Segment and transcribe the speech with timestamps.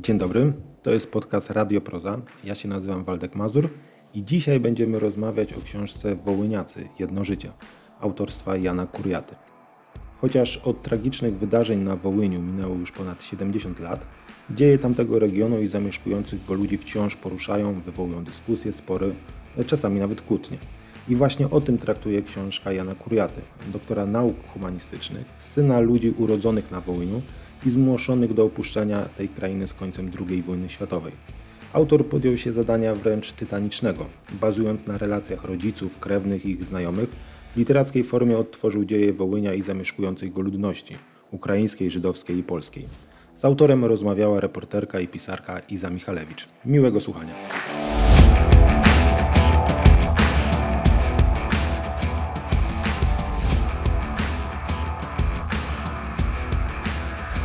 [0.00, 2.20] Dzień dobry, to jest podcast Radio Proza.
[2.44, 3.68] Ja się nazywam Waldek Mazur
[4.14, 7.52] i dzisiaj będziemy rozmawiać o książce Wołyniacy– Jedno życie
[8.00, 9.34] autorstwa Jana Kuriaty.
[10.20, 14.06] Chociaż od tragicznych wydarzeń na Wołyniu minęło już ponad 70 lat,
[14.50, 19.14] dzieje tamtego regionu i zamieszkujących go ludzi wciąż poruszają, wywołują dyskusje, spory,
[19.66, 20.58] czasami nawet kłótnie.
[21.08, 23.40] I właśnie o tym traktuje książka Jana Kuriaty,
[23.72, 27.22] doktora nauk humanistycznych, syna ludzi urodzonych na Wołyniu
[27.66, 31.12] i zmuszonych do opuszczenia tej krainy z końcem II wojny światowej.
[31.72, 34.06] Autor podjął się zadania wręcz tytanicznego,
[34.40, 37.08] bazując na relacjach rodziców, krewnych i ich znajomych,
[37.54, 40.96] w literackiej formie odtworzył dzieje Wołynia i zamieszkującej go ludności
[41.30, 42.86] ukraińskiej, żydowskiej i polskiej.
[43.34, 46.48] Z autorem rozmawiała reporterka i pisarka Iza Michalewicz.
[46.64, 47.32] Miłego słuchania.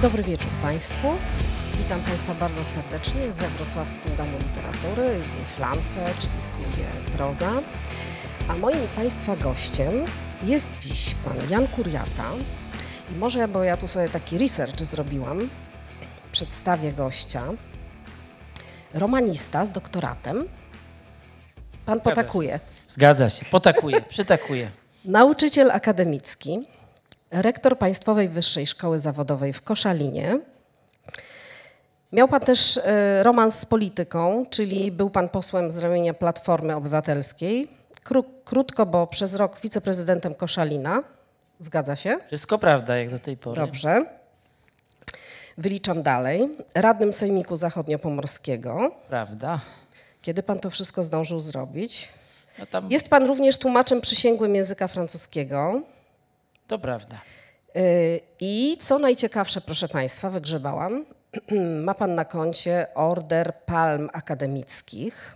[0.02, 1.08] Dobry wieczór Państwu.
[1.78, 7.52] Witam Państwa bardzo serdecznie we Wrocławskim Domu Literatury, w Flance, czyli w klubie Proza.
[8.48, 10.06] A moim Państwa gościem
[10.44, 12.32] jest dziś Pan Jan Kuriata.
[13.12, 15.50] I może, bo ja tu sobie taki research zrobiłam,
[16.32, 17.44] przedstawię gościa.
[18.94, 20.44] Romanista z doktoratem.
[21.86, 22.60] Pan potakuje.
[22.88, 24.72] Zgadza się, potakuje, przytakuje.
[25.06, 26.60] Nauczyciel akademicki,
[27.32, 30.40] rektor Państwowej Wyższej Szkoły Zawodowej w Koszalinie.
[32.12, 37.68] Miał pan też e, romans z polityką, czyli był pan posłem z ramienia Platformy Obywatelskiej.
[38.06, 41.04] Kró- Krótko, bo przez rok wiceprezydentem Koszalina.
[41.60, 42.18] Zgadza się?
[42.28, 43.62] Wszystko prawda, jak do tej pory.
[43.62, 44.06] Dobrze.
[45.58, 46.50] Wyliczam dalej.
[46.76, 48.92] Radnym Sejmiku Zachodniopomorskiego.
[49.08, 49.60] Prawda.
[50.22, 52.10] Kiedy pan to wszystko zdążył zrobić?
[52.60, 55.82] No tam, Jest pan również tłumaczem przysięgłym języka francuskiego.
[56.72, 57.18] To prawda.
[57.76, 61.06] Y, I co najciekawsze, proszę Państwa, wygrzebałam,
[61.86, 65.36] ma Pan na koncie Order Palm Akademickich,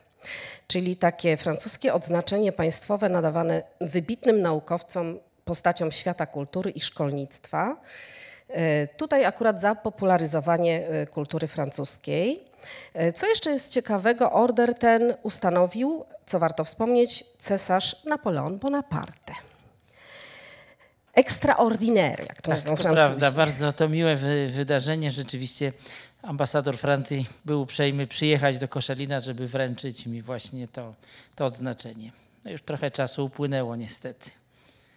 [0.68, 7.81] czyli takie francuskie odznaczenie państwowe nadawane wybitnym naukowcom, postaciom świata kultury i szkolnictwa.
[8.50, 12.44] Y, Tutaj akurat za popularyzowanie y, kultury francuskiej.
[13.16, 19.34] Co jeszcze jest ciekawego, order ten ustanowił, co warto wspomnieć, cesarz Napoleon Bonaparte.
[21.16, 22.96] Extraordinaire, jak to Tak, mówią to Francuzi.
[22.96, 23.31] prawda.
[23.31, 25.12] Bardzo to miłe wy, wydarzenie.
[25.12, 25.74] Rzeczywiście
[26.22, 30.96] ambasador Francji był uprzejmy przyjechać do Koszalina, żeby wręczyć mi właśnie to,
[31.36, 32.12] to odznaczenie.
[32.46, 34.30] No już trochę czasu upłynęło niestety.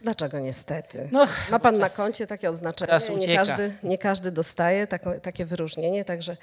[0.01, 1.09] Dlaczego niestety?
[1.13, 5.21] No, Ma pan czas- na koncie takie oznaczenie, czas nie każdy, nie każdy dostaje tako,
[5.21, 6.37] takie wyróżnienie, także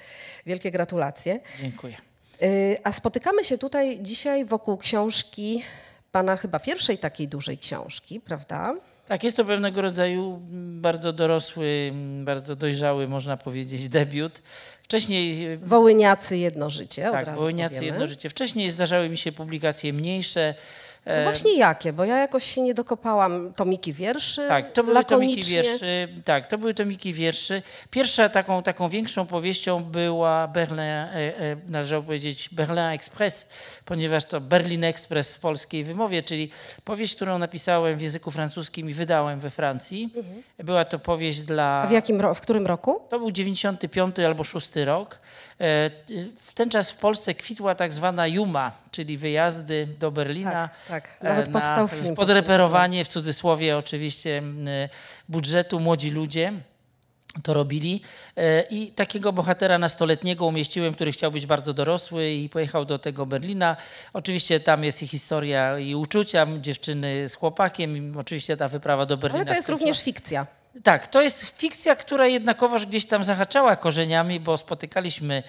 [0.46, 1.40] wielkie gratulacje.
[1.60, 1.96] Dziękuję.
[2.42, 5.62] Y, A spotykamy się tutaj dzisiaj wokół książki
[6.12, 8.74] pana chyba pierwszej takiej dużej książki, prawda?
[9.08, 10.40] Tak, jest to pewnego rodzaju
[10.80, 11.92] bardzo dorosły,
[12.24, 14.42] bardzo dojrzały, można powiedzieć, debiut.
[14.82, 17.92] Wcześniej Wołyniacy jedno życie, od tak, razu Wołyniacy powiemy.
[17.92, 18.28] jedno życie.
[18.28, 20.54] Wcześniej zdarzały mi się publikacje mniejsze.
[21.06, 25.04] No e, właśnie jakie, bo ja jakoś się nie dokopałam tomiki wierszy, Tak, to były
[25.04, 26.08] tomiki wierszy.
[26.24, 27.62] Tak, to były tomiki wierszy.
[27.90, 33.46] Pierwsza taką, taką większą powieścią była Berlin, e, e, należało powiedzieć Berlin Express,
[33.84, 36.50] ponieważ to Berlin Express w polskiej wymowie, czyli
[36.84, 40.10] powieść, którą napisałem w języku francuskim i wydałem we Francji.
[40.58, 41.82] Była to powieść dla...
[41.82, 43.00] A w, jakim, w którym roku?
[43.08, 45.18] To był 95 albo 6 rok.
[46.36, 50.52] W ten czas w Polsce kwitła tak zwana Juma, czyli wyjazdy do Berlina.
[50.52, 51.18] Tak, tak.
[51.20, 52.14] e, Nawet na powstał film.
[52.14, 54.68] Podreperowanie, w cudzysłowie oczywiście, m,
[55.28, 56.52] budżetu młodzi ludzie
[57.42, 58.02] to robili.
[58.36, 63.26] E, I takiego bohatera nastoletniego umieściłem, który chciał być bardzo dorosły i pojechał do tego
[63.26, 63.76] Berlina.
[64.12, 67.96] Oczywiście tam jest i historia i uczucia dziewczyny z chłopakiem.
[68.14, 70.46] I oczywiście ta wyprawa do Berlina Ale to jest skończyła- również fikcja.
[70.82, 75.42] Tak, to jest fikcja, która jednakowoż gdzieś tam zahaczała korzeniami, bo spotykaliśmy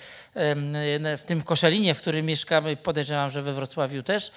[1.17, 4.31] w tym Koszalinie, w którym mieszkamy, podejrzewam, że we Wrocławiu też,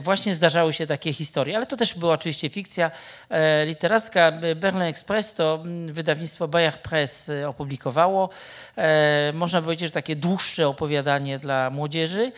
[0.00, 1.56] właśnie zdarzały się takie historie.
[1.56, 2.90] Ale to też była oczywiście fikcja
[3.30, 4.32] e, literacka.
[4.56, 8.28] Berlin Express to wydawnictwo Bayer Press e, opublikowało.
[8.76, 12.32] E, Można powiedzieć, że takie dłuższe opowiadanie dla młodzieży.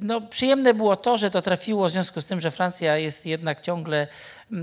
[0.00, 3.60] No, przyjemne było to, że to trafiło w związku z tym, że Francja jest jednak
[3.60, 4.06] ciągle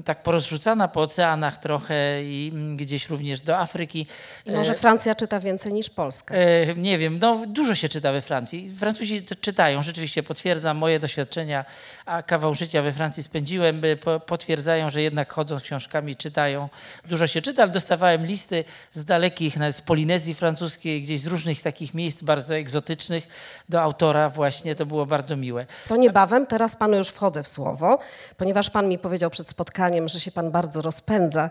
[0.05, 4.07] tak porozrzucana po oceanach trochę i gdzieś również do Afryki.
[4.45, 6.35] I może Francja czyta więcej niż Polska.
[6.35, 8.75] E, nie wiem, no dużo się czyta we Francji.
[8.75, 11.65] Francuzi czytają, rzeczywiście potwierdzam moje doświadczenia,
[12.05, 13.81] a kawał życia we Francji spędziłem,
[14.25, 16.69] potwierdzają, że jednak chodzą z książkami, czytają.
[17.05, 21.93] Dużo się czyta, ale dostawałem listy z dalekich, z Polinezji francuskiej, gdzieś z różnych takich
[21.93, 23.27] miejsc bardzo egzotycznych
[23.69, 25.65] do autora właśnie, to było bardzo miłe.
[25.87, 27.99] To niebawem, teraz panu już wchodzę w słowo,
[28.37, 31.49] ponieważ pan mi powiedział przed spotkaniem, narzekaniem, że się pan bardzo rozpędza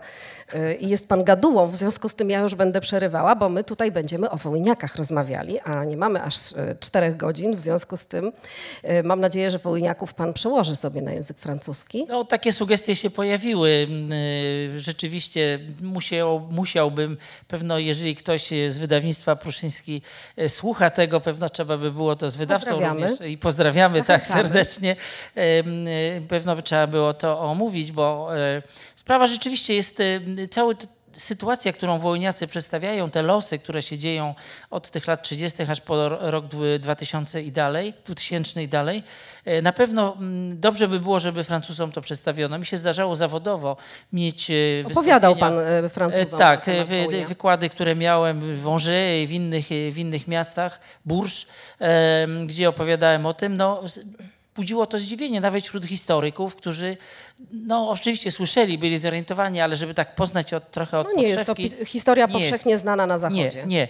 [0.55, 3.63] y, i jest pan gadułą, w związku z tym ja już będę przerywała, bo my
[3.63, 8.05] tutaj będziemy o wołyniakach rozmawiali, a nie mamy aż y, czterech godzin, w związku z
[8.05, 8.31] tym
[8.83, 12.05] y, mam nadzieję, że wołyniaków pan przełoży sobie na język francuski.
[12.09, 13.87] No, takie sugestie się pojawiły.
[14.77, 20.01] Rzeczywiście musiał, musiałbym, pewno jeżeli ktoś z wydawnictwa Pruszyński
[20.47, 23.07] słucha tego, pewno trzeba by było to z wydawcą Pozdrawiamy.
[23.09, 24.43] również i pozdrawiamy tak Zachęcamy.
[24.43, 24.95] serdecznie.
[25.37, 28.16] Y, y, Pewno by trzeba było to omówić, bo
[28.57, 28.61] y,
[28.95, 30.75] sprawa rzeczywiście jest y, cały
[31.11, 34.35] sytuacja, którą wołyniacy przedstawiają, te losy, które się dzieją
[34.69, 35.63] od tych lat 30.
[35.63, 39.03] aż po ro- rok dwu- 2000 i dalej, 2000 i dalej,
[39.45, 42.59] e, na pewno mm, dobrze by było, żeby Francuzom to przedstawiono.
[42.59, 43.77] Mi się zdarzało zawodowo
[44.13, 44.53] mieć e,
[44.91, 49.71] Opowiadał pan E, Francuzom Tak, e, wy, wykłady, które miałem w Angers i w innych,
[49.71, 50.79] e, w innych miastach,
[51.79, 53.83] em, gdzie opowiadałem o tym, no,
[54.57, 56.97] budziło to zdziwienie nawet wśród historyków, którzy
[57.51, 61.45] no, oczywiście słyszeli, byli zorientowani, ale żeby tak poznać od, trochę od No nie jest
[61.45, 61.55] to
[61.85, 62.51] historia nie jest.
[62.51, 63.63] powszechnie znana na nie, Zachodzie.
[63.67, 63.87] nie.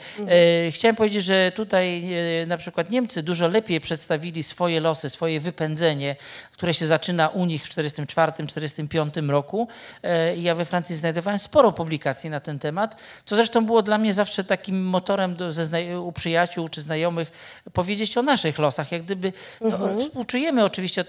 [0.68, 5.40] E, chciałem powiedzieć, że tutaj e, na przykład Niemcy dużo lepiej przedstawili swoje losy, swoje
[5.40, 6.16] wypędzenie,
[6.52, 9.68] które się zaczyna u nich w 1944-1945 roku.
[10.04, 13.98] E, i ja we Francji znajdowałem sporo publikacji na ten temat, co zresztą było dla
[13.98, 15.68] mnie zawsze takim motorem do, ze
[16.00, 17.32] u przyjaciół czy znajomych
[17.74, 18.92] powiedzieć o naszych losach.
[18.92, 21.06] Jak gdyby no, współczujemy oczywiście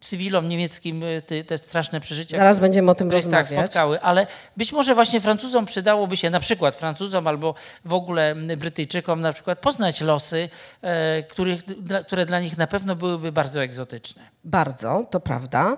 [0.00, 3.48] cywilom niemieckim e, te, straszne przeżycia, Zaraz będziemy o tym tak rozmawiać.
[3.48, 4.26] spotkały, ale
[4.56, 7.54] być może właśnie Francuzom przydałoby się, na przykład Francuzom albo
[7.84, 10.48] w ogóle Brytyjczykom na przykład poznać losy,
[10.82, 11.60] e, których,
[12.06, 14.22] które dla nich na pewno byłyby bardzo egzotyczne.
[14.44, 15.76] Bardzo, to prawda.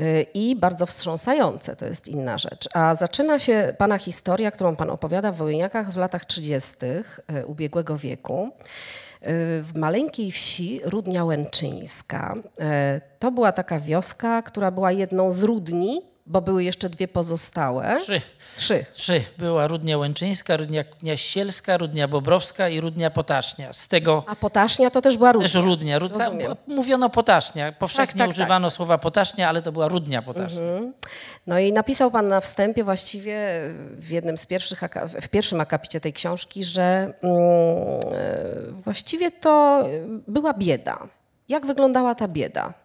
[0.00, 2.68] Y, I bardzo wstrząsające, to jest inna rzecz.
[2.74, 6.76] A zaczyna się pana historia, którą pan opowiada w Wołyniakach w latach 30.
[6.86, 8.50] y, ubiegłego wieku.
[9.62, 12.34] W maleńkiej wsi Rudnia Łęczyńska.
[12.36, 18.00] Y, To była taka wioska, która była jedną z Rudni, bo były jeszcze dwie pozostałe.
[18.02, 18.20] Trzy.
[18.54, 18.84] Trzy.
[18.92, 19.22] Trzy.
[19.38, 20.84] Była Rudnia Łęczyńska, Rudnia
[21.16, 23.72] Sielska, Rudnia Bobrowska i Rudnia Potasznia.
[23.72, 25.48] Z tego A Potasznia to też była Rudnia.
[25.48, 25.98] też Rudnia.
[25.98, 26.54] Rud, ta, Rozumiem.
[26.66, 27.72] mówiono Potasznia.
[27.72, 30.60] Powszechnie Tak, tak, używano słowa Potasznia, ale to była Rudnia Potasznia.
[31.46, 33.38] No i napisał pan na wstępie właściwie
[33.90, 34.80] w jednym z pierwszych,
[35.22, 36.82] w pierwszym akapicie tej książki, że
[37.22, 37.36] mm,
[38.12, 39.84] e, właściwie to
[40.28, 40.98] była bieda.
[41.48, 42.83] Jak wyglądała ta bieda?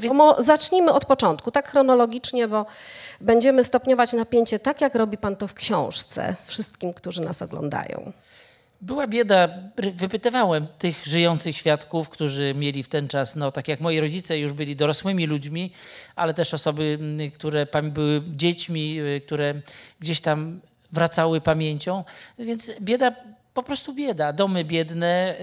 [0.00, 2.66] Więc, zacznijmy od początku, tak chronologicznie, bo
[3.20, 8.12] będziemy stopniować napięcie tak, jak robi pan to w książce wszystkim, którzy nas oglądają.
[8.80, 9.48] Była bieda,
[9.94, 14.52] wypytywałem tych żyjących świadków, którzy mieli w ten czas, no tak jak moi rodzice już
[14.52, 15.72] byli dorosłymi ludźmi,
[16.16, 16.98] ale też osoby,
[17.34, 19.54] które były dziećmi, y, które
[20.00, 20.60] gdzieś tam
[20.92, 22.04] wracały pamięcią,
[22.38, 23.12] więc bieda,
[23.54, 24.32] po prostu bieda.
[24.32, 25.34] Domy biedne,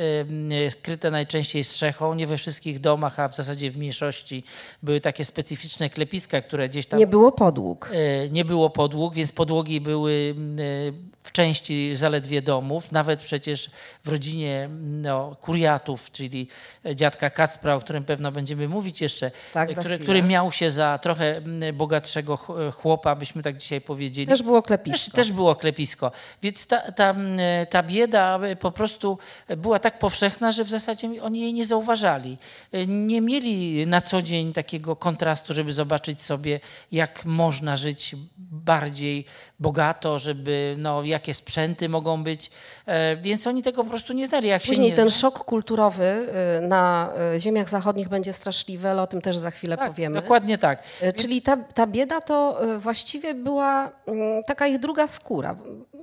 [0.68, 4.44] y, kryte najczęściej strzechą, nie we wszystkich domach, a w zasadzie w mniejszości
[4.84, 7.92] były takie specyficzne klepiska, które gdzieś tam Nie było podłóg.
[7.94, 12.92] E, nie było podłóg, więc podłogi były e, w części zaledwie domów.
[12.92, 13.70] Nawet przecież
[14.04, 16.48] w rodzinie no, kuriatów, czyli
[16.96, 20.98] dziadka Kacpra, o którym pewno będziemy mówić jeszcze, Tak, e, który, który miał się za
[20.98, 21.42] trochę
[21.74, 24.28] bogatszego ch- chłopa, byśmy tak dzisiaj powiedzieli.
[24.28, 25.12] Też było Też, klepisko.
[25.16, 26.12] też było klepisko.
[26.42, 27.16] Więc ta, ta,
[27.70, 29.18] ta bieda e, po prostu
[29.58, 32.38] była tak powszechna, że w zasadzie oni jej nie zauważali.
[32.88, 36.60] Nie mieli na co dzień takiego kontrastu, żeby zobaczyć sobie,
[36.92, 39.26] jak można żyć bardziej
[39.60, 42.52] bogato, żeby, no, jakie sprzęty mogą być.
[42.86, 44.48] E, Więc oni tego po prostu nie znali.
[44.48, 46.28] Jak Później nie ten szok kulturowy
[46.58, 50.22] y, na y, ziemiach zachodnich będzie straszliwy, ale o tym też za chwilę tak, powiemy.
[50.22, 50.84] Dokładnie tak.
[51.04, 55.56] Y, Czyli ta, ta bieda to właściwie była mm, taka ich druga skóra,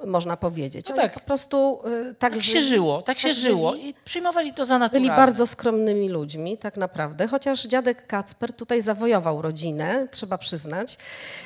[0.07, 0.88] można powiedzieć.
[0.88, 1.15] No tak.
[1.15, 3.88] po prostu y, tak, Tak się żyli, żyło, tak się tak żyło żyli.
[3.88, 5.07] i przyjmowali to za naturalne.
[5.09, 10.99] Byli bardzo skromnymi ludźmi, tak naprawdę, chociaż dziadek Kacper tutaj zawojował rodzinę, trzeba przyznać.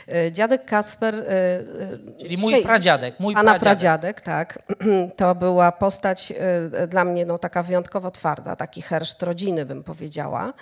[0.08, 1.14] Y, Dziadek Kacper...
[1.14, 1.24] y,
[2.20, 4.20] Czyli mój dzisiaj- pradziadek, mój Pana pradziadek.
[4.20, 4.58] pradziadek, tak.
[5.16, 6.32] To była postać
[6.88, 10.52] dla mnie no, taka wyjątkowo twarda, taki herszt rodziny, bym powiedziała.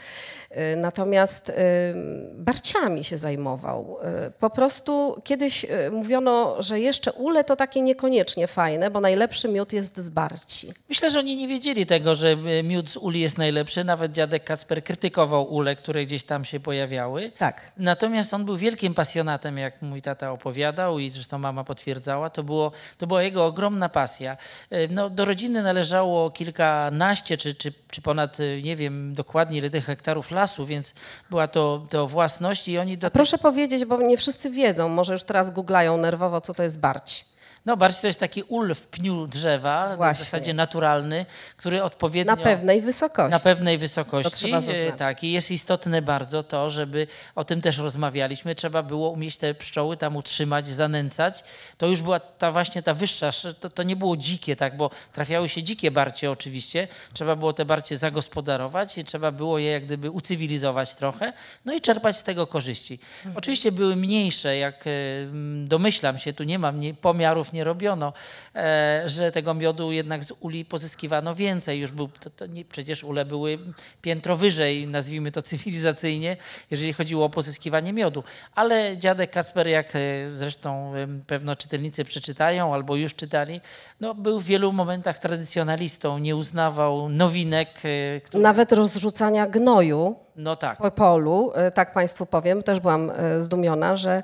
[0.76, 1.52] Natomiast
[2.34, 3.98] barciami się zajmował.
[4.38, 9.96] Po prostu kiedyś mówiono, że jeszcze ule to takie niekoniecznie fajne, bo najlepszy miód jest
[9.98, 10.72] z barci.
[10.88, 13.84] Myślę, że oni nie wiedzieli tego, że e, miód z uli jest najlepszy.
[13.84, 17.32] Nawet dziadek Kacper krytykował ule, które gdzieś tam się pojawiały.
[17.38, 17.72] Tak.
[17.76, 22.30] Natomiast on był wielkim pasjonatem, jak mój tata opowiadał i zresztą mama potwierdzała.
[22.30, 24.36] To, było, to była jego ogromna pasja.
[24.70, 29.70] E, No, do rodziny należało kilkanaście czy, czy, czy ponad, e, nie wiem dokładnie ile
[29.70, 30.92] tych hektarów lasu, więc
[31.30, 35.24] była to, to własność i oni do Proszę powiedzieć, bo nie wszyscy wiedzą, może już
[35.24, 37.27] teraz googlają nerwowo, co to jest barć.
[37.66, 40.24] No barszcz to jest taki ul w pniu drzewa, Właśnie.
[40.24, 42.36] w zasadzie naturalny, który odpowiednio...
[42.36, 43.30] Na pewnej wysokości.
[43.30, 44.30] Na pewnej wysokości.
[44.30, 44.98] To trzeba e, zaznaczyć.
[44.98, 49.54] Tak, i jest istotne bardzo to, żeby, o tym też rozmawialiśmy, trzeba było umieć te
[49.54, 51.44] pszczoły tam utrzymać, zanęcać.
[51.78, 55.48] To już była ta właśnie ta wyższa, to, to nie było dzikie, tak, bo trafiały
[55.48, 60.10] się dzikie barcie oczywiście, trzeba było te barcie zagospodarować i trzeba było je jak gdyby
[60.10, 61.32] ucywilizować trochę,
[61.64, 62.98] no i czerpać z tego korzyści.
[63.34, 64.90] Oczywiście były mniejsze, jak e,
[65.64, 66.94] domyślam się, tu nie mam, nie,
[67.52, 68.12] nie robiono,
[68.54, 71.80] e, że tego miodu jednak z uli pozyskiwano więcej.
[71.80, 73.58] Już był, to, to nie, przecież ule były
[74.02, 76.36] piętro wyżej, nazwijmy to cywilizacyjnie,
[76.70, 78.24] jeżeli chodziło o pozyskiwanie miodu.
[78.54, 79.98] Ale dziadek Kacper, jak e,
[80.34, 80.92] zresztą
[81.26, 83.60] pewno czytelnicy przeczytają albo już czytali,
[84.00, 88.42] no, był w wielu momentach tradycjonalistą, nie uznawał nowinek, e, które...
[88.42, 90.78] Nawet rozrzucania gnoju No tak.
[90.78, 94.22] po polu, e, tak Państwu powiem, też byłam e, zdumiona, że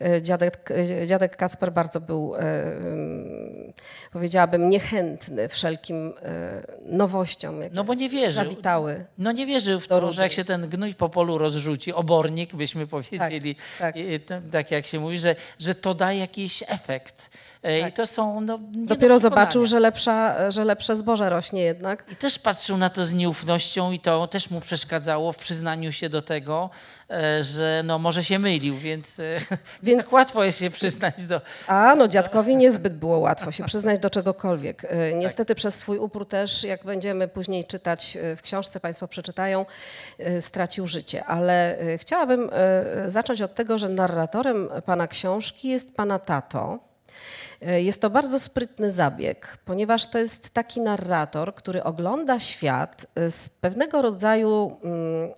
[0.00, 0.68] e, dziadek,
[1.06, 3.72] dziadek Kacper bardzo był, mm,
[4.12, 6.12] powiedziałabym, niechętny wszelkim
[6.86, 8.44] nowościom, jakie No bo nie wierzył.
[8.44, 9.04] zawitały.
[9.18, 12.86] No nie wierzył w to, że jak się ten gnój po polu rozrzuci, obornik byśmy
[12.86, 13.96] powiedzieli, tak.
[13.96, 17.30] i- i to- tak jak się mówi, że, że to da jakiś efekt.
[17.66, 17.94] E, I Tak.
[17.94, 19.66] to są no, Dopiero zobaczył, przekonania.
[19.70, 22.04] że, lepsza, że lepsze zboże rośnie jednak.
[22.12, 26.08] I też patrzył na to z nieufnością i to też mu przeszkadzało w przyznaniu się
[26.08, 26.70] do tego,
[27.10, 29.22] e, że no może się mylił, więc, e,
[29.82, 31.40] Więc- tak łatwo jest się przyznać do...
[31.66, 34.84] A no dziadkowi niezbyt było łatwo się przyznać do czegokolwiek.
[34.84, 39.66] E, Niestety przez swój upór też, jak będziemy później czytać w książce, Państwo przeczytają,
[40.40, 41.24] stracił życie.
[41.24, 42.50] Ale chciałabym
[43.06, 46.78] zacząć od tego, że narratorem Pana książki jest Pana tato.
[47.62, 53.30] E, Jest to bardzo sprytny zabieg, ponieważ to jest taki narrator, który ogląda świat e,
[53.30, 55.30] z pewnego rodzaju mm,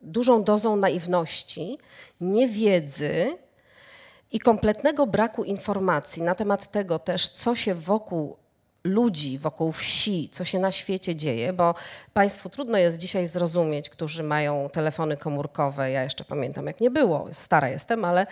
[0.00, 1.78] dużą dozą naiwności,
[2.20, 3.36] niewiedzy,
[4.32, 8.36] i kompletnego braku informacji na temat tego też, co się wokół
[8.84, 11.74] ludzi, wokół wsi, co się na świecie dzieje, bo
[12.12, 15.90] Państwu trudno jest dzisiaj zrozumieć, którzy mają telefony komórkowe.
[15.90, 18.26] Ja jeszcze pamiętam, jak nie było, stara jestem, ale,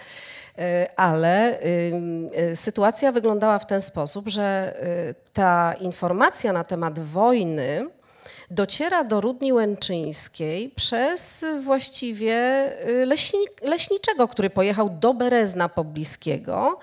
[0.58, 0.62] y,
[0.96, 1.60] ale
[1.92, 4.76] ym, y, sytuacja wyglądała w ten sposób, że
[5.10, 7.88] y, ta informacja na temat wojny
[8.50, 12.34] dociera do Rudni Łęczyńskiej przez właściwie
[12.88, 16.78] y, leśni, leśniczego, który pojechał do Berezna pobliskiego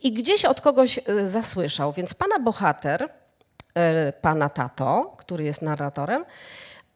[0.00, 1.92] i gdzieś od kogoś y, zasłyszał.
[1.92, 3.08] Więc pana bohater, y,
[4.20, 6.24] pana tato, który jest narratorem,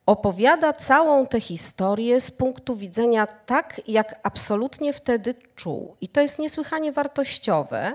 [0.07, 5.97] opowiada całą tę historię z punktu widzenia tak, jak absolutnie wtedy czuł.
[6.01, 7.93] I to jest niesłychanie wartościowe,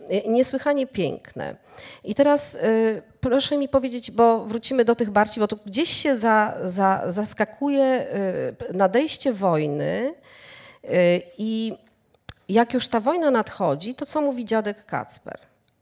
[0.00, 1.56] y, niesłychanie piękne.
[2.04, 2.58] I teraz
[3.20, 8.06] proszę mi powiedzieć, bo wrócimy do tych barci, bo tu gdzieś się za, za, zaskakuje
[8.72, 10.14] nadejście wojny
[11.38, 11.78] i
[12.48, 15.38] jak już ta wojna nadchodzi, to co mówi dziadek Kacper?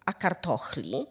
[0.07, 1.07] A kartochli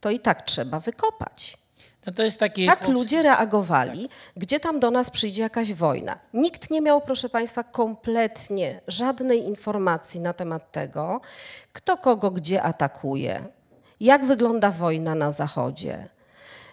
[0.00, 1.58] to i tak trzeba wykopać.
[2.06, 2.66] No to jest taki...
[2.66, 6.18] Tak ludzie reagowali, gdzie tam do nas przyjdzie jakaś wojna.
[6.34, 11.20] Nikt nie miał, proszę Państwa, kompletnie żadnej informacji na temat tego,
[11.72, 13.44] kto kogo gdzie atakuje,
[14.00, 16.08] jak wygląda wojna na Zachodzie.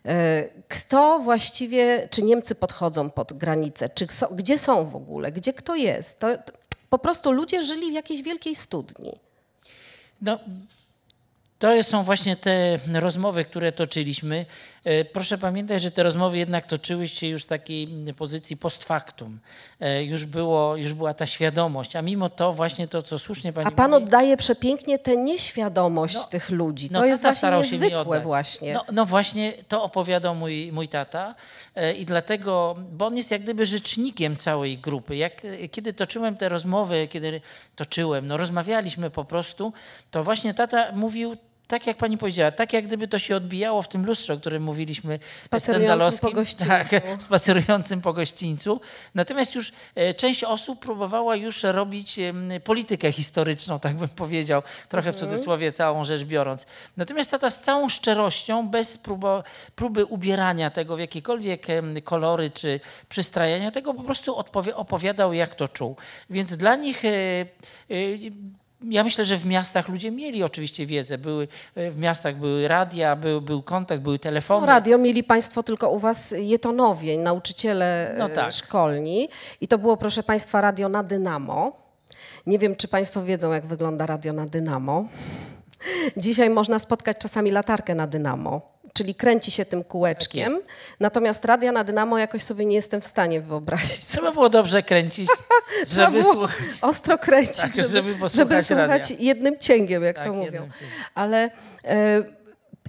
[0.05, 5.75] E, Kto właściwie, czy Niemcy podchodzą pod granicę, czy gdzie są w ogóle, gdzie kto
[5.75, 6.19] jest.
[6.19, 6.27] To,
[6.89, 9.11] po prostu ludzie żyli w jakiejś wielkiej studni.
[10.21, 10.39] No,
[11.59, 14.45] to są właśnie te rozmowy, które toczyliśmy.
[14.85, 17.87] E, Proszę pamiętać, że te rozmowy jednak toczyły się już w takiej
[18.17, 19.39] pozycji post factum.
[19.79, 23.67] E, Już, było, już była ta świadomość, a mimo to właśnie to, co słusznie pani
[23.67, 26.87] A Pan mówi, oddaje przepięknie tę nieświadomość No, tych ludzi.
[26.91, 28.73] no to jest właśnie starał się mi niezwykłe właśnie.
[28.73, 31.35] No, no właśnie, to opowiadał mój, mój tata
[31.75, 35.15] e, i dlatego, bo on jest jak gdyby rzecznikiem całej grupy.
[35.15, 37.41] Jak, kiedy toczyłem te rozmowy, kiedy
[37.75, 39.73] toczyłem, no rozmawialiśmy po prostu,
[40.11, 43.87] to właśnie tata mówił tak jak pani powiedziała, tak jak gdyby to się odbijało w
[43.87, 45.19] tym lustrze, o którym mówiliśmy.
[45.39, 46.67] Spacerującym po gościńcu.
[46.67, 46.87] Tak,
[47.27, 48.81] spacerującym po gościńcu.
[49.15, 52.19] Natomiast już e, część osób próbowała już robić
[52.63, 56.65] politykę historyczną, tak bym powiedział, trochę w cudzysłowie całą rzecz biorąc.
[56.97, 59.43] Natomiast tata z całą szczerością, bez próbo,
[59.75, 61.67] próby ubierania tego w jakiekolwiek
[62.03, 62.79] kolory czy
[63.09, 64.35] przystrajania tego, po prostu
[64.75, 65.95] opowiadał, jak to czuł.
[66.29, 67.45] Więc dla nich e, e,
[68.83, 71.17] ja myślę, że w miastach ludzie mieli oczywiście wiedzę.
[71.17, 74.61] Były, e, w miastach były radia, był, był kontakt, były telefony.
[74.61, 78.51] No, radio mieli Państwo tylko u Was jetonowie, nauczyciele No e, tak.
[78.51, 79.29] szkolni.
[79.61, 81.85] I to było, proszę Państwa, radio na dynamo.
[82.47, 85.05] Nie wiem, czy Państwo wiedzą, jak wygląda radio na dynamo.
[86.17, 88.61] Dzisiaj można spotkać czasami latarkę na dynamo,
[88.95, 90.53] czyli kręci się tym kółeczkiem.
[90.53, 94.05] Tak Natomiast radia na dynamo jakoś sobie nie jestem w stanie wyobrazić.
[94.11, 95.29] Trzeba było dobrze kręcić.
[95.91, 96.65] Żeby słuchać.
[96.81, 99.15] ostro kręcić, Tak, żeby, żeby żeby, słuchać radia.
[99.19, 100.69] jednym cięgiem, jak Tak, to mówią.
[101.15, 101.49] Ale
[101.83, 102.23] e,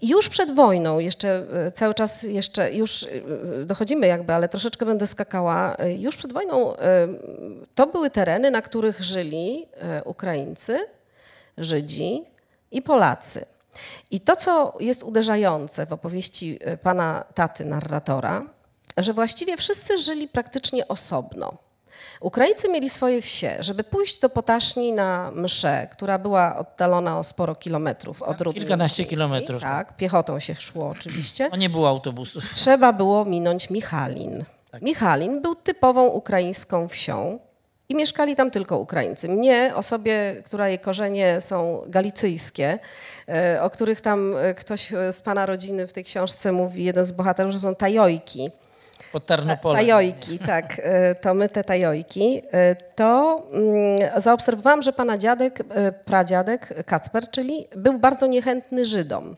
[0.02, 3.08] już przed wojną, jeszcze e, cały czas jeszcze, już e,
[3.64, 5.76] dochodzimy jakby, ale troszeczkę będę skakała.
[5.98, 6.74] Już przed wojną
[7.74, 9.66] to były tereny, na których żyli
[10.04, 10.78] Ukraińcy,
[11.58, 12.24] Żydzi
[12.70, 13.46] i Polacy.
[14.10, 18.42] I to, co jest uderzające w opowieści e, pana taty, narratora,
[18.96, 21.52] że właściwie wszyscy żyli praktycznie osobno.
[22.20, 23.56] Ukraińcy mieli swoje wsie.
[23.60, 29.02] Żeby pójść do Potaszni na mszę, która była oddalona o sporo kilometrów od Rudnej kilkanaście
[29.02, 31.48] Miejskiej, kilometrów, Tak, piechotą się szło oczywiście.
[31.50, 32.50] No nie było autobusów.
[32.50, 34.44] Trzeba było minąć Michalin.
[34.70, 34.82] Tak.
[34.82, 37.38] Michalin był typową ukraińską wsią
[37.88, 39.28] i mieszkali tam tylko Ukraińcy.
[39.28, 42.78] Mnie, osobie, która jej korzenie są galicyjskie,
[43.28, 47.04] e, o których tam e, ktoś e, z pana rodziny w tej książce mówi, jeden
[47.04, 48.50] z bohaterów, że są tajojki.
[49.12, 49.76] Pod Tarnopolem.
[49.76, 50.80] Tajojki, tak,
[51.20, 52.42] to my te tajojki.
[52.94, 55.62] To mm, zaobserwowałam, że pana dziadek,
[56.04, 59.36] pradziadek Kacper, czyli był bardzo niechętny Żydom.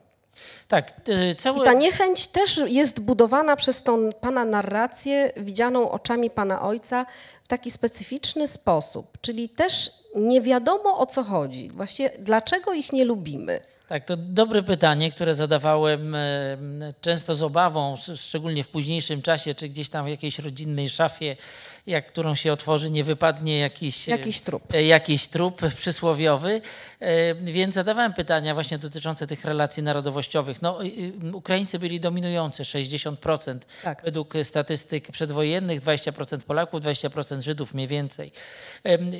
[0.68, 1.59] Tak, y, cały...
[1.59, 7.07] I ta niechęć też jest budowana przez tą pana narrację widzianą oczami pana ojca
[7.45, 9.18] w taki specyficzny sposób.
[9.21, 11.68] Czyli też nie wiadomo o co chodzi.
[11.68, 13.61] Właściwie dlaczego ich nie lubimy.
[13.88, 16.59] Tak, to dobre pytanie, które zadawałem e,
[17.00, 21.37] często z obawą, szczególnie w późniejszym czasie, czy gdzieś tam w jakiejś rodzinnej szafie,
[21.88, 24.75] jak którą się otworzy, nie wypadnie jakiś, e, Jakiś trup.
[24.75, 26.61] e, jakiś trup przysłowiowy.
[27.00, 30.62] E, Więc zadawałem pytania właśnie dotyczące tych relacji narodowościowych.
[30.62, 30.78] No,
[31.33, 34.02] Ukraińcy byli dominujący, 60% Tak.
[34.04, 38.33] według statystyk przedwojennych, 20% Polaków, 20% Żydów mniej więcej.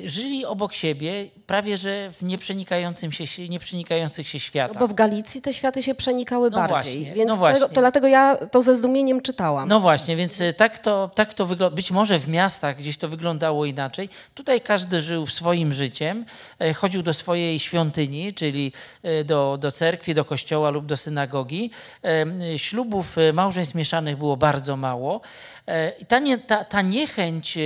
[0.05, 4.79] Żyli obok siebie prawie że w nieprzenikającym się, nieprzenikających się No światach.
[4.79, 6.71] bo w Galicji te światy się przenikały No bardziej.
[7.03, 7.59] właśnie, więc no tego, właśnie.
[7.75, 9.69] to dlatego ja to ze zdumieniem czytałam.
[9.69, 11.75] No właśnie, więc tak to, tak to wygląda.
[11.75, 14.09] Być może w miastach gdzieś to wyglądało inaczej.
[14.35, 16.25] Tutaj każdy żył swoim życiem,
[16.59, 18.71] e, chodził do swojej świątyni, czyli
[19.03, 21.71] e, do, do cerkwi, do kościoła lub do synagogi.
[22.01, 25.21] Em, Ślubów e, małżeństw mieszanych było bardzo mało.
[25.69, 27.57] E, I ta, nie, ta, ta niechęć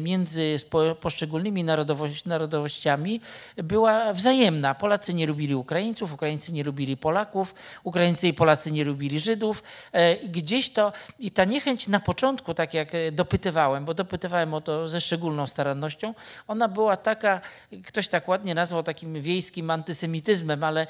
[0.00, 0.56] między
[1.00, 3.20] poszczególnymi narodowoś, narodowościami
[3.56, 4.74] była wzajemna.
[4.74, 9.62] Polacy nie lubili Ukraińców, Ukraińcy nie lubili Polaków, Ukraińcy i Polacy nie lubili Żydów.
[9.92, 14.88] E, Gdzieś to i ta niechęć na początku, tak jak dopytywałem, bo dopytywałem o to
[14.88, 16.14] ze szczególną starannością,
[16.48, 17.40] ona była taka,
[17.86, 20.86] ktoś tak ładnie nazwał takim wiejskim antysemityzmem, ale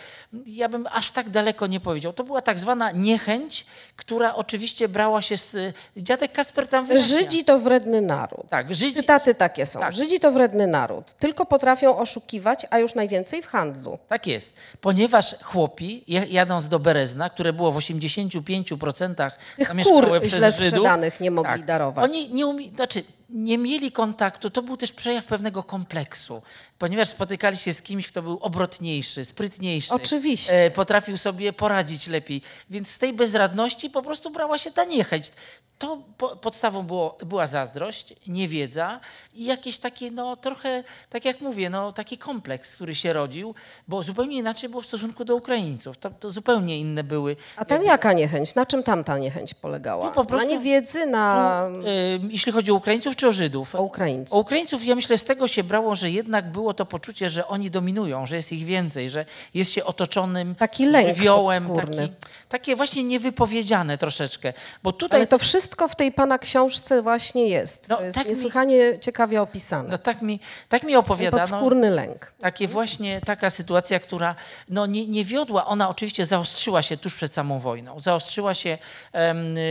[0.46, 2.12] ja bym aż tak daleko nie powiedział.
[2.12, 5.74] To była tak zwana niechęć, która oczywiście brała się z...
[5.96, 7.18] Dziadek Kasper tam wyjaśnia.
[7.18, 8.48] Żydzi to wredny naród.
[8.50, 9.80] Tak, Żydzi, Cytaty takie są.
[9.80, 9.92] Tak.
[9.92, 11.14] Żydzi to wredny naród.
[11.14, 13.98] Tylko potrafią oszukiwać, a już najwięcej w handlu.
[14.08, 14.52] Tak jest.
[14.80, 21.30] Ponieważ chłopi, jadąc do Berezna, które było w 85% Tych kur źle Żydów, sprzedanych nie
[21.30, 22.04] mogli darować.
[22.04, 26.42] Oni nie, umie, znaczy, nie mieli kontaktu, to był też przejaw pewnego kompleksu,
[26.78, 29.94] ponieważ spotykali się z kimś, kto był obrotniejszy, sprytniejszy.
[29.94, 30.64] Oczywiście.
[30.64, 32.42] E, potrafił sobie poradzić lepiej.
[32.70, 35.30] Więc z tej bezradności po prostu brała się ta niechęć.
[35.78, 39.00] To po, podstawą było, była zazdrość, niewiedza
[39.34, 43.54] i jakieś takie, no trochę, tak jak mówię, no taki kompleks, który się rodził,
[43.88, 45.96] bo zupełnie inaczej było w stosunku do Ukraińców.
[45.98, 47.36] To, to zupełnie inne były.
[47.56, 48.54] A tam jaka niechęć?
[48.54, 50.08] Na czym tam ta niechęć polegała?
[50.08, 51.48] Tu po prostu- Na niewiedzy, na
[51.86, 53.74] E, jeśli chodzi o Ukraińców czy o Żydów?
[53.74, 54.34] o Ukraińców.
[54.36, 57.70] O Ukraińców ja myślę z tego się brało, że jednak było to poczucie, że oni
[57.70, 62.12] dominują, że jest ich więcej, że jest się otoczonym Taki lęk żywiołem, taki,
[62.48, 64.52] takie właśnie niewypowiedziane troszeczkę.
[64.82, 67.88] Bo tutaj Ale to wszystko w tej pana książce właśnie jest.
[67.88, 69.88] No, to jest tak mi- niesłychanie ciekawie opisane.
[69.88, 71.42] no, tak, mi, tak mi opowiadano.
[71.42, 72.32] Podskórny lęk.
[72.40, 74.34] Takie właśnie taka sytuacja, która
[74.68, 78.00] no, nie, nie wiodła, ona oczywiście zaostrzyła się tuż przed samą wojną.
[78.00, 78.78] Zaostrzyła się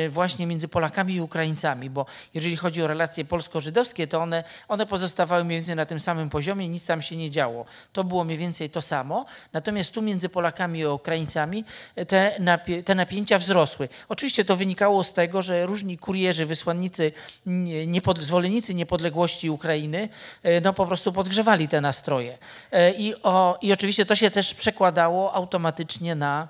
[0.06, 4.86] y, właśnie między Polakami i Ukraińcami, bo jeżeli chodzi o relacje polsko-żydowskie, to one, one
[4.86, 7.66] pozostawały mniej więcej na tym samym poziomie, nic tam się nie działo.
[7.94, 9.26] To było mniej więcej to samo.
[9.54, 11.64] Natomiast tu między Polakami a Ukraińcami
[12.08, 13.90] te, napie, te napięcia wzrosły.
[14.10, 17.12] Oczywiście to wynikało z tego, że różni kurierzy, wysłannicy,
[17.46, 20.10] nie- niepod, zwolennicy niepodległości Ukrainy,
[20.44, 22.38] e, no po prostu podgrzewali te nastroje.
[22.72, 26.48] E, I, o, I oczywiście to się też przekładało automatycznie na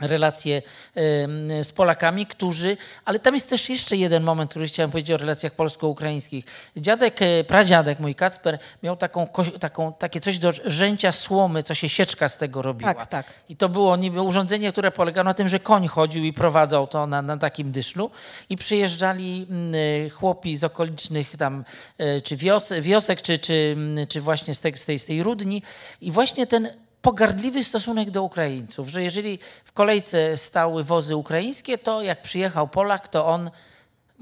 [0.00, 0.62] relacje
[1.62, 5.52] z Polakami, którzy, ale tam jest też jeszcze jeden moment, który chciałem powiedzieć o relacjach
[5.52, 6.44] polsko-ukraińskich.
[6.76, 9.26] Dziadek, e, pradziadek mój Kacper miał taką,
[9.60, 12.94] taką, takie coś do rzęcia słomy, co się sieczka z tego robiła.
[12.94, 13.34] Tak, tak.
[13.48, 17.06] I to było niby urządzenie, które polegało na tym, że koń chodził i prowadzał to
[17.06, 18.10] na, na takim dyszlu
[18.50, 19.74] i przyjeżdżali mm,
[20.06, 21.64] e, chłopi z okolicznych tam,
[21.98, 25.22] e, czy wios, wiosek, czy, czy, mm, czy właśnie z tej, z, tej, z tej
[25.22, 25.62] Rudni
[26.00, 26.68] i właśnie ten
[27.02, 33.08] pogardliwy stosunek do Ukraińców, że jeżeli w kolejce stały wozy ukraińskie, to jak przyjechał Polak,
[33.08, 33.50] to on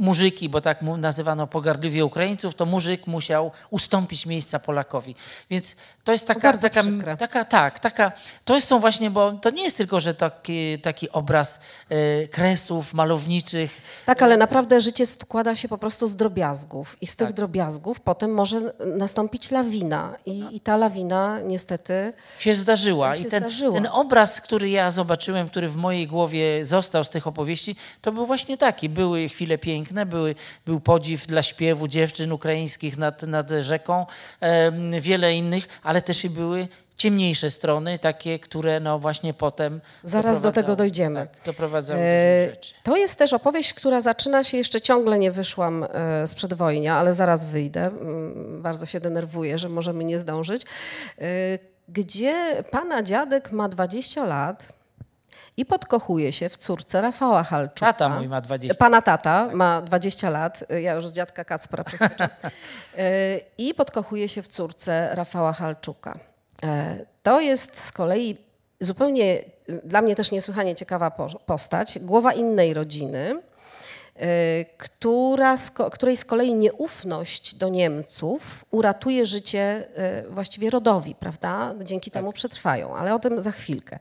[0.00, 5.14] murzyki, bo tak nazywano pogardliwie Ukraińców, to murzyk musiał ustąpić miejsca Polakowi.
[5.50, 6.82] Więc to jest taka, bardzo taka,
[7.18, 8.12] taka, tak, taka,
[8.44, 11.58] to jest tą właśnie, bo to nie jest tylko, że taki, taki obraz
[11.88, 13.70] e, kresów malowniczych,
[14.06, 17.36] Tak, ale naprawdę życie składa się po prostu z drobiazgów i z tych Tak.
[17.36, 18.60] drobiazgów potem może
[18.96, 23.14] nastąpić lawina i, i ta lawina niestety się zdarzyła.
[23.16, 23.72] się I ten, zdarzyła.
[23.72, 28.26] ten obraz, który ja zobaczyłem, który w mojej głowie został z tych opowieści, to był
[28.26, 28.88] właśnie taki.
[28.88, 30.34] Były chwile piękne, były,
[30.66, 34.06] był podziw dla śpiewu dziewczyn ukraińskich nad, nad rzeką,
[35.00, 40.52] wiele innych, ale też i były ciemniejsze strony, takie, które no właśnie potem Zaraz do
[40.52, 41.20] tego dojdziemy.
[41.20, 42.74] Tak, doprowadzały do E, rzeczy.
[42.82, 47.12] To jest też opowieść, która zaczyna się, jeszcze ciągle nie wyszłam e, z przedwojnia, ale
[47.12, 47.86] zaraz wyjdę.
[47.86, 50.62] Mm, Bardzo się denerwuję, że możemy nie zdążyć.
[51.18, 51.24] E,
[51.88, 54.72] Gdzie pana dziadek ma 20 lat
[55.60, 57.92] i podkochuje się w córce Rafała Halczuka.
[57.92, 58.74] Tata mój ma 20.
[58.78, 62.28] Pana tata ma 20 lat, ja już z dziadka Kacpra przeskoczę.
[62.98, 66.18] E, I podkochuje się w córce Rafała Halczuka.
[66.64, 68.36] E, To jest z kolei
[68.80, 69.38] zupełnie
[69.84, 73.42] dla mnie też niesłychanie ciekawa po- postać, głowa innej rodziny,
[74.76, 79.84] która, z ko- której z kolei nieufność do Niemców uratuje życie
[80.26, 81.74] y, właściwie rodowi, prawda?
[81.82, 83.98] Dzięki temu przetrwają, ale o tym za chwilkę.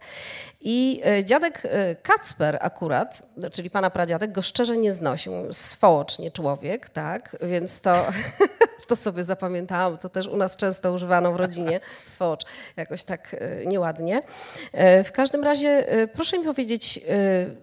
[0.61, 1.69] I y, dziadek y,
[2.03, 5.33] Kacper akurat, czyli pana pradziadek, go szczerze nie znosił.
[5.51, 7.37] Swołocz, nie człowiek, tak?
[7.41, 8.05] Więc to,
[8.87, 9.97] to sobie zapamiętałam.
[9.97, 11.79] To też u nas często używano w rodzinie.
[12.05, 12.41] Swołocz,
[12.77, 14.17] jakoś tak y, nieładnie.
[14.99, 17.55] Y, W każdym razie y, proszę mi powiedzieć, y,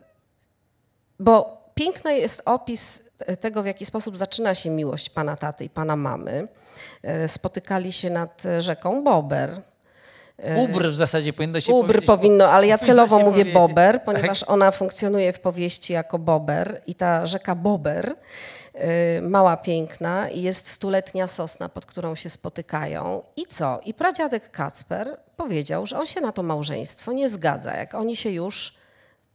[1.19, 3.03] bo piękny jest opis
[3.41, 6.49] tego, w jaki sposób zaczyna się miłość pana taty i pana mamy.
[7.03, 9.63] E, Spotykali się nad rzeką Bober.
[10.57, 12.07] Ubr w zasadzie powinno się Ubr powiedzieć.
[12.07, 13.55] powinno, ale ja celowo mówię powiedzieć.
[13.55, 13.63] Tak.
[13.69, 18.15] Bober, ponieważ ona funkcjonuje w powieści jako Bober i ta rzeka Bober,
[19.19, 23.23] y, mała piękna i jest stuletnia sosna, pod którą się spotykają.
[23.37, 23.81] I co?
[23.85, 28.31] I pradziadek Kacper powiedział, że on się na to małżeństwo nie zgadza, jak oni się
[28.31, 28.76] już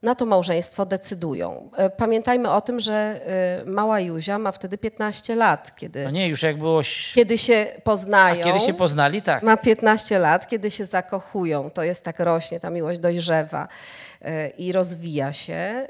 [0.02, 1.70] na to małżeństwo decydują.
[1.78, 3.22] E, Pamiętajmy o tym, że
[3.68, 6.82] y, mała Juzia ma wtedy 15 lat, kiedy, No nie, już jak było...
[7.16, 8.46] kiedy się poznają.
[8.46, 9.44] Kiedy się poznali, tak.
[9.44, 13.68] Ma 15 lat, kiedy się zakochują, to jest tak rośnie, ta miłość dojrzewa
[14.22, 15.88] y, i rozwija się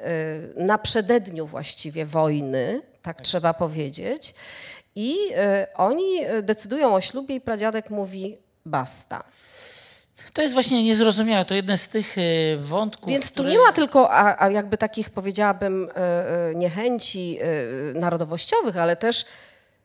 [0.55, 4.33] na przededniu właściwie wojny, tak trzeba powiedzieć.
[4.95, 5.15] I
[5.75, 9.23] oni decydują o ślubie i pradziadek mówi basta.
[10.33, 11.45] To jest właśnie niezrozumiałe.
[11.45, 12.21] To jeden z tych e,
[12.57, 13.51] wątków, Więc tu które...
[13.51, 15.87] nie ma tylko a, a jakby takich powiedziałabym y,
[16.51, 17.37] y, niechęci
[17.95, 19.25] y, narodowościowych, ale też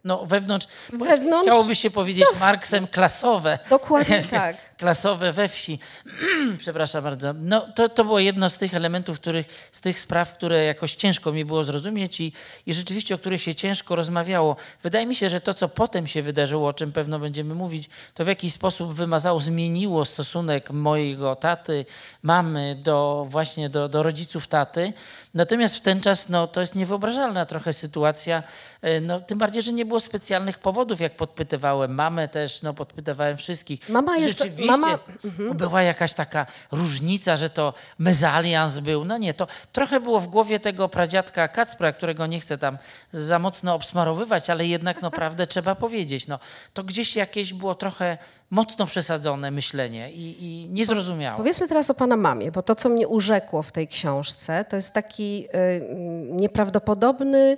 [0.04, 3.58] No wewnątrz, Wewnątrz- chciałoby się powiedzieć Marksem klasowe.
[3.70, 4.56] dokładnie tak.
[4.78, 5.78] Klasowe we wsi.
[6.58, 7.32] Przepraszam bardzo.
[7.40, 11.32] No, to, to było jedno z tych elementów, których, z tych spraw, które jakoś ciężko
[11.32, 12.32] mi było zrozumieć i,
[12.66, 14.56] i rzeczywiście o których się ciężko rozmawiało.
[14.82, 18.24] Wydaje mi się, że to, co potem się wydarzyło, o czym pewno będziemy mówić, to
[18.24, 21.86] w jakiś sposób wymazało, zmieniło stosunek mojego taty,
[22.22, 24.92] mamy do właśnie do, do rodziców taty.
[25.34, 28.42] Natomiast w ten czas no, to jest niewyobrażalna trochę sytuacja.
[28.82, 33.36] E, No, tym bardziej, że nie było specjalnych powodów, jak podpytywałem mamę też, no, podpytywałem
[33.36, 33.88] wszystkich.
[33.88, 34.98] Mama jest- Rzeczywiście
[35.38, 39.04] mama- to była jakaś taka różnica, że to mezalians był.
[39.04, 42.78] No nie, to trochę było w głowie tego pradziadka Kacpra, którego nie chcę tam
[43.12, 46.26] za mocno obsmarowywać, ale jednak no prawdę trzeba powiedzieć.
[46.26, 46.38] No,
[46.74, 48.18] to gdzieś jakieś było trochę
[48.50, 51.36] mocno przesadzone myślenie i, i niezrozumiałe.
[51.36, 54.94] Powiedzmy teraz o pana mamie, bo to, co mnie urzekło w tej książce, to jest
[54.94, 57.56] taki y, mm, nieprawdopodobny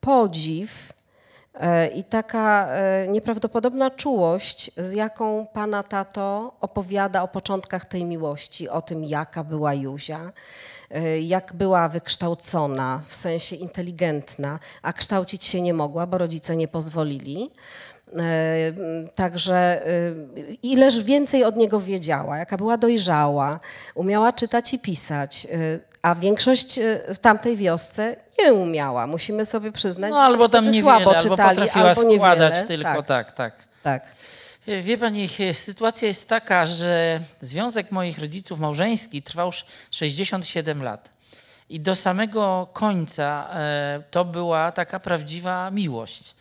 [0.00, 0.92] podziw
[1.94, 2.68] i taka
[3.04, 9.44] y, nieprawdopodobna czułość, z jaką pana tato opowiada o początkach tej miłości, o tym, jaka
[9.44, 10.32] była Juzia,
[10.96, 16.68] y, jak była wykształcona, w sensie inteligentna, a kształcić się nie mogła, bo rodzice nie
[16.68, 17.50] pozwolili.
[18.16, 18.72] E,
[19.14, 20.12] Także e,
[20.62, 23.60] ileż więcej od niego wiedziała, jaka była dojrzała,
[23.94, 29.06] umiała czytać i pisać, e, a większość e, w tamtej wiosce nie umiała.
[29.06, 32.18] Musimy sobie przyznać, No albo że tam niewiele, słabo albo czytali, potrafiła albo niewiele.
[32.36, 33.54] składać tylko, Tak, tak, tak.
[33.82, 34.06] tak.
[34.82, 41.10] Wie pani, sytuacja jest taka, że związek moich rodziców małżeński trwał już 67 lat.
[41.68, 46.34] I do samego końca e, to była taka prawdziwa miłość.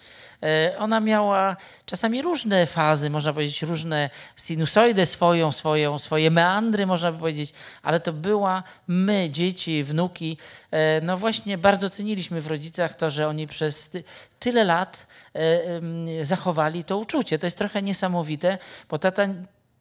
[0.45, 1.55] E, Ona miała
[1.85, 7.53] czasami różne fazy, można powiedzieć, różne sinusoidy swoją, swoją, swoje meandry, można by powiedzieć,
[7.83, 10.37] ale to była my, dzieci, wnuki,
[10.71, 14.03] e, no właśnie bardzo ceniliśmy w rodzicach to, że oni przez ty,
[14.39, 17.39] tyle lat e, zachowali to uczucie.
[17.39, 18.57] To jest trochę niesamowite,
[18.89, 19.27] bo tata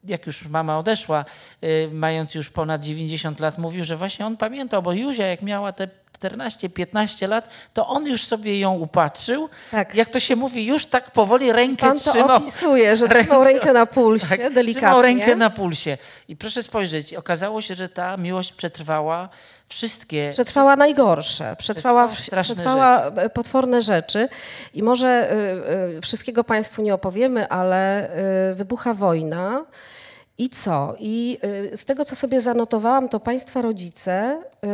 [0.05, 1.25] jak już mama odeszła,
[1.93, 5.89] mając już ponad 90 lat, mówił, że właśnie on pamiętał, bo Józia jak miała te
[6.31, 9.49] 14-15 lat, to on już sobie ją upatrzył.
[9.71, 9.95] Tak.
[9.95, 12.37] Jak to się mówi, już tak powoli rękę Pan to trzymał.
[12.37, 14.75] opisuje, że trzymał rękę na pulsie, Tak, delikatnie.
[14.75, 15.99] Trzymał rękę na pulsie.
[16.29, 19.29] I proszę spojrzeć, okazało się, że ta miłość przetrwała
[19.69, 20.31] wszystkie.
[20.33, 24.29] Przetrwała najgorsze, przetrwała, Przetrwała przetrwała e, potworne rzeczy
[24.75, 28.11] i może y, y, wszystkiego Państwu nie opowiemy, ale
[28.51, 29.65] y, wybucha wojna
[30.39, 30.97] i co?
[30.99, 31.39] I
[31.73, 34.69] y, z tego, co sobie zanotowałam, to Państwa rodzice y,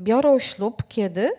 [0.00, 1.30] biorą ślub kiedy?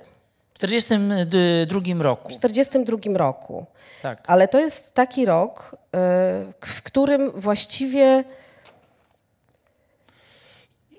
[0.53, 2.29] W 1942 roku.
[2.29, 3.65] W 1942 roku.
[4.01, 4.23] Tak.
[4.27, 5.87] Ale to jest taki rok, y,
[6.65, 8.23] w którym właściwie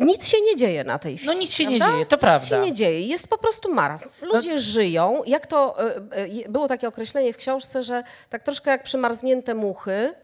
[0.00, 1.26] nic się nie dzieje na tej wsi.
[1.26, 1.94] No nic się nie prawda?
[1.94, 2.46] dzieje, to Nic prawda.
[2.46, 3.00] się nie dzieje.
[3.00, 4.08] Jest po prostu marazm.
[4.22, 5.22] Ludzie żyją.
[5.26, 5.76] Jak to
[6.16, 10.14] y, y, było takie określenie w książce, że tak troszkę jak przymarznięte muchy.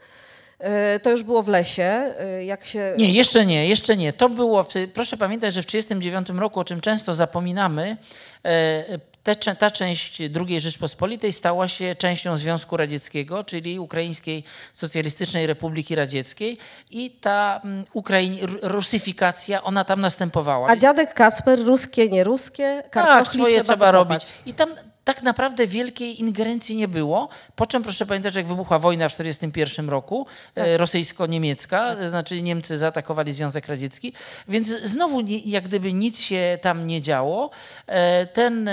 [0.97, 2.95] Y, To już było w lesie, y, jak się.
[2.99, 4.13] Nie, jeszcze nie, jeszcze nie.
[4.13, 7.97] To było, proszę pamiętać, że w 1939 roku, o czym często zapominamy,
[8.45, 8.85] e,
[9.23, 10.19] te, ta część
[10.49, 16.59] II Rzeczpospolitej stała się częścią Związku Radzieckiego, czyli Ukraińskiej Socjalistycznej Republiki Radzieckiej
[16.91, 20.69] i ta mm, Ukraiń, ru- rusyfikacja, ona tam następowała.
[20.69, 23.93] A dziadek Kasper, ruskie, nie ruskie, Tak, trzeba wykopać.
[23.93, 24.25] robić.
[24.47, 24.69] I tam
[25.15, 27.29] tak naprawdę wielkiej ingerencji nie było.
[27.57, 30.67] Po czym proszę pamiętać, że jak wybuchła wojna w 1941 roku, Tak.
[30.67, 34.13] e, rosyjsko-niemiecka, to znaczy Niemcy zaatakowali Związek Radziecki,
[34.49, 37.51] więc znowu nie, jak gdyby nic się tam nie działo.
[37.87, 38.71] E, Ten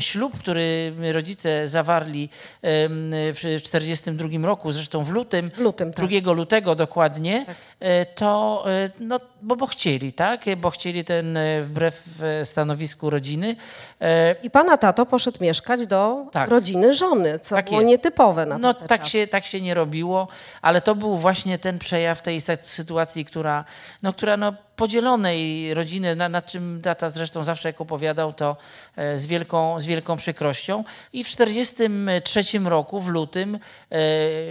[0.00, 2.28] ślub, który rodzice zawarli
[2.62, 6.06] w 1942 roku, zresztą w lutym, W lutym, tak.
[6.08, 7.46] 2 lutego dokładnie,
[7.80, 10.44] e, to e, no, bo, bo chcieli, tak?
[10.56, 13.56] Bo chcieli ten e, wbrew e, stanowisku rodziny.
[14.00, 15.49] E, I pana tato poszedł mieszkać
[15.86, 16.50] do Tak.
[16.50, 17.88] rodziny żony, co Tak było jest.
[17.90, 19.10] nietypowe na No tak czasy.
[19.10, 20.28] się, tak się nie robiło,
[20.62, 23.64] ale to był właśnie ten przejaw tej sytuacji, która,
[24.02, 28.56] no, która no, podzielonej rodziny, na, nad czym tata zresztą zawsze jak opowiadał, to
[28.96, 30.84] e, z, wielką, z wielką przykrością.
[31.12, 33.58] I w 1943 roku, w lutym,
[33.90, 33.98] e,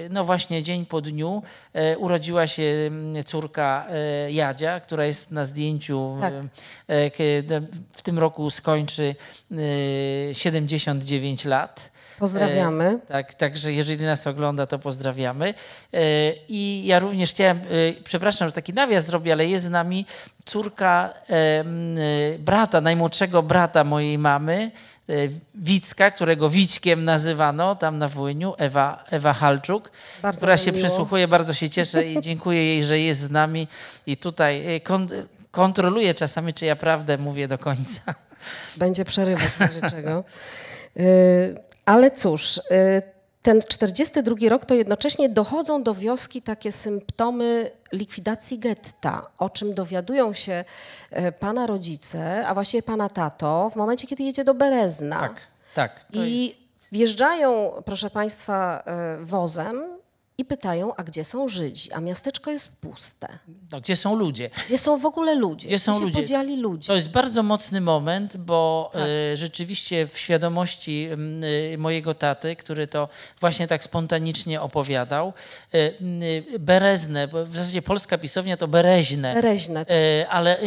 [0.09, 2.91] no właśnie dzień po dniu, e, urodziła się
[3.25, 3.87] córka
[4.29, 6.17] Jadzia, która jest na zdjęciu.
[6.21, 6.33] Tak.
[7.91, 9.15] W tym roku skończy
[9.51, 11.91] e, 79 lat.
[12.19, 12.85] Pozdrawiamy.
[12.85, 15.53] E, tak, także jeżeli nas ogląda, to pozdrawiamy.
[15.93, 15.99] E,
[16.47, 17.63] I ja również chciałem, e,
[18.03, 20.05] przepraszam, że taki nawias zrobię, ale jest z nami
[20.45, 21.13] córka
[22.39, 24.71] brata, najmłodszego brata mojej mamy,
[25.55, 30.85] Wicka, którego Wićkiem nazywano tam na Włyniu, Ewa, Ewa Halczuk, Bardzo która się miło.
[30.85, 33.67] przysłuchuje, bardzo się cieszę i dziękuję jej, że jest z nami
[34.07, 35.07] i tutaj kon,
[35.51, 38.01] kontroluje czasami, czy ja prawdę mówię do końca.
[38.77, 40.23] Będzie przerywać w razie czego.
[41.89, 42.61] Y, Ale cóż, y,
[43.41, 50.33] ten 42 rok to jednocześnie dochodzą do wioski takie symptomy likwidacji getta, o czym dowiadują
[50.33, 50.65] się
[51.11, 55.19] e, pana rodzice, a właściwie pana tato w momencie, kiedy jedzie do Berezna.
[55.19, 55.41] Tak,
[55.73, 56.05] tak.
[56.13, 56.55] I
[56.91, 59.98] wjeżdżają, proszę państwa, e, wozem
[60.39, 61.93] i pytają, a gdzie są Żydzi?
[61.93, 63.27] A miasteczko jest puste.
[63.71, 64.49] no, gdzie są ludzie?
[64.65, 65.67] Gdzie są w ogóle ludzie?
[65.67, 66.21] Gdzie są się ludzie?
[66.21, 66.87] podzieli ludzie?
[66.87, 69.01] To jest bardzo mocny moment, bo Tak.
[69.33, 71.41] e, rzeczywiście w świadomości m,
[71.73, 75.33] e, mojego taty, który to właśnie tak spontanicznie opowiadał,
[75.73, 75.79] e,
[76.59, 79.33] Berezne, bo w zasadzie polska pisownia to Bereźne.
[79.33, 79.85] Bereźne.
[79.89, 80.57] E, ale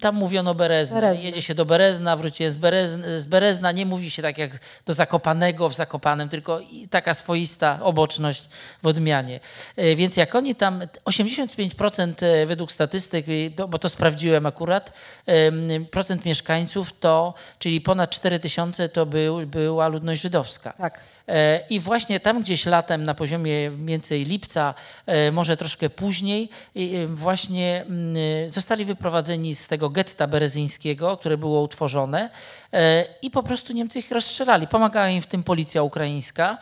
[0.00, 0.94] tam mówiono Berezne.
[1.00, 1.26] Berezne.
[1.26, 3.72] Jedzie się do Berezna, wróciłem z, Berezn, z Berezna.
[3.72, 4.50] Nie mówi się tak jak
[4.86, 6.60] do Zakopanego w Zakopanem, tylko
[6.90, 8.48] taka swoista oboczność
[8.82, 9.17] w odmianie.
[9.76, 13.26] E, Więc jak oni tam, 85% e, według statystyk,
[13.68, 14.92] bo- to sprawdziłem akurat,
[15.90, 20.72] procent mieszkańców to, czyli ponad 4 tysiące to był, była ludność żydowska.
[20.72, 21.00] Tak.
[21.28, 24.74] E, I właśnie tam gdzieś latem na poziomie mniej więcej lipca,
[25.06, 28.16] e, może troszkę później, e, właśnie mm,
[28.50, 32.30] zostali wyprowadzeni z tego getta berezyńskiego, które było utworzone
[33.22, 34.66] i po prostu Niemcy ich rozstrzelali.
[34.66, 36.58] Pomagała im w tym policja ukraińska.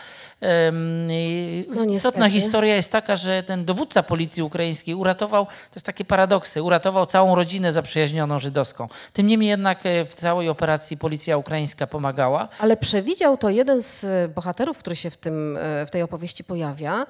[1.11, 6.05] I No Istotna historia jest taka, że ten dowódca policji ukraińskiej uratował, to jest takie
[6.05, 8.89] paradoksy, uratował całą rodzinę zaprzyjaźnioną żydowską.
[9.13, 12.49] Tym niemniej jednak w całej operacji policja ukraińska pomagała.
[12.59, 16.45] Ale przewidział to jeden z e, bohaterów, który się w, tym, e, w tej opowieści
[16.45, 17.07] pojawia,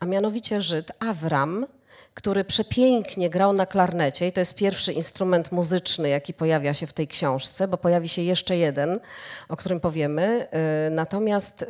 [0.00, 1.66] a mianowicie Żyd Awram,
[2.14, 6.92] który przepięknie grał na klarnecie i to jest pierwszy instrument muzyczny, jaki pojawia się w
[6.92, 9.00] tej książce, bo pojawi się jeszcze jeden,
[9.48, 10.48] o którym powiemy.
[10.50, 11.64] E, Natomiast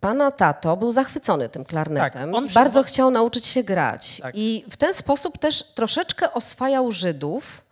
[0.00, 2.32] pana tato był zachwycony tym klarnetem.
[2.32, 4.20] Tak, bardzo chciał nauczyć się grać.
[4.20, 4.34] Tak.
[4.34, 7.64] I w ten sposób też troszeczkę oswajał Żydów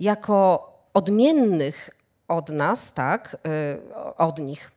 [0.00, 1.90] jako odmiennych
[2.28, 4.75] od nas, tak, y, od nich.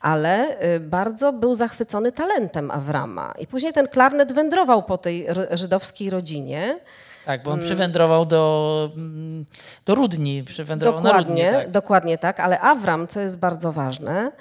[0.00, 3.34] Ale y, bardzo był zachwycony talentem Awrama.
[3.38, 6.78] I później ten klarnet wędrował po tej żydowskiej rodzinie.
[7.26, 9.44] Tak, bo on przywędrował do, mm,
[9.86, 11.24] do Rudni, przywędrował na Rudni.
[11.34, 11.70] Dokładnie, Tak.
[11.70, 14.32] dokładnie tak, ale Awram, co jest bardzo ważne,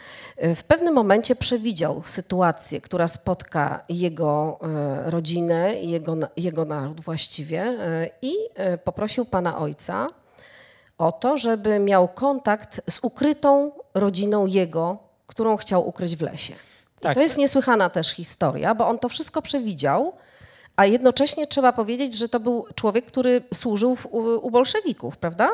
[0.44, 4.60] y, w pewnym momencie przewidział sytuację, która spotka jego
[5.08, 7.66] y, rodzinę, jego, na- jego naród właściwie
[8.22, 8.34] i
[8.84, 10.08] poprosił pana ojca
[10.98, 16.54] o to, żeby miał kontakt z ukrytą rodziną jego, którą chciał ukryć w lesie.
[16.54, 17.14] I Tak.
[17.14, 20.14] to jest niesłychana też historia, bo on to wszystko przewidział,
[20.76, 25.50] a jednocześnie trzeba powiedzieć, że to był człowiek, który służył w, u, u bolszewików, prawda?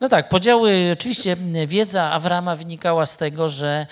[0.00, 1.36] No tak, podziały, oczywiście
[1.66, 3.86] wiedza Awrama wynikała z tego, że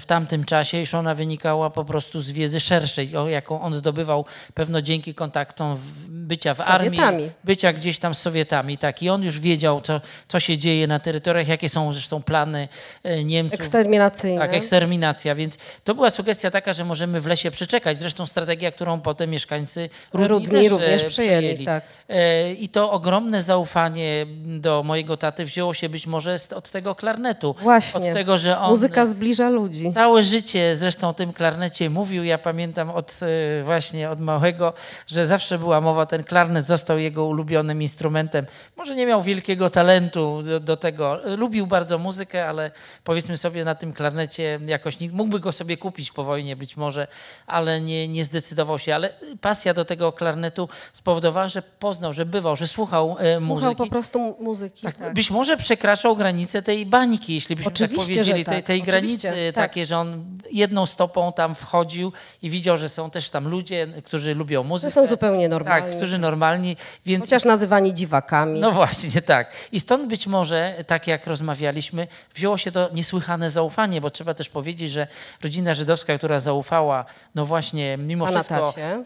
[0.00, 4.24] w tamtym czasie, iż ona wynikała po prostu z wiedzy szerszej, jaką on zdobywał
[4.54, 5.76] pewno dzięki kontaktom
[6.08, 7.30] bycia w armii, Sowietami.
[7.44, 8.78] bycia gdzieś tam z Sowietami.
[8.78, 9.02] Tak.
[9.02, 12.68] I on już wiedział, co, co się dzieje na terytoriach, jakie są zresztą plany
[13.02, 13.54] e, Niemców.
[13.54, 14.40] Eksterminacyjne.
[14.40, 17.98] Tak, eksterminacja, więc to była sugestia taka, że możemy w lesie przeczekać.
[17.98, 21.84] Zresztą strategia, którą potem mieszkańcy Rudni, Rudni też, również e, przejęli, tak.
[22.08, 27.54] E, I to ogromne zaufanie do mojego taty wzięło się być może od tego klarnetu.
[27.60, 28.08] Właśnie.
[28.08, 29.92] Od tego, że on Muzyka zbliża ludzi.
[29.92, 32.24] całe życie zresztą o tym klarnecie mówił.
[32.24, 33.20] Ja pamiętam od
[33.60, 34.72] e, właśnie od małego,
[35.06, 38.46] że zawsze była mowa, ten klarnet został jego ulubionym instrumentem.
[38.76, 41.20] Może nie miał wielkiego talentu do, do tego.
[41.36, 42.70] Lubił bardzo muzykę, ale
[43.04, 47.06] powiedzmy sobie na tym klarnecie jakoś nikt mógłby go sobie kupić po wojnie być może,
[47.46, 48.94] ale nie, nie zdecydował się.
[48.94, 53.76] Ale pasja do tego klarnetu spowodowała, że poznał, że bywał, że słuchał, e, Słuchał muzyki.
[53.76, 54.82] po prostu mu- muzyki.
[54.86, 55.14] Tak, Tak.
[55.14, 58.82] Być może przekraczał granicę tej bańki, jeśli byśmy Oczywiście, tak powiedzieli, że tej, tak, tej
[59.28, 59.64] oczywiście, granicy tak.
[59.70, 64.34] takiej, że on jedną stopą tam wchodził i widział, że są też tam ludzie, którzy
[64.34, 64.90] lubią muzykę.
[64.90, 65.86] są zupełnie normalni.
[65.90, 68.60] Tak, którzy normalni, więc Chociaż nazywani dziwakami.
[68.60, 69.52] no właśnie, tak.
[69.72, 74.48] I stąd być może, tak jak rozmawialiśmy, wzięło się to niesłychane zaufanie, bo trzeba też
[74.48, 75.06] powiedzieć, że
[75.42, 77.04] rodzina żydowska, która zaufała,
[77.34, 78.96] no właśnie, mimo Pana wszystko tacie.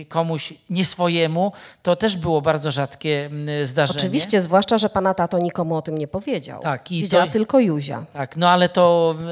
[0.00, 3.30] y, komuś nie swojemu, to też było bardzo rzadkie
[3.62, 3.98] zdarzenie.
[3.98, 6.60] Oczywiście, zwłaszcza, że pana tato nikomu o tym nie powiedział.
[6.62, 8.04] Tak, i Wiedziała to- tylko Juzia.
[8.12, 8.82] Tak, no ale to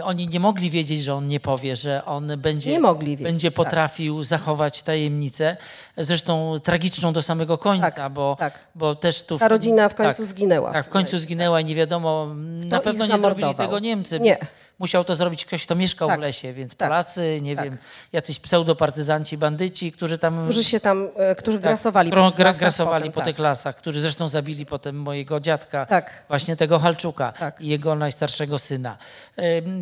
[0.04, 3.56] oni nie mogli wiedzieć, że on nie powie, że on będzie, wiedzieć, będzie tak.
[3.56, 5.56] potrafił zachować tajemnicę,
[5.96, 8.58] zresztą tragiczną do samego końca, Tak, bo, tak.
[8.74, 9.38] bo też tu...
[9.38, 10.72] Ta rodzina w końcu tak, zginęła.
[10.72, 12.34] Tak, w końcu zginęła i nie wiadomo,
[12.66, 14.20] na ich pewno nie zrobili tego Niemcy.
[14.20, 14.38] Nie.
[14.80, 17.64] Musiał to zrobić ktoś, kto mieszkał Tak, w lesie, więc tak, Polacy, nie tak.
[17.64, 17.78] wiem,
[18.12, 20.42] jacyś pseudopartyzanci, bandyci, którzy tam...
[20.44, 23.26] Którzy się tam, e, którzy tak, grasowali po tych gra- lasach grasowali potem, po tak.
[23.26, 26.24] tych lasach, którzy zresztą zabili potem mojego dziadka, Tak.
[26.28, 27.60] właśnie tego Halczuka Tak.
[27.60, 28.96] i jego najstarszego syna.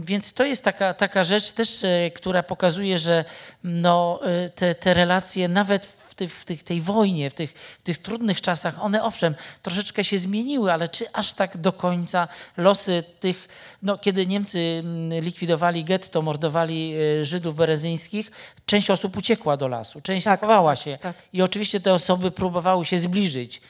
[0.01, 3.25] Więc to jest taka, taka rzecz też, e, która pokazuje, że
[3.65, 7.83] no, e, te, te relacje nawet w, tych, w tych, tej wojnie, w tych, w
[7.83, 13.05] tych trudnych czasach, one owszem, troszeczkę się zmieniły, ale czy aż tak do końca losy
[13.21, 13.49] tych,
[13.83, 18.31] no, kiedy Niemcy mm, likwidowali getto, mordowali e, Żydów berezyńskich,
[18.67, 21.17] część osób uciekła do lasu, część Tak, schowała tak, się tak.
[21.33, 23.61] i oczywiście te osoby próbowały się zbliżyć.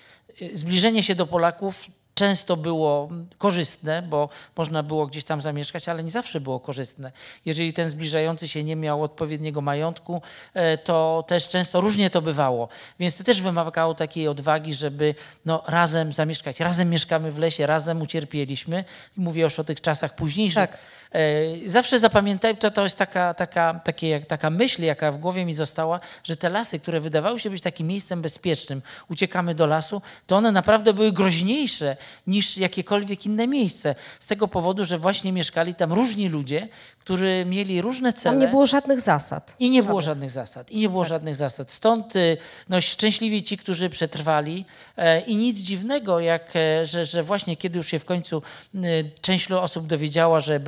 [0.42, 1.84] Y, Zbliżenie się do Polaków
[2.18, 7.12] często było korzystne, bo można było gdzieś tam zamieszkać, ale nie zawsze było korzystne.
[7.44, 10.22] Jeżeli ten zbliżający się nie miał odpowiedniego majątku,
[10.54, 12.68] e, to też często różnie to bywało.
[12.98, 16.61] Więc to też wymagało takiej odwagi, żeby no, razem zamieszkać.
[16.61, 18.85] Razem mieszkamy w lesie, razem ucierpieliśmy.
[19.16, 20.70] Mówię już o tych czasach późniejszych.
[20.70, 20.78] Tak.
[21.12, 25.55] E, Zawsze zapamiętaj, to, to jest taka, taka, takie, taka myśl, jaka w głowie mi
[25.55, 30.37] została, że te lasy, które wydawały się być takim miejscem bezpiecznym, uciekamy do lasu, to
[30.37, 33.94] one naprawdę były groźniejsze niż jakiekolwiek inne miejsce.
[34.21, 36.68] Z tego powodu, że właśnie mieszkali tam różni ludzie,
[37.09, 38.33] którzy mieli różne cele.
[38.33, 39.57] Tam nie było żadnych zasad.
[39.59, 40.71] I nie było żadnych zasad.
[40.71, 41.71] I nie było żadnych zasad.
[41.71, 42.37] Stąd y,
[42.68, 44.64] no, szczęśliwi ci, którzy przetrwali
[44.97, 48.42] e, i nic dziwnego, jak, e, że, że właśnie kiedy już się w końcu
[48.75, 50.61] y, część osób dowiedziała, że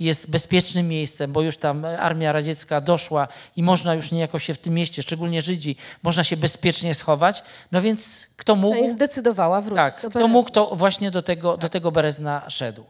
[0.00, 4.58] Jest bezpiecznym miejscem, bo już tam armia radziecka doszła i można już niejako się w
[4.58, 7.42] tym mieście, szczególnie Żydzi, można się bezpiecznie schować.
[7.72, 11.56] No więc kto mógł, Część zdecydowała wrócić tak, do kto mógł, to właśnie do tego,
[11.56, 12.84] do tego Berezna szedł.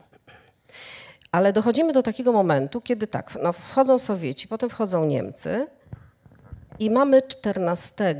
[1.31, 5.67] Ale dochodzimy do takiego momentu, kiedy tak, no wchodzą Sowieci, potem wchodzą Niemcy
[6.79, 8.15] i mamy 14,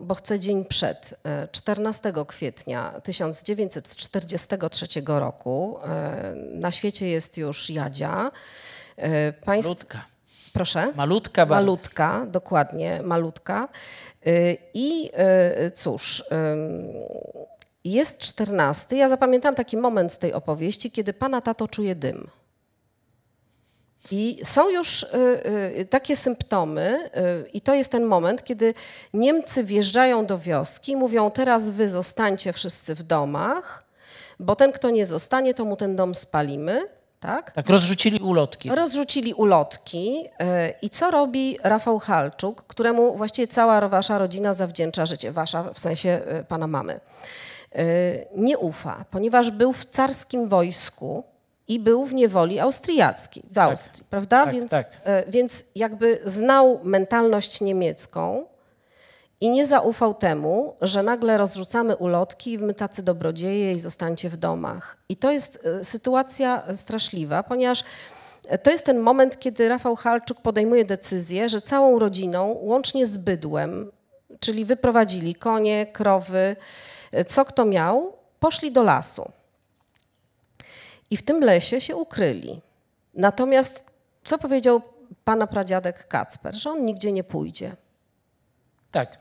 [0.00, 5.78] bo chcę dzień przed, e, 14 kwietnia 1943 roku.
[5.84, 8.30] e, Na świecie jest już Jadzia.
[8.96, 9.68] E, Państw...
[9.68, 10.04] Malutka.
[10.52, 10.92] Proszę?
[10.96, 11.62] Malutka bardzo.
[11.62, 13.68] Malutka, dokładnie, malutka.
[14.74, 15.10] I
[15.74, 16.24] cóż,
[17.84, 18.96] jest 14.
[18.96, 22.30] Ja zapamiętam taki moment z tej opowieści, kiedy pana tato czuje dym.
[24.10, 25.06] I są już y,
[25.78, 27.10] y, takie symptomy,
[27.46, 28.74] y, i to jest ten moment, kiedy
[29.14, 33.84] Niemcy wjeżdżają do wioski, mówią: Teraz wy zostańcie wszyscy w domach,
[34.38, 36.82] bo ten, kto nie zostanie, to mu ten dom spalimy.
[37.20, 37.52] tak?
[37.52, 38.70] Tak, rozrzucili ulotki.
[38.70, 40.24] Rozrzucili ulotki
[40.82, 46.20] i co robi Rafał Halczuk, któremu właściwie cała wasza rodzina zawdzięcza życie, wasza w sensie
[46.48, 47.00] pana mamy.
[48.36, 51.24] Nie ufa, ponieważ był w carskim wojsku
[51.70, 54.44] i był w niewoli austriackiej, w Austrii, prawda?
[54.44, 54.92] tak, więc, tak.
[55.26, 58.46] y, więc jakby znał mentalność niemiecką
[59.40, 64.96] i nie zaufał temu, że nagle rozrzucamy ulotki, my tacy dobrodzieje i zostańcie w domach.
[65.08, 67.84] I to jest y, sytuacja straszliwa, ponieważ
[68.62, 73.90] to jest ten moment, kiedy Rafał Halczuk podejmuje decyzję, że całą rodziną, łącznie z bydłem,
[74.40, 76.56] czyli wyprowadzili konie, krowy,
[77.26, 79.30] co kto miał, poszli do lasu.
[81.10, 82.60] I w tym lesie się ukryli.
[83.14, 83.84] Natomiast
[84.24, 84.82] co powiedział
[85.24, 86.54] pana pradziadek Kacper?
[86.54, 87.76] Że on nigdzie nie pójdzie.
[88.90, 89.18] Tak.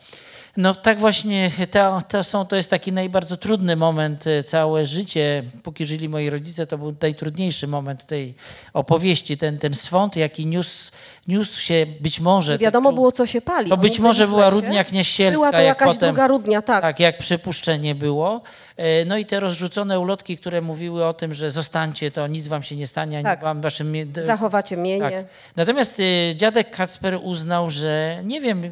[0.58, 5.44] No tak właśnie, to, to, są, to jest taki najbardziej trudny moment, e, całe życie,
[5.64, 8.36] póki żyli moi rodzice, to był najtrudniejszy moment tej
[8.74, 10.92] opowieści, ten, ten swąd, jaki niósł,
[11.28, 12.51] niósł się być może...
[12.53, 13.70] Nie wiadomo było, co się pali.
[13.70, 14.49] To być może była.
[14.49, 16.82] Rudnia Knieścielska, Była to jak jakaś potem- druga Rudnia, tak.
[16.82, 18.41] Tak, jak przypuszczenie było.
[18.78, 22.63] E, No i te rozrzucone ulotki, które mówiły o tym, że zostańcie, to nic wam
[22.63, 23.43] się nie stanie, ani Tak.
[23.43, 23.93] wam waszym...
[24.26, 25.11] Zachowacie mienie.
[25.11, 25.26] tak.
[25.55, 28.63] Natomiast y, dziadek Kacper uznał, że nie wiem,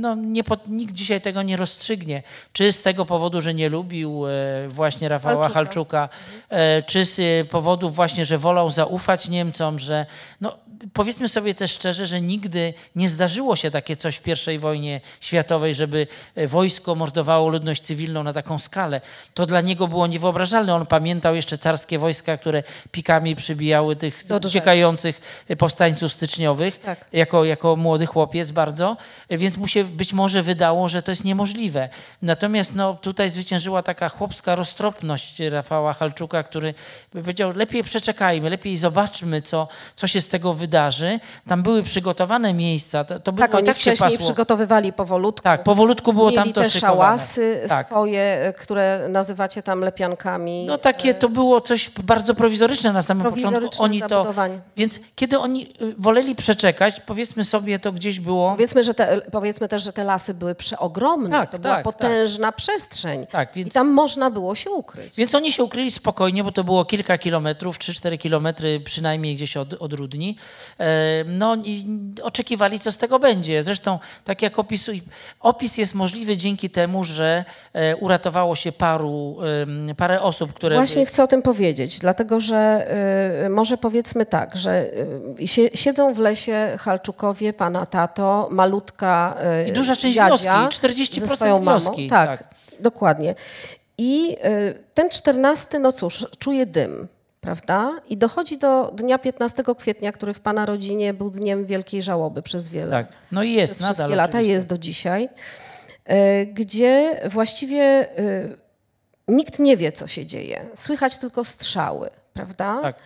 [0.00, 2.22] no, nie, pod- nikt dzisiaj tego nie rozstrzygnie.
[2.52, 4.30] Czy z tego powodu, że nie lubił e,
[4.68, 5.54] właśnie Rafała Halczuka.
[5.54, 6.08] Halczuka,
[6.48, 10.06] e, czy z powodów właśnie, że wolał zaufać Niemcom, że
[10.40, 10.56] no,
[10.92, 15.74] powiedzmy sobie też szczerze, że nigdy nie zdarzyło się takie coś w I wojnie światowej,
[15.74, 19.00] żeby e, wojsko mordowało ludność cywilną na taką skalę.
[19.34, 20.74] To dla niego było niewyobrażalne.
[20.74, 24.50] On pamiętał jeszcze carskie wojska, które pikami przybijały tych Do drzew.
[24.50, 27.04] uciekających e, powstańców styczniowych Tak.
[27.12, 28.96] jako, jako młody chłopiec bardzo,
[29.28, 31.88] e, więc mu się być może wydało, że to jest niemożliwe.
[32.22, 36.74] Natomiast no, tutaj zwyciężyła taka chłopska roztropność Rafała Halczuka, który
[37.12, 40.65] powiedział, lepiej przeczekajmy, lepiej zobaczmy, co, co się z tego wydarzy.
[41.46, 45.42] Tam były przygotowane miejsca, to, to było Tak, i oni tak wcześniej przygotowywali powolutku.
[45.44, 46.96] Tak, powolutku było Mieli tam to te szykowane.
[46.96, 47.86] szałasy Tak.
[47.86, 50.64] swoje, które nazywacie tam lepiankami.
[50.66, 53.82] No takie to było coś bardzo prowizoryczne na samym początku.
[53.82, 54.34] Oni to,
[54.76, 58.50] więc kiedy oni y, woleli przeczekać, powiedzmy sobie, to gdzieś było.
[58.50, 61.30] Powiedzmy, że te, powiedzmy też, że te lasy były przeogromne.
[61.30, 63.26] Tak, to była tak, potężna przestrzeń.
[63.26, 65.16] Tak, więc- I tam można było się ukryć.
[65.16, 69.72] Więc oni się ukryli spokojnie, bo to było kilka kilometrów, 3-4 kilometry przynajmniej gdzieś od,
[69.72, 70.36] od Rudni.
[70.78, 71.86] E, No i
[72.22, 73.62] oczekiwali, co z tego będzie.
[73.62, 75.02] Zresztą, tak jak opisuj,
[75.40, 79.38] opis jest możliwy dzięki temu, że e, uratowało się paru,
[79.96, 80.76] parę osób, które...
[80.76, 82.86] Właśnie chcę o tym powiedzieć, dlatego że
[83.46, 84.86] y, może powiedzmy tak, że
[85.46, 89.36] sie, siedzą w lesie Halczukowie, pana tato, malutka
[89.68, 91.84] I duża część dziadzia wioski, 40% ze swoją mamą.
[91.84, 92.48] wioski, Tak, tak.
[92.80, 93.34] dokładnie.
[93.98, 94.36] I
[94.94, 97.08] ten 14, no cóż, czuje dym,
[97.46, 98.00] prawda?
[98.08, 102.68] I dochodzi do dnia 15 kwietnia, który w pana rodzinie był dniem wielkiej żałoby przez
[102.68, 103.94] wiele Tak, no i jest przez nadal.
[103.94, 104.52] wszystkie lata, oczywiście.
[104.52, 105.28] jest do dzisiaj,
[106.04, 108.48] e, gdzie właściwie e,
[109.28, 110.66] nikt nie wie, co się dzieje.
[110.74, 112.78] Słychać tylko strzały, prawda?
[112.82, 112.96] Tak.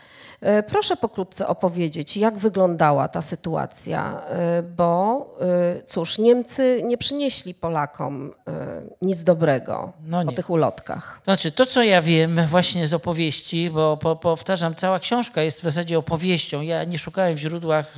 [0.41, 7.55] E, Proszę pokrótce opowiedzieć, jak wyglądała ta sytuacja, e, bo e, cóż, Niemcy nie przynieśli
[7.55, 8.34] Polakom
[9.03, 10.34] nic dobrego No o nie.
[10.34, 11.20] tych ulotkach.
[11.24, 15.61] To znaczy, to co ja wiem właśnie z opowieści, bo po, powtarzam, cała książka jest
[15.61, 16.61] w zasadzie opowieścią.
[16.61, 17.95] Ja nie szukałem w źródłach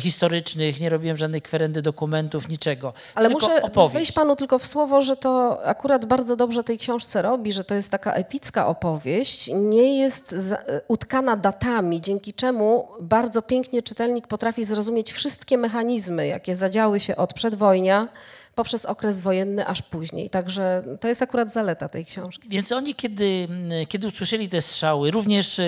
[0.00, 2.92] historycznych, nie robiłem żadnej kwerendy dokumentów, niczego.
[3.14, 3.94] Ale Tylko muszę opowieść.
[3.94, 7.74] wejść panu tylko w słowo, że to akurat bardzo dobrze tej książce robi, że to
[7.74, 10.34] jest taka epicka opowieść, nie jest
[10.88, 11.36] utkana
[12.00, 18.08] dzięki czemu bardzo pięknie czytelnik potrafi zrozumieć wszystkie mechanizmy, jakie zadziały się od przedwojnia
[18.54, 20.30] poprzez okres wojenny aż później.
[20.30, 22.48] Także to jest akurat zaleta tej książki.
[22.48, 23.48] Więc oni, kiedy,
[23.88, 25.64] kiedy usłyszeli te strzały, również e,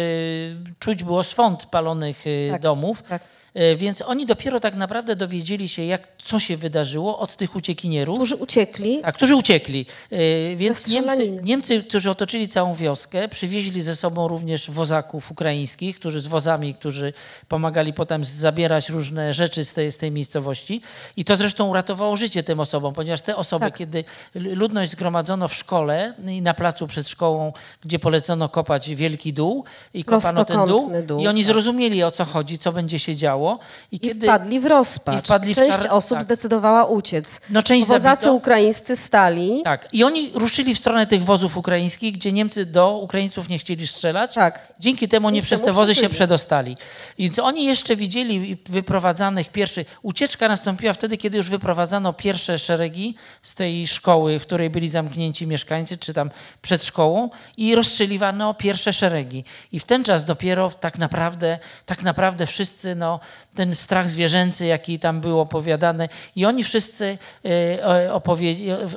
[0.79, 3.23] czuć było swąd palonych e, Tak, domów, tak.
[3.55, 8.17] E, więc oni dopiero tak naprawdę dowiedzieli się, jak, co się wydarzyło od tych uciekinierów.
[8.17, 9.87] Którzy uciekli, Tak, którzy uciekli.
[10.11, 11.39] E, Więc Niemcy.
[11.43, 17.13] Niemcy, którzy otoczyli całą wioskę, przywieźli ze sobą również wozaków ukraińskich, którzy z wozami, którzy
[17.49, 20.81] pomagali potem zabierać różne rzeczy z tej, z tej miejscowości.
[21.17, 23.77] I to zresztą uratowało życie tym osobom, ponieważ te osoby, Tak.
[23.79, 27.53] kiedy ludność zgromadzono w szkole i na placu przed szkołą,
[27.85, 31.47] gdzie polecono kopać wielki dół i kopano ten dół, dół, i oni tak.
[31.47, 33.59] zrozumieli o co chodzi, co będzie się działo, stało.
[33.93, 35.19] I, I kiedy wpadli w rozpacz.
[35.25, 36.25] i wpadli w Część czar- osób tak.
[36.25, 37.41] zdecydowała uciec.
[37.51, 38.35] No, część Wozacy zabito.
[38.35, 39.63] ukraińscy stali.
[39.65, 39.89] Tak.
[39.93, 44.35] I oni ruszyli w stronę tych wozów ukraińskich, gdzie Niemcy do Ukraińców nie chcieli strzelać.
[44.35, 44.73] Tak.
[44.81, 46.77] Dzięki temu Dzięki przez temu te wozy się przedostali.
[47.19, 49.99] I oni jeszcze widzieli wyprowadzanych pierwszych.
[50.03, 55.47] Ucieczka nastąpiła wtedy, kiedy już wyprowadzano pierwsze szeregi z tej szkoły, w której byli zamknięci
[55.47, 56.31] mieszkańcy, czy tam
[56.63, 59.45] przed szkołą, i rozstrzeliwano pierwsze szeregi.
[59.73, 63.21] I w ten czas dopiero tak naprawdę, tak naprawdę wszyscy, no,
[63.55, 68.21] ten strach zwierzęcy, jaki tam był opowiadany, i oni wszyscy e,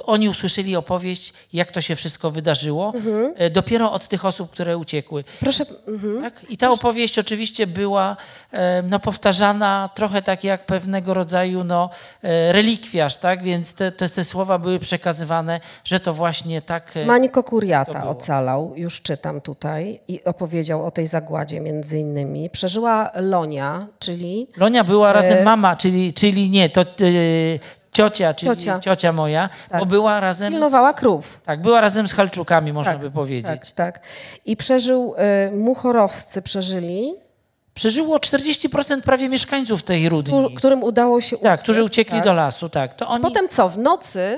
[0.06, 2.94] oni usłyszeli opowieść, jak to się wszystko wydarzyło,
[3.36, 5.24] e, dopiero od tych osób, które uciekły.
[5.40, 6.22] Proszę, mhm.
[6.22, 6.46] Tak?
[6.50, 8.18] I ta opowieść oczywiście była
[8.52, 11.90] e, no, powtarzana trochę tak jak pewnego rodzaju no,
[12.52, 13.44] relikwiarz, tak?
[13.44, 16.94] więc te, te, te słowa były przekazywane, że to właśnie tak...
[17.06, 22.50] Mańko to Kuriata ocalał, już czytam tutaj, i opowiedział o tej zagładzie między innymi.
[22.50, 24.27] Przeżyła Lonia, czyli
[24.58, 26.86] Lonia była razem E, mama, czyli, czyli nie, to e,
[27.92, 28.80] ciocia, czyli Ciocia.
[28.80, 29.88] ciocia, moja, bo Tak.
[29.88, 30.52] była razem...
[30.52, 31.42] pilnowała krów.
[31.46, 33.62] Tak, była razem z Halczukami, można Tak, by powiedzieć.
[33.76, 34.00] Tak, tak.
[34.46, 35.16] I przeżył,
[35.48, 37.14] y, muchorowscy przeżyli,
[37.74, 40.46] Przeżyło 40% prawie mieszkańców tej Rudni.
[40.46, 42.24] któ- którym udało się tak, uciec, którzy uciekli tak.
[42.24, 42.94] do lasu, tak.
[42.94, 43.22] To oni...
[43.24, 43.70] Potem co?
[43.70, 44.38] W nocy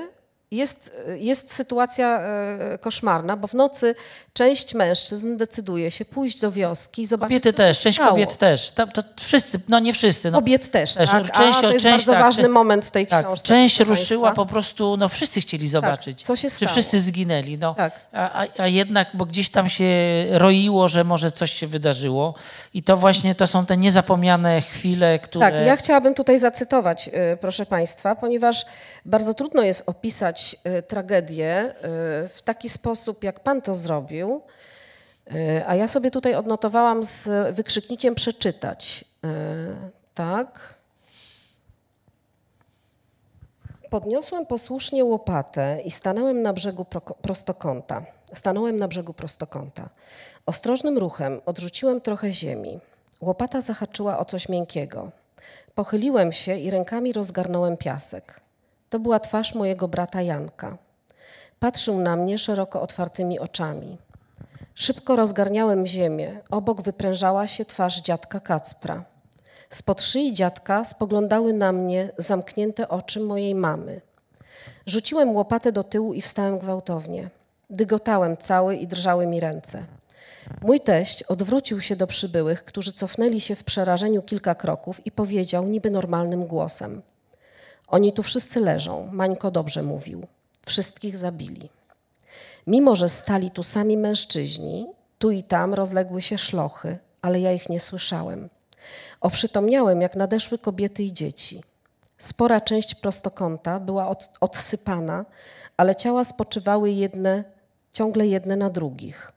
[0.50, 3.94] jest, jest sytuacja e, koszmarna, bo w nocy
[4.32, 8.10] część mężczyzn decyduje się pójść do wioski i zobaczyć, Kobiety też, część stało.
[8.10, 8.70] kobiet też.
[8.70, 10.30] To, to wszyscy, no nie wszyscy.
[10.30, 10.38] No.
[10.38, 11.22] Kobiet też, Też, tak?
[11.22, 13.48] no, część- A to jest część, bardzo tak, ważny moment w tej Tak, książce.
[13.48, 14.44] część ruszyła państwa.
[14.44, 16.22] po prostu, no wszyscy chcieli zobaczyć.
[16.22, 16.72] co się Czy stało?
[16.72, 17.58] wszyscy zginęli.
[17.58, 17.74] No.
[17.74, 18.00] Tak.
[18.12, 19.84] A, a, jednak, bo gdzieś tam się
[20.30, 22.34] roiło, że może coś się wydarzyło.
[22.74, 25.50] I to właśnie to są te niezapomniane chwile, które...
[25.50, 28.64] Tak, ja chciałabym tutaj zacytować, y, proszę Państwa, ponieważ
[29.04, 31.72] bardzo trudno jest opisać y, tragedię y,
[32.28, 34.42] w taki sposób, jak Pan to zrobił.
[35.32, 39.04] Y, A ja sobie tutaj odnotowałam z wykrzyknikiem przeczytać.
[40.14, 40.74] Tak.
[43.90, 46.86] Podniosłem posłusznie łopatę i stanąłem na brzegu
[47.22, 48.02] prostokąta.
[48.34, 49.88] Stanąłem na brzegu prostokąta.
[50.46, 52.80] Ostrożnym ruchem odrzuciłem trochę ziemi.
[53.20, 55.10] Łopata zahaczyła o coś miękkiego.
[55.74, 58.40] Pochyliłem się i rękami rozgarnąłem piasek.
[58.90, 60.78] To była twarz mojego brata Janka.
[61.60, 63.98] Patrzył na mnie szeroko otwartymi oczami.
[64.74, 66.40] Szybko rozgarniałem ziemię.
[66.50, 69.04] Obok wyprężała się twarz dziadka Kacpra.
[69.70, 74.00] Spod szyi dziadka spoglądały na mnie zamknięte oczy mojej mamy.
[74.86, 77.30] Rzuciłem łopatę do tyłu i wstałem gwałtownie.
[77.70, 79.84] Dygotałem cały i drżały mi ręce.
[80.62, 85.66] Mój teść odwrócił się do przybyłych, którzy cofnęli się w przerażeniu kilka kroków i powiedział
[85.66, 87.02] niby normalnym głosem.
[87.90, 90.26] Oni tu wszyscy leżą, Mańko dobrze mówił.
[90.66, 91.68] Wszystkich zabili.
[92.66, 94.86] Mimo, że stali tu sami mężczyźni,
[95.18, 98.48] tu i tam rozległy się szlochy, ale ja ich nie słyszałem.
[99.20, 101.62] Oprzytomniałem, jak nadeszły kobiety i dzieci.
[102.18, 105.24] Spora część prostokąta była od, odsypana,
[105.76, 107.44] ale ciała spoczywały jedne,
[107.92, 109.32] ciągle jedne na drugich.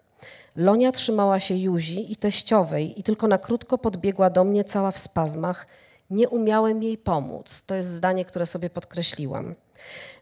[0.56, 4.99] Lonia trzymała się Juzi i teściowej i tylko na krótko podbiegła do mnie cała w
[4.99, 5.68] spazmach.
[6.14, 7.64] Nie umiałem jej pomóc.
[7.64, 9.55] To jest zdanie, które sobie podkreśliłam.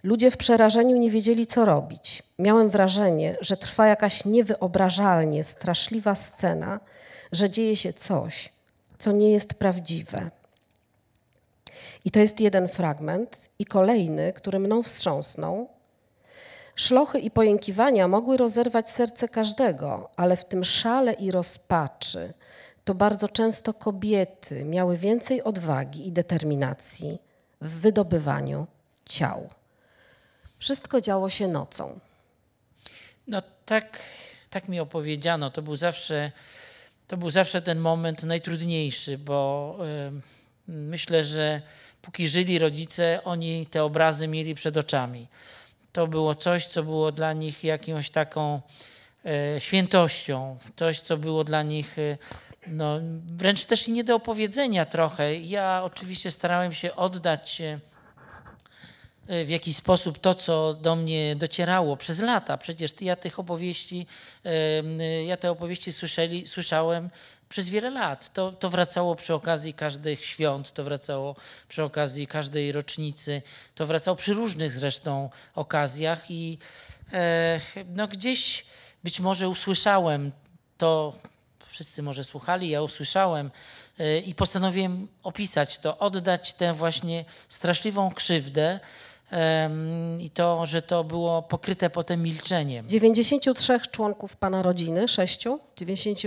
[0.03, 2.23] Ludzie w przerażeniu nie wiedzieli, co robić.
[2.39, 6.79] Miałem wrażenie, że trwa jakaś niewyobrażalnie straszliwa scena,
[7.31, 8.49] że dzieje się coś,
[8.99, 10.29] co nie jest prawdziwe.
[12.05, 15.69] I to jest jeden fragment, i kolejny, który mną wstrząsnął.
[16.75, 22.33] Szlochy i pojękiwania mogły rozerwać serce każdego, ale w tym szale i rozpaczy
[22.85, 27.19] to bardzo często kobiety miały więcej odwagi i determinacji
[27.61, 28.67] w wydobywaniu
[29.05, 29.49] ciał.
[30.59, 31.99] Wszystko działo się nocą.
[33.27, 33.99] No tak,
[34.49, 35.49] tak mi opowiedziano.
[35.49, 36.31] To był zawsze,
[37.07, 39.77] to był zawsze ten moment najtrudniejszy, bo
[40.67, 41.61] myślę, że
[42.01, 45.27] póki żyli rodzice, oni te obrazy mieli przed oczami.
[45.93, 48.61] To było coś, co było dla nich jakąś taką
[49.25, 52.17] e, świętością, coś, co było dla nich e,
[52.67, 52.99] no,
[53.33, 55.35] wręcz też nie do opowiedzenia trochę.
[55.35, 57.79] Ja oczywiście starałem się oddać e,
[59.45, 62.57] w jakiś sposób to, co do mnie docierało przez lata.
[62.57, 64.07] Przecież ja tych opowieści,
[64.43, 67.09] em, ja te opowieści słyszeli, słyszałem
[67.49, 68.33] przez wiele lat.
[68.33, 71.35] To, to wracało przy okazji każdych świąt, to wracało
[71.67, 73.41] przy okazji każdej rocznicy,
[73.75, 76.57] to wracało przy różnych zresztą okazjach i
[77.13, 77.59] e,
[77.95, 78.65] no gdzieś
[79.03, 80.31] być może usłyszałem
[80.77, 81.13] to,
[81.71, 83.51] wszyscy może słuchali, ja usłyszałem
[83.99, 88.79] e, i postanowiłem opisać to, oddać tę właśnie straszliwą krzywdę
[90.19, 92.89] i to, że to było pokryte potem milczeniem.
[92.89, 95.59] 93 członków pana rodziny, sześciu?
[95.77, 96.19] 90...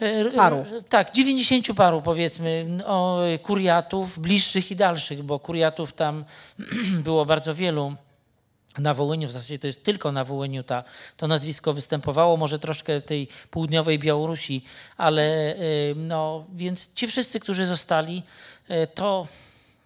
[0.00, 0.56] E, Paru.
[0.56, 6.24] e, Tak, 90 paru powiedzmy, o, kuriatów bliższych i dalszych, bo kuriatów tam
[7.04, 7.94] było bardzo wielu.
[8.78, 10.84] Na Wołyniu, w zasadzie to jest tylko na Wołyniu ta,
[11.16, 14.64] to nazwisko występowało, może troszkę w tej południowej Białorusi,
[14.96, 18.22] ale y, no, więc ci wszyscy, którzy zostali,
[18.70, 19.26] y, to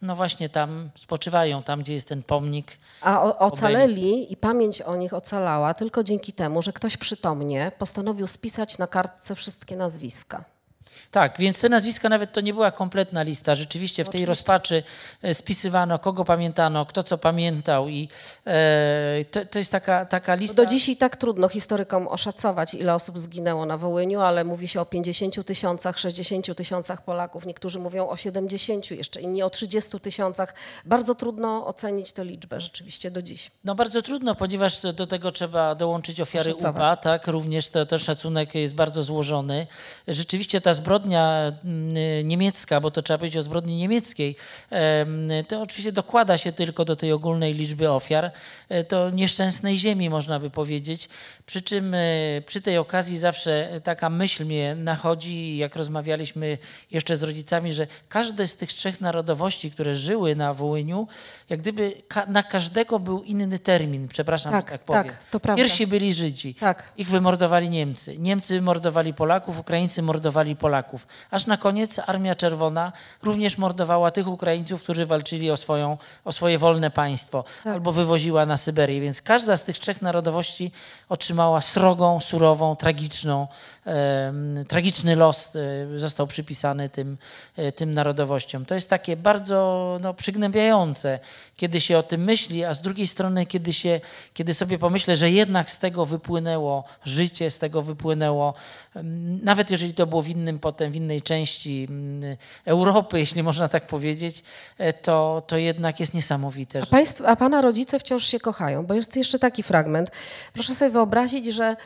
[0.02, 2.78] no właśnie tam spoczywają, tam gdzie jest ten pomnik.
[3.00, 8.26] A o, ocaleli i pamięć o nich ocalała tylko dzięki temu, że ktoś przytomnie postanowił
[8.26, 10.44] spisać na kartce wszystkie nazwiska.
[11.10, 13.54] Tak, więc te nazwiska nawet to nie była kompletna lista.
[13.54, 14.26] Rzeczywiście w tej Oczywiście.
[14.26, 14.82] rozpaczy
[15.22, 18.08] e, spisywano, kogo pamiętano, kto co pamiętał i
[18.46, 20.54] e, to, to jest taka, taka lista.
[20.56, 24.80] Do dziś i tak trudno historykom oszacować, ile osób zginęło na Wołyniu, ale mówi się
[24.80, 27.46] o 50 tysiącach, 60 tysiącach Polaków.
[27.46, 30.54] Niektórzy mówią o 70, jeszcze inni o 30 tysiącach.
[30.84, 33.50] Bardzo trudno ocenić tę liczbę rzeczywiście do dziś.
[33.64, 36.74] No bardzo trudno, ponieważ do, do tego trzeba dołączyć ofiary Oszacować.
[36.74, 37.26] UPA, tak?
[37.26, 39.66] Również to, ten szacunek jest bardzo złożony.
[40.08, 44.36] Rzeczywiście ta zbrodnia mm, niemiecka, bo to trzeba powiedzieć o zbrodni niemieckiej,
[44.70, 48.30] em, to oczywiście dokłada się tylko do tej ogólnej liczby ofiar.
[48.68, 51.08] E, To nieszczęsnej ziemi, można by powiedzieć.
[51.46, 51.98] Przy czym e,
[52.46, 56.58] przy tej okazji zawsze taka myśl mnie nachodzi, jak rozmawialiśmy
[56.90, 61.08] jeszcze z rodzicami, że każde z tych trzech narodowości, które żyły na Wołyniu,
[61.48, 61.92] jak gdyby
[62.28, 65.04] na każdego był inny termin, przepraszam, Tak, że tak powiem.
[65.04, 65.62] tak, to prawda.
[65.62, 66.54] Pierwsi byli Żydzi.
[66.54, 66.92] Tak.
[66.96, 68.18] Ich wymordowali Niemcy.
[68.18, 70.87] Niemcy mordowali Polaków, Ukraińcy mordowali Polaków.
[71.30, 76.58] Aż na koniec Armia Czerwona również mordowała tych Ukraińców, którzy walczyli o, swoją, o swoje
[76.58, 77.72] wolne państwo Tak.
[77.72, 79.00] albo wywoziła na Syberię.
[79.00, 80.72] Więc każda z tych trzech narodowości
[81.08, 83.46] otrzymała srogą, surową, tragiczną,
[83.84, 87.18] em, tragiczny los e, został przypisany tym,
[87.56, 88.64] e, tym narodowościom.
[88.64, 91.18] To jest takie bardzo no, przygnębiające,
[91.56, 94.00] kiedy się o tym myśli, a z drugiej strony, kiedy, się,
[94.34, 98.54] kiedy sobie pomyślę, że jednak z tego wypłynęło życie, z tego wypłynęło,
[99.42, 103.86] nawet jeżeli to było w innym potem, w innej części mm, Europy, jeśli można tak
[103.86, 104.42] powiedzieć,
[104.78, 106.82] e, to, to jednak jest niesamowite.
[106.82, 110.10] A, państw, a pana rodzice wciąż się kochają, bo jest jeszcze taki fragment.
[110.52, 111.76] Proszę sobie wyobrazić, że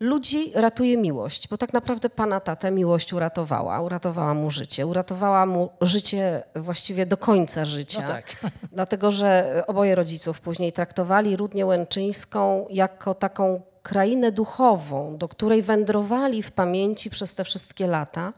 [0.00, 3.80] ludzi ratuje miłość, bo tak naprawdę pana tatę miłość uratowała.
[3.80, 4.86] Uratowała mu życie.
[4.86, 8.02] Uratowała mu życie właściwie do końca życia.
[8.02, 8.36] No tak.
[8.72, 16.42] Dlatego, że oboje rodziców później traktowali Rudnię Łęczyńską jako taką krainę duchową, do której wędrowali
[16.42, 18.32] w pamięci przez te wszystkie lata.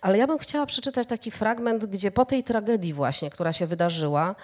[0.00, 4.34] Ale ja bym chciała przeczytać taki fragment, gdzie po tej tragedii właśnie, która się wydarzyła,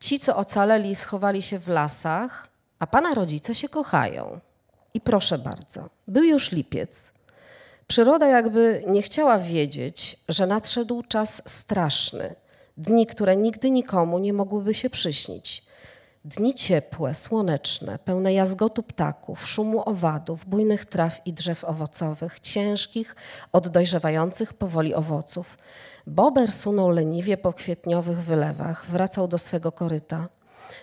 [0.00, 2.48] ci, co ocaleli, schowali się w lasach,
[2.78, 4.40] a pana rodzice się kochają.
[4.94, 7.12] I proszę bardzo, był już lipiec.
[7.86, 12.34] Przyroda jakby nie chciała wiedzieć, że nadszedł czas straszny.
[12.76, 15.64] Dni, które nigdy nikomu nie mogłyby się przyśnić.
[16.24, 23.16] Dni ciepłe, słoneczne, pełne jazgotu ptaków, szumu owadów, bujnych traw i drzew owocowych, ciężkich
[23.52, 25.58] od dojrzewających powoli owoców.
[26.06, 30.28] Bober sunął leniwie po kwietniowych wylewach, wracał do swego koryta.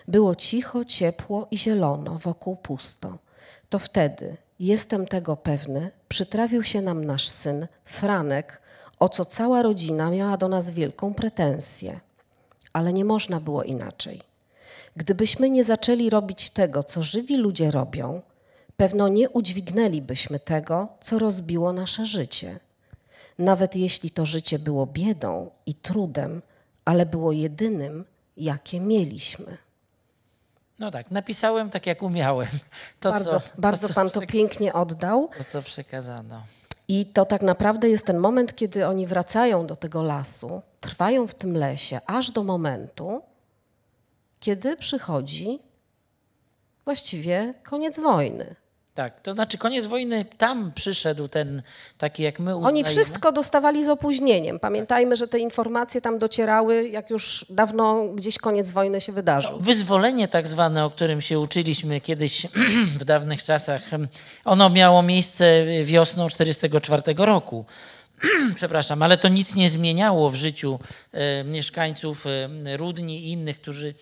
[0.08, 3.18] Było cicho, ciepło i zielono, wokół pusto.
[3.70, 8.62] To wtedy, jestem tego pewny, przytrafił się nam nasz syn, Franek,
[8.98, 12.00] o co cała rodzina miała do nas wielką pretensję.
[12.72, 14.20] Ale nie można było inaczej.
[14.96, 18.22] Gdybyśmy nie zaczęli robić tego, co żywi ludzie robią,
[18.76, 22.60] pewno nie udźwignęlibyśmy tego, co rozbiło nasze życie.
[23.38, 26.42] Nawet jeśli to życie było biedą i trudem,
[26.84, 28.04] ale było jedynym,
[28.36, 29.56] jakie mieliśmy.
[30.80, 32.48] No tak, napisałem tak jak umiałem.
[33.00, 35.28] To, bardzo co, bardzo to, pan to pięknie oddał.
[35.38, 36.42] to, co przekazano.
[36.88, 41.34] I to tak naprawdę jest ten moment, kiedy oni wracają do tego lasu, trwają w
[41.34, 43.22] tym lesie, aż do momentu,
[44.40, 45.58] kiedy przychodzi
[46.84, 48.56] właściwie koniec wojny.
[48.94, 51.62] Tak, to znaczy koniec wojny, tam przyszedł ten
[51.98, 52.78] taki jak my uznajemy.
[52.78, 54.58] Oni wszystko dostawali z opóźnieniem.
[54.58, 59.60] Pamiętajmy, że te informacje tam docierały, jak już dawno gdzieś koniec wojny się wydarzył.
[59.60, 62.46] Wyzwolenie tak zwane, o którym się uczyliśmy kiedyś
[63.00, 63.82] w dawnych czasach,
[64.44, 67.64] ono miało miejsce wiosną 1944 roku.
[68.54, 70.78] Przepraszam, ale to nic nie zmieniało w życiu
[71.44, 72.24] mieszkańców
[72.76, 73.94] Rudni i innych, którzy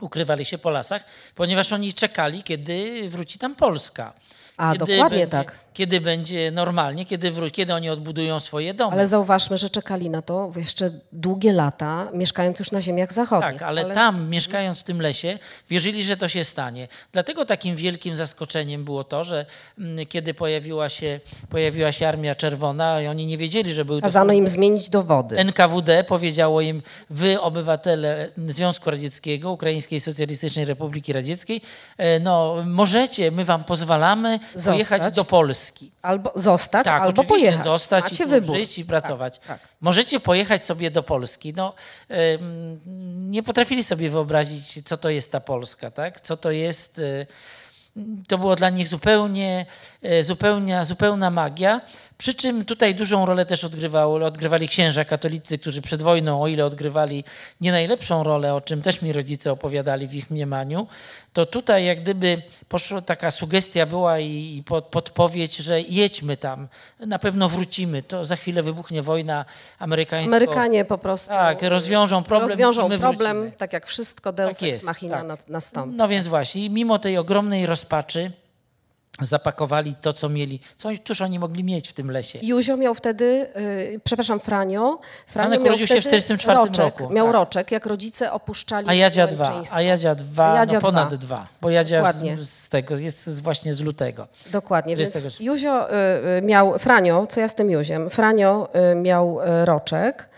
[0.00, 4.12] ukrywali się po lasach, ponieważ oni czekali, kiedy wróci tam Polska.
[4.56, 5.63] A, kiedy dokładnie będzie, tak.
[5.74, 8.92] Kiedy będzie normalnie, kiedy, wró- kiedy oni odbudują swoje domy.
[8.92, 13.52] Ale zauważmy, że czekali na to jeszcze długie lata, mieszkając już na ziemiach zachodnich.
[13.52, 15.38] Tak, ale, tam, mieszkając w tym lesie,
[15.70, 16.88] wierzyli, że to się stanie.
[17.12, 19.46] Dlatego takim wielkim zaskoczeniem było to, że
[19.78, 24.06] mm, kiedy pojawiła się, pojawiła się Armia Czerwona, i oni nie wiedzieli, że były to
[24.06, 25.36] Kazano im zmienić dowody.
[25.38, 31.60] NKWD powiedziało im, wy obywatele Związku Radzieckiego, Ukraińskiej Socjalistycznej Republiki Radzieckiej,
[31.98, 34.74] e, no możecie, my wam pozwalamy Zostać.
[34.74, 35.63] pojechać do Polski.
[35.64, 35.92] Polski.
[36.02, 37.64] Albo zostać, Tak, albo pojechać.
[37.64, 38.56] zostać Macie i wybór.
[38.56, 39.38] żyć i pracować.
[39.38, 39.68] Tak, tak.
[39.80, 41.52] Możecie pojechać sobie do Polski.
[41.56, 41.72] No,
[42.10, 42.80] ym,
[43.30, 46.20] nie potrafili sobie wyobrazić, co to jest ta Polska, tak?
[46.20, 46.98] Co to jest...
[46.98, 47.26] y,
[48.28, 49.66] to było dla nich zupełnie,
[50.04, 51.80] e, zupełna magia.
[52.18, 56.64] Przy czym tutaj dużą rolę też odgrywało, odgrywali księża katolicy, którzy przed wojną, o ile
[56.64, 57.24] odgrywali
[57.60, 60.86] nie najlepszą rolę, o czym też mi rodzice opowiadali w ich mniemaniu,
[61.32, 66.68] to tutaj jak gdyby poszła taka sugestia była i, i pod, podpowiedź, że jedźmy tam,
[67.00, 69.44] na pewno wrócimy, to za chwilę wybuchnie wojna
[69.78, 70.36] amerykańska.
[70.36, 73.58] Amerykanie po prostu Tak, rozwiążą problem rozwiążą problem, wrócimy.
[73.58, 75.26] tak jak wszystko Deus Tak ex machina tak.
[75.26, 75.96] na- nastąpi.
[75.96, 78.32] No więc właśnie, mimo tej ogromnej rozpaczy
[79.20, 80.60] zapakowali to, co mieli.
[80.76, 82.38] Co, cóż oni mogli mieć w tym lesie?
[82.42, 84.98] Józio miał wtedy, y, przepraszam, Franio.
[85.26, 87.34] Franio Franek miał urodził się w wtedy 44 roczek, roku, Miał tak.
[87.34, 91.36] roczek, jak rodzice opuszczali A Jadzia dwa, a Jadzia dwa, A Jadzia no ponad dwa.
[91.36, 94.28] dwa, bo Jadzia z, z tego, jest z, właśnie z lutego.
[94.46, 95.44] Dokładnie, więc 40.
[95.44, 95.94] Józio y,
[96.38, 100.28] y, miał, Franio, co ja z tym Józiem, Franio y, miał roczek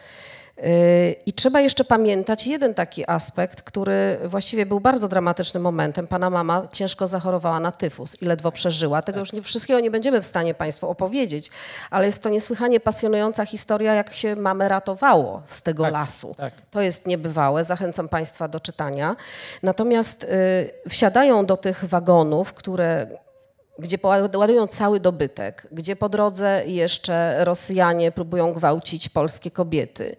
[1.27, 6.07] i trzeba jeszcze pamiętać jeden taki aspekt, który właściwie był bardzo dramatycznym momentem.
[6.07, 9.03] Pana mama ciężko zachorowała na tyfus i ledwo przeżyła.
[9.03, 11.51] Tego już nie, wszystkiego nie będziemy w stanie Państwu opowiedzieć,
[11.91, 16.35] ale jest to niesłychanie pasjonująca historia, jak się mamę ratowało z tego Tak, lasu.
[16.39, 16.55] tak.
[16.71, 19.17] To jest niebywałe, zachęcam Państwa do czytania.
[19.63, 23.07] Natomiast y, wsiadają do tych wagonów, które
[23.79, 23.99] gdzie
[24.35, 30.17] ładują cały dobytek, gdzie po drodze jeszcze Rosjanie próbują gwałcić polskie kobiety.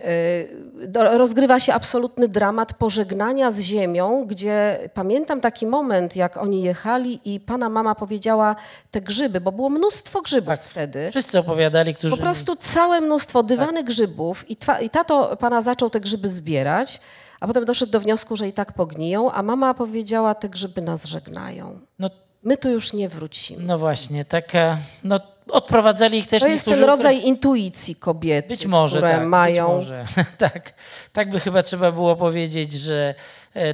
[0.00, 7.20] Y, Rozgrywa się absolutny dramat pożegnania z ziemią, gdzie pamiętam taki moment, jak oni jechali
[7.24, 8.56] i pana mama powiedziała
[8.90, 10.62] te grzyby, bo było mnóstwo grzybów Tak.
[10.62, 11.10] wtedy.
[11.10, 12.16] Wszyscy opowiadali, którzy...
[12.16, 13.48] Po prostu całe mnóstwo Tak.
[13.48, 17.00] dywany grzybów i, twa, i tato pana zaczął te grzyby zbierać,
[17.40, 21.04] a potem doszedł do wniosku, że i tak pogniją, a mama powiedziała, te grzyby nas
[21.04, 21.80] żegnają.
[21.98, 22.08] No,
[22.42, 23.64] My tu już nie wrócimy.
[23.64, 24.78] no właśnie, taka...
[25.04, 29.66] No, odprowadzali ich też To jest ten rodzaj intuicji kobiety, Być może, które tak, mają.
[29.66, 30.04] Być może.
[30.38, 30.72] tak,
[31.12, 33.14] tak by chyba trzeba było powiedzieć, że e,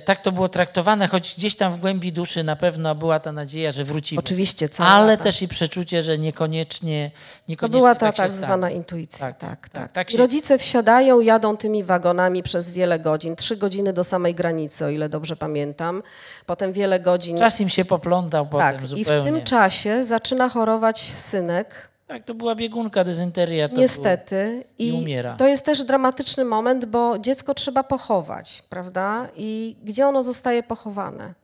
[0.04, 3.72] tak to było traktowane, choć gdzieś tam w głębi duszy na pewno była ta nadzieja,
[3.72, 4.18] że wrócimy.
[4.18, 8.70] Oczywiście, cała Ale też i przeczucie, że niekoniecznie, To niekoniecznie była ta tak, tak zwana
[8.70, 9.18] intuicja.
[9.20, 9.82] Tak, Tak, tak, tak.
[9.82, 13.36] tak, tak I się- rodzice wsiadają, jadą tymi wagonami przez wiele godzin.
[13.36, 16.02] Trzy godziny do samej granicy, o ile dobrze pamiętam.
[16.46, 17.38] Potem wiele godzin.
[17.38, 19.22] Czas im się poplątał tak, potem i zupełnie.
[19.22, 21.88] w tym czasie zaczyna chorować synek.
[22.06, 23.68] Tak, to była biegunka, dezynteria.
[23.72, 24.64] Niestety.
[24.78, 25.34] i I umiera.
[25.34, 29.28] to jest też dramatyczny moment, bo dziecko trzeba pochować, prawda?
[29.36, 31.34] I gdzie ono zostaje pochowane?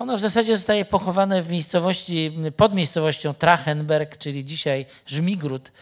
[0.00, 5.72] Ono w zasadzie zostaje pochowane w miejscowości, pod miejscowością Trachenberg, czyli dzisiaj Żmigród,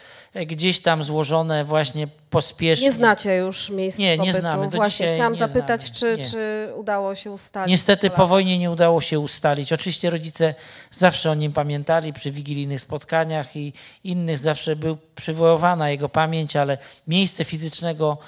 [0.46, 2.84] gdzieś tam złożone właśnie pospiesznie.
[2.84, 4.68] Nie znacie już miejsc Nie, nie znamy.
[4.68, 6.16] Do Właśnie chciałam zapytać, znamy.
[6.16, 6.24] czy, Nie.
[6.30, 7.70] czy udało się ustalić.
[7.70, 9.72] Niestety po wojnie nie udało się ustalić.
[9.72, 10.54] Oczywiście rodzice
[10.98, 13.72] zawsze o nim pamiętali przy wigilijnych spotkaniach i
[14.04, 18.18] innych zawsze był przywoływana jego pamięć, ale miejsce fizycznego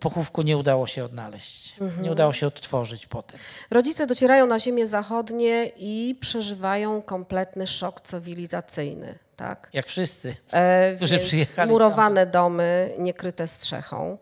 [0.00, 1.74] pochówku nie udało się odnaleźć.
[1.80, 2.02] Mhm.
[2.02, 3.40] Nie udało się odtworzyć potem.
[3.70, 9.18] Rodzice docierają na ziemię zachodnie i przeżywają kompletny szok cywilizacyjny.
[9.36, 9.70] Tak?
[9.72, 10.36] Jak wszyscy.
[10.50, 14.18] E, Którzy przyjechali murowane domy, niekryte strzechą.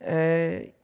[0.00, 0.75] E,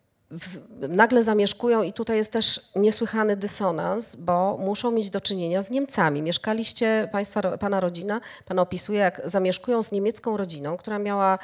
[0.89, 6.23] nagle zamieszkują i tutaj jest też niesłychany dysonans, bo muszą mieć do czynienia z Niemcami.
[6.23, 11.39] Mieszkaliście, państwa, pana rodzina, pan opisuje, jak zamieszkują z niemiecką rodziną, która miała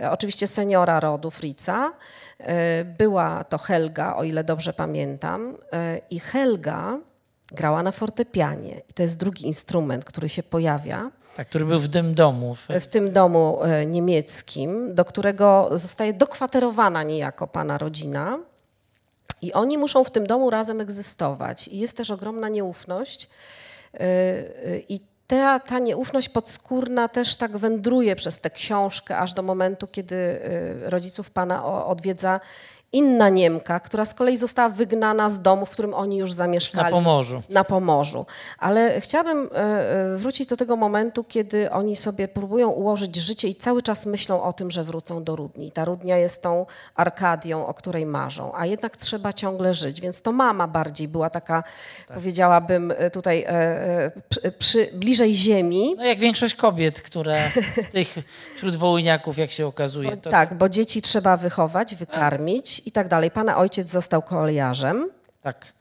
[0.00, 1.92] e, oczywiście seniora rodu Fritza.
[2.38, 5.56] E, była to Helga, o ile dobrze pamiętam.
[5.72, 6.98] E, I Helga
[7.54, 8.80] grała na fortepianie.
[8.90, 12.54] I to jest drugi instrument, który się pojawia Tak, który był w tym domu.
[12.54, 18.38] W, w tym domu e, niemieckim, do którego zostaje dokwaterowana niejako pana rodzina.
[19.42, 21.68] I oni muszą w tym domu razem egzystować.
[21.68, 23.28] I jest też ogromna nieufność.
[23.94, 29.42] E, e, I ta, ta nieufność podskórna też tak wędruje przez tę książkę, aż do
[29.42, 30.40] momentu, kiedy
[30.82, 32.40] rodziców pana odwiedza
[32.94, 36.90] inna Niemka, która z kolei została wygnana z domu, w którym oni już zamieszkali na
[36.90, 37.42] Pomorzu.
[37.48, 38.26] na Pomorzu.
[38.58, 43.54] Ale chciałabym e, e, wrócić do tego momentu, kiedy oni sobie próbują ułożyć życie i
[43.54, 45.70] cały czas myślą o tym, że wrócą do Rudni.
[45.70, 50.00] Ta Rudnia jest tą Arkadią, o której marzą, a jednak trzeba ciągle żyć.
[50.00, 51.62] Więc to mama bardziej była taka,
[52.14, 53.46] powiedziałabym e, tutaj
[54.28, 55.94] przy, przy, bliżej ziemi.
[55.96, 57.38] No jak większość kobiet, które
[57.92, 58.14] tych
[58.56, 60.16] wśród wołyniaków, jak się okazuje.
[60.16, 63.30] To, Tak, bo dzieci trzeba wychować, wykarmić i tak dalej.
[63.30, 65.10] Pana ojciec został kolejarzem.
[65.42, 65.72] tak.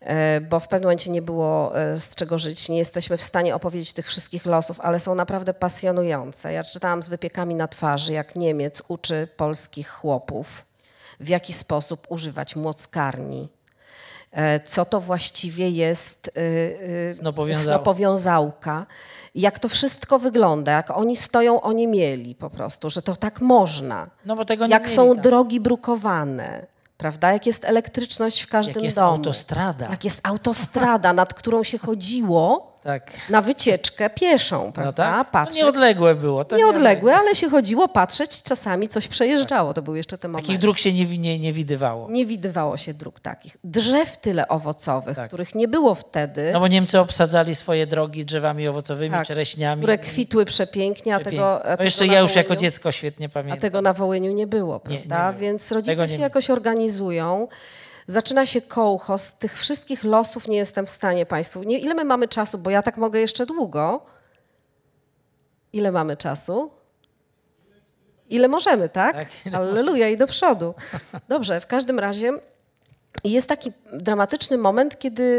[0.00, 2.68] E, bo w pewnym momencie nie było e, z czego żyć.
[2.68, 6.52] Nie jesteśmy w stanie opowiedzieć tych wszystkich losów, ale są naprawdę pasjonujące.
[6.52, 10.66] Ja czytałam z wypiekami na twarzy, jak Niemiec uczy polskich chłopów,
[11.20, 13.48] w jaki sposób używać młockarni.
[14.32, 16.40] E, co to właściwie jest y,
[17.10, 17.72] y, Snopowiązałka.
[17.74, 18.86] snopowiązałka,
[19.34, 24.10] jak to wszystko wygląda, jak oni stoją oniemieli po prostu, że to tak można.
[24.24, 25.22] No bo tego nie jak mieli są tam.
[25.22, 26.66] drogi brukowane,
[26.96, 27.32] prawda?
[27.32, 29.08] Jak jest elektryczność w każdym jest domu.
[29.08, 29.88] autostrada.
[29.90, 33.10] Jak jest autostrada, nad którą się chodziło Tak.
[33.30, 34.92] na wycieczkę pieszą, No prawda?
[34.92, 35.16] tak?
[35.26, 35.58] No Patrzeć.
[35.62, 36.44] nieodległe było.
[36.44, 39.74] To Nieodległe, ale się chodziło patrzeć, czasami coś przejeżdżało.
[39.74, 40.46] To był jeszcze ten moment.
[40.46, 42.10] Takich dróg się nie, nie, nie widywało.
[42.10, 43.56] Nie widywało się dróg takich.
[43.64, 45.28] Drzew tyle owocowych, Tak.
[45.28, 49.80] których nie było wtedy, No bo Niemcy obsadzali swoje drogi drzewami owocowymi, Tak, czereśniami.
[49.82, 53.26] które kwitły przepięknie, a tego, a no tego jeszcze ja już jako Wołyniu- dziecko świetnie
[53.26, 53.60] A pamiętam.
[53.60, 55.26] tego na Wołyniu nie było, Nie, prawda?
[55.26, 55.40] nie było.
[55.40, 57.48] Więc rodzice nie się jakoś organizują.
[58.10, 59.34] Zaczyna się kołchos.
[59.34, 61.62] Tych wszystkich losów nie jestem w stanie Państwu.
[61.62, 62.58] Nie, ile my mamy czasu?
[62.58, 64.06] Bo ja tak mogę jeszcze długo.
[65.72, 66.70] Ile mamy czasu?
[68.28, 69.16] Ile możemy, tak?
[69.16, 70.74] Tak, Alleluja i do przodu.
[71.28, 72.32] Dobrze, w każdym razie
[73.24, 75.38] jest taki dramatyczny moment, kiedy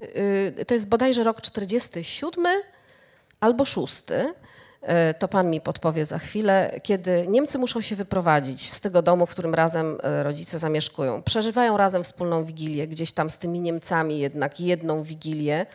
[0.59, 2.45] y, to jest bodajże rok 47
[3.39, 4.03] albo 6.
[4.81, 9.25] E, To pan mi podpowie za chwilę, kiedy Niemcy muszą się wyprowadzić z tego domu,
[9.25, 11.21] w którym razem e, rodzice zamieszkują.
[11.23, 15.65] Przeżywają razem wspólną wigilię, gdzieś tam z tymi Niemcami jednak jedną wigilię.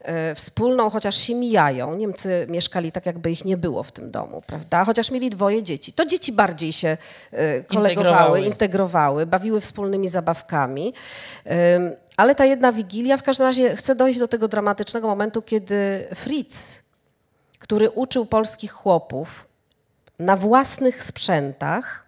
[0.00, 1.94] e, Wspólną, chociaż się mijają.
[1.96, 4.84] Niemcy mieszkali tak, jakby ich nie było w tym domu, prawda?
[4.84, 5.92] Chociaż mieli dwoje dzieci.
[5.92, 6.96] To dzieci bardziej się
[7.68, 8.40] kolegowały, Integrowały.
[8.40, 10.92] integrowały, bawiły wspólnymi zabawkami.
[12.16, 16.81] Ale ta jedna wigilia, w każdym razie chcę dojść do tego dramatycznego momentu, kiedy Fritz,
[17.62, 19.46] który uczył polskich chłopów
[20.18, 22.06] na własnych sprzętach,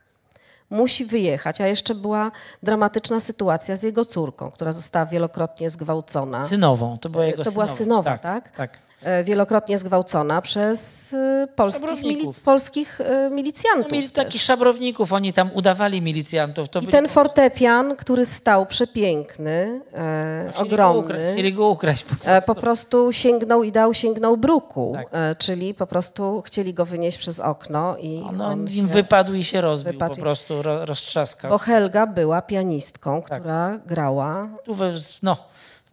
[0.71, 2.31] musi wyjechać, a jeszcze była
[2.63, 6.49] dramatyczna sytuacja z jego córką, która została wielokrotnie zgwałcona.
[6.49, 7.79] Synową, to była jego To była synowa.
[7.85, 8.51] synowa, tak?
[8.51, 8.79] Tak.
[9.05, 13.93] E, Wielokrotnie zgwałcona przez e, polskich, milic- polskich e, No, milicjantów.
[13.93, 14.25] mieli też.
[14.27, 16.69] takich szabrowników, oni tam udawali milicjantów.
[16.69, 22.05] To I ten fortepian, który stał przepiękny, e, chcieli Go ukra- ogromny, chcieli go ukraść.
[22.05, 22.55] po e, prostu.
[22.55, 25.07] po prostu sięgnął i dał, sięgnął bruku, Tak.
[25.13, 29.45] e, czyli po prostu chcieli go wynieść przez okno i No, on im wypadł i
[29.45, 31.51] się rozbił, wypadł po prostu ro, roztrzaskał.
[31.51, 33.39] Bo Helga była pianistką, Tak.
[33.41, 34.93] która grała Tu we,
[35.23, 35.37] no,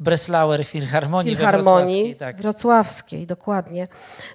[0.01, 2.37] Breslauer Filharmonii, Wrocławskiej, tak.
[2.37, 3.87] wrocławskiej, dokładnie.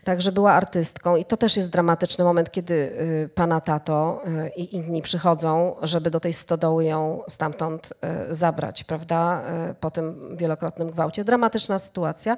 [0.04, 4.76] Także była artystką i to też jest dramatyczny moment, kiedy y, pana tato y, i
[4.76, 7.92] inni przychodzą, żeby do tej stodoły ją stamtąd
[8.30, 9.42] y, zabrać, prawda,
[9.80, 11.24] po tym wielokrotnym gwałcie.
[11.24, 12.36] Dramatyczna sytuacja.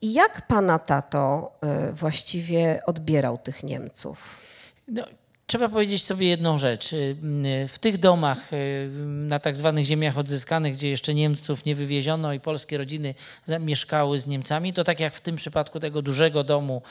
[0.00, 1.52] I jak pana tato
[1.92, 4.40] właściwie odbierał tych Niemców?
[4.88, 5.04] No,
[5.48, 6.92] trzeba powiedzieć sobie jedną rzecz.
[6.92, 7.16] Y,
[7.64, 12.32] y, W tych domach y, na tak zwanych ziemiach odzyskanych, gdzie jeszcze Niemców nie wywieziono
[12.32, 13.14] i polskie rodziny
[13.60, 16.82] mieszkały z Niemcami, to tak jak w tym przypadku tego dużego domu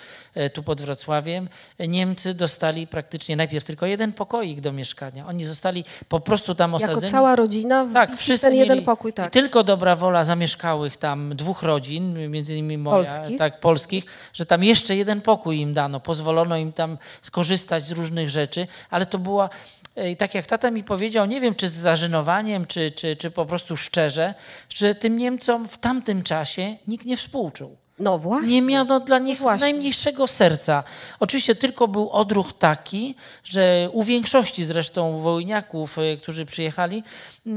[0.53, 1.49] tu pod Wrocławiem,
[1.79, 5.27] Niemcy dostali praktycznie najpierw tylko jeden pokoik do mieszkania.
[5.27, 6.95] Oni zostali po prostu tam osadzeni.
[6.95, 9.33] Jako cała rodzina w Tak, wszyscy ten jeden pokój, I tak.
[9.33, 13.37] tylko dobra wola zamieszkałych tam dwóch rodzin, między innymi moja, Polskich?
[13.37, 18.29] tak, polskich, że tam jeszcze jeden pokój im dano, pozwolono im tam skorzystać z różnych
[18.29, 18.46] rzeczy,
[18.89, 19.49] ale to była,
[19.95, 23.45] e, tak jak tata mi powiedział, nie wiem czy z zażenowaniem, czy, czy, czy po
[23.45, 24.33] prostu szczerze,
[24.69, 27.77] że tym Niemcom w tamtym czasie nikt nie współczuł.
[27.99, 28.47] No właśnie.
[28.47, 29.61] Nie miano dla nich właśnie.
[29.61, 30.83] najmniejszego serca.
[31.19, 37.03] Oczywiście tylko był odruch taki, że u większości zresztą wołyniaków, e, którzy przyjechali,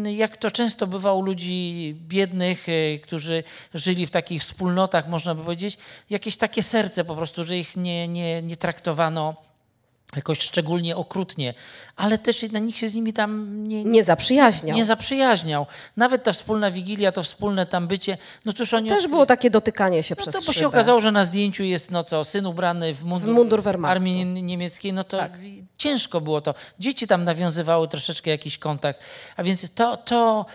[0.04, 5.42] jak to często bywa u ludzi biednych, e, którzy żyli w takich wspólnotach, można by
[5.42, 5.78] powiedzieć,
[6.10, 9.49] jakieś takie serce po prostu, że ich nie, nie, nie traktowano
[10.16, 11.54] jakoś szczególnie okrutnie,
[11.96, 14.76] ale też jednak nikt się z nimi tam nie, Nie zaprzyjaźniał.
[14.76, 15.66] nie zaprzyjaźniał.
[15.96, 18.88] Nawet ta wspólna wigilia, to wspólne tam bycie, no cóż oni...
[18.88, 20.66] Też było takie dotykanie się No przez to bo się szybę.
[20.66, 23.62] okazało, że na zdjęciu jest no co, syn ubrany w mundur, W mundur.
[23.62, 23.84] Tak.
[23.84, 25.18] armii nie- niemieckiej, no to
[25.84, 26.54] ciężko było to.
[26.78, 29.04] Dzieci tam nawiązywały troszeczkę jakiś kontakt,
[29.36, 30.46] a więc to, to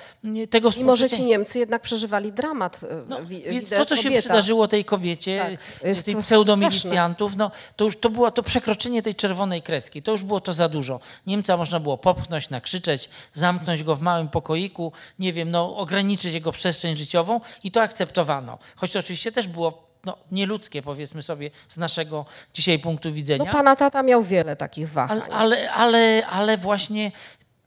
[0.49, 2.83] tego Mimo, że ci Niemcy jednak przeżywali dramat.
[2.83, 4.21] e, no, wi- więc to, co się kobieta.
[4.21, 9.61] przydarzyło tej kobiecie, Tak, tej pseudomilicjantów, no, to już to było to przekroczenie tej czerwonej
[9.61, 10.01] kreski.
[10.03, 10.99] To już było to za dużo.
[11.27, 16.51] Niemca można było popchnąć, nakrzyczeć, zamknąć go w małym pokoiku, nie wiem, no, ograniczyć jego
[16.51, 18.57] przestrzeń życiową i to akceptowano.
[18.75, 23.45] Choć to oczywiście też było no, nieludzkie, powiedzmy sobie, z naszego dzisiaj punktu widzenia.
[23.45, 25.21] No pana tata miał wiele takich wahań.
[25.21, 27.11] Ale, ale, ale, ale właśnie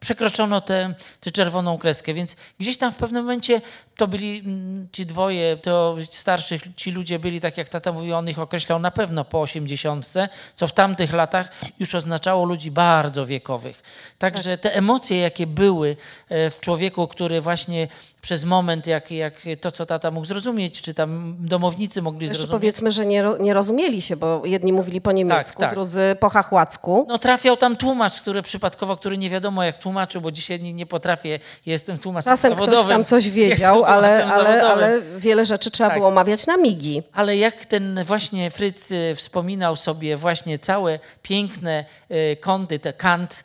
[0.00, 3.60] przekroczono tę tę czerwoną kreskę, więc gdzieś tam w pewnym momencie
[3.98, 8.28] to byli mm, ci dwoje, to starszych, ci ludzie byli, tak jak tata mówił, on
[8.28, 13.82] ich określał na pewno po osiemdziesiątce, co w tamtych latach już oznaczało ludzi bardzo wiekowych.
[14.18, 15.96] Także te emocje, jakie były
[16.28, 17.88] e, w człowieku, który właśnie
[18.20, 22.60] przez moment, jak, jak to, co tata mógł zrozumieć, czy tam domownicy mogli Jeszcze zrozumieć.
[22.60, 25.70] powiedzmy, że nie, nie rozumieli się, bo jedni mówili po niemiecku, tak.
[25.70, 27.06] drudzy po chachłacku.
[27.08, 30.86] No trafiał tam tłumacz, który przypadkowo, który nie wiadomo jak tłumaczył, bo dzisiaj nie, nie
[30.86, 32.90] potrafię, jestem tłumaczem Czasem ktoś zawodowym.
[32.90, 35.98] tam coś wiedział, ale, ale, ale wiele rzeczy trzeba Tak.
[35.98, 37.02] było omawiać na migi.
[37.12, 43.44] Ale jak ten właśnie Fryc y, wspominał sobie właśnie całe piękne y, kąty, te Kant,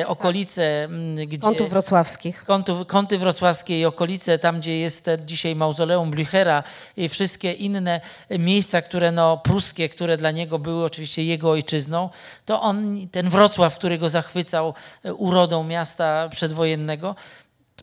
[0.00, 1.38] y, okolice, mm, gdzie...
[1.38, 2.44] Kątów wrocławskich.
[2.44, 6.62] Kątów, kąty wrocławskie i okolice, tam gdzie jest dzisiaj mauzoleum Blüchera
[6.96, 8.00] i wszystkie inne
[8.30, 12.10] miejsca, które no, pruskie, które dla niego były oczywiście jego ojczyzną,
[12.46, 17.16] to on, ten Wrocław, który go zachwycał e, urodą miasta przedwojennego,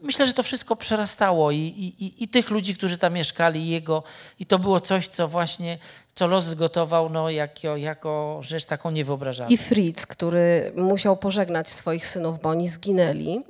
[0.02, 4.04] myślę, że to wszystko przerastało i, i, i, tych ludzi, którzy tam mieszkali, i jego,
[4.40, 5.78] i to było coś, co właśnie,
[6.16, 9.54] co los zgotował no, jako, jako rzecz taką niewyobrażalną.
[9.54, 13.44] I Fritz, który musiał pożegnać swoich synów, bo oni zginęli,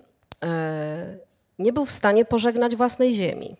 [0.44, 1.18] e,
[1.60, 3.56] nie był w stanie pożegnać własnej ziemi.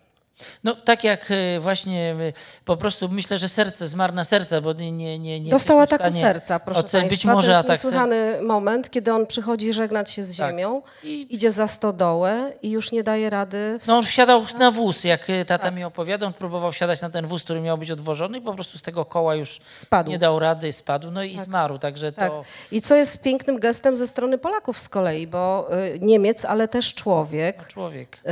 [0.64, 2.32] No tak jak e, właśnie e,
[2.64, 6.12] po prostu myślę, że serce, zmarł na serce, bo nie, nie, nie, nie Dostała taką
[6.12, 6.80] serca, proszę.
[6.82, 7.08] Państwa.
[7.08, 7.88] Być może to jest atak serca.
[8.06, 10.50] niesłychany moment, kiedy on przychodzi żegnać się z Tak.
[10.50, 14.12] ziemią, I- idzie za stodołę i już nie daje rady No on wstać.
[14.12, 15.74] wsiadał na wóz, jak e, tata Tak.
[15.74, 18.78] mi opowiadał, on próbował wsiadać na ten wóz, który miał być odwożony i po prostu
[18.78, 20.10] z tego koła już Spadł.
[20.10, 22.28] nie dał rady, spadł, no i zmarł, także Tak.
[22.30, 22.44] to...
[22.72, 26.94] I co jest pięknym gestem ze strony Polaków z kolei, bo y, Niemiec, ale też
[26.94, 27.66] człowiek.
[27.68, 28.18] Człowiek.
[28.26, 28.30] Y,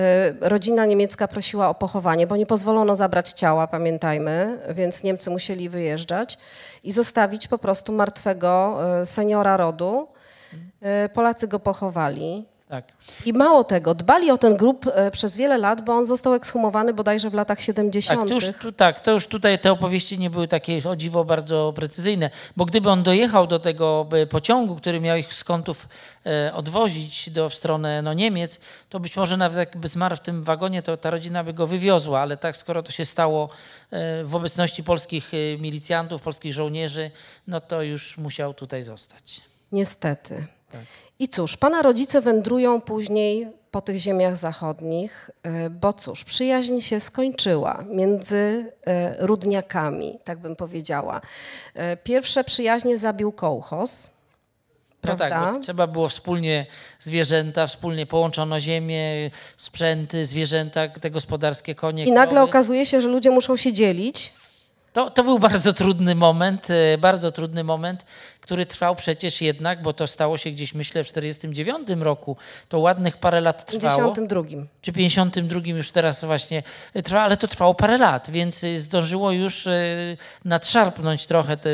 [0.48, 6.38] Rodzina niemiecka prosiła o pochowanie, bo nie pozwolono zabrać ciała, pamiętajmy, więc Niemcy musieli wyjeżdżać
[6.84, 10.08] i zostawić po prostu martwego y, seniora rodu.
[11.06, 12.44] Y, Polacy go pochowali.
[12.70, 12.84] Tak.
[13.26, 16.94] I mało tego, dbali o ten grób y, przez wiele lat, bo on został ekshumowany
[16.94, 18.20] bodajże w latach 70.
[18.20, 21.24] Tak, to już, tu, tak, to już tutaj te opowieści nie były takie o dziwo
[21.24, 25.88] bardzo precyzyjne, bo gdyby on dojechał do tego e, pociągu, który miał ich z kątów
[26.26, 28.58] e, odwozić do, w stronę no, Niemiec,
[28.88, 32.20] to być może nawet jakby zmarł w tym wagonie, to ta rodzina by go wywiozła,
[32.20, 33.48] ale tak skoro to się stało
[33.90, 37.10] e, w obecności polskich e, milicjantów, polskich żołnierzy,
[37.46, 39.40] no to już musiał tutaj zostać.
[39.72, 40.46] Niestety.
[40.70, 40.80] Tak.
[41.18, 45.30] I cóż, pana rodzice wędrują później po tych ziemiach zachodnich,
[45.66, 51.20] y, bo cóż, przyjaźń się skończyła między y, rudniakami, tak bym powiedziała.
[51.76, 54.10] Y, Pierwsze przyjaźnie zabił kołchos,
[55.04, 55.28] No prawda?
[55.30, 56.66] tak, bo trzeba było wspólnie
[56.98, 62.04] zwierzęta, wspólnie połączono ziemię, sprzęty, zwierzęta, te gospodarskie konie.
[62.04, 62.50] I nagle krowy.
[62.50, 64.32] okazuje się, że ludzie muszą się dzielić.
[64.92, 68.04] To, to był bardzo trudny moment, e, bardzo trudny moment,
[68.50, 72.36] który trwał przecież jednak, bo to stało się gdzieś myślę w 49 roku,
[72.68, 73.96] to ładnych parę lat W trwało.
[74.14, 74.42] 52.
[74.80, 76.62] Czy 52 już teraz właśnie
[76.94, 79.82] e, trwa, ale to trwało parę lat, więc e, zdążyło już e,
[80.44, 81.70] nadszarpnąć trochę te,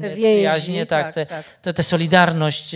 [0.00, 1.44] Te przyjaźnie, tak, tak, te, tak.
[1.62, 2.74] Te, te solidarność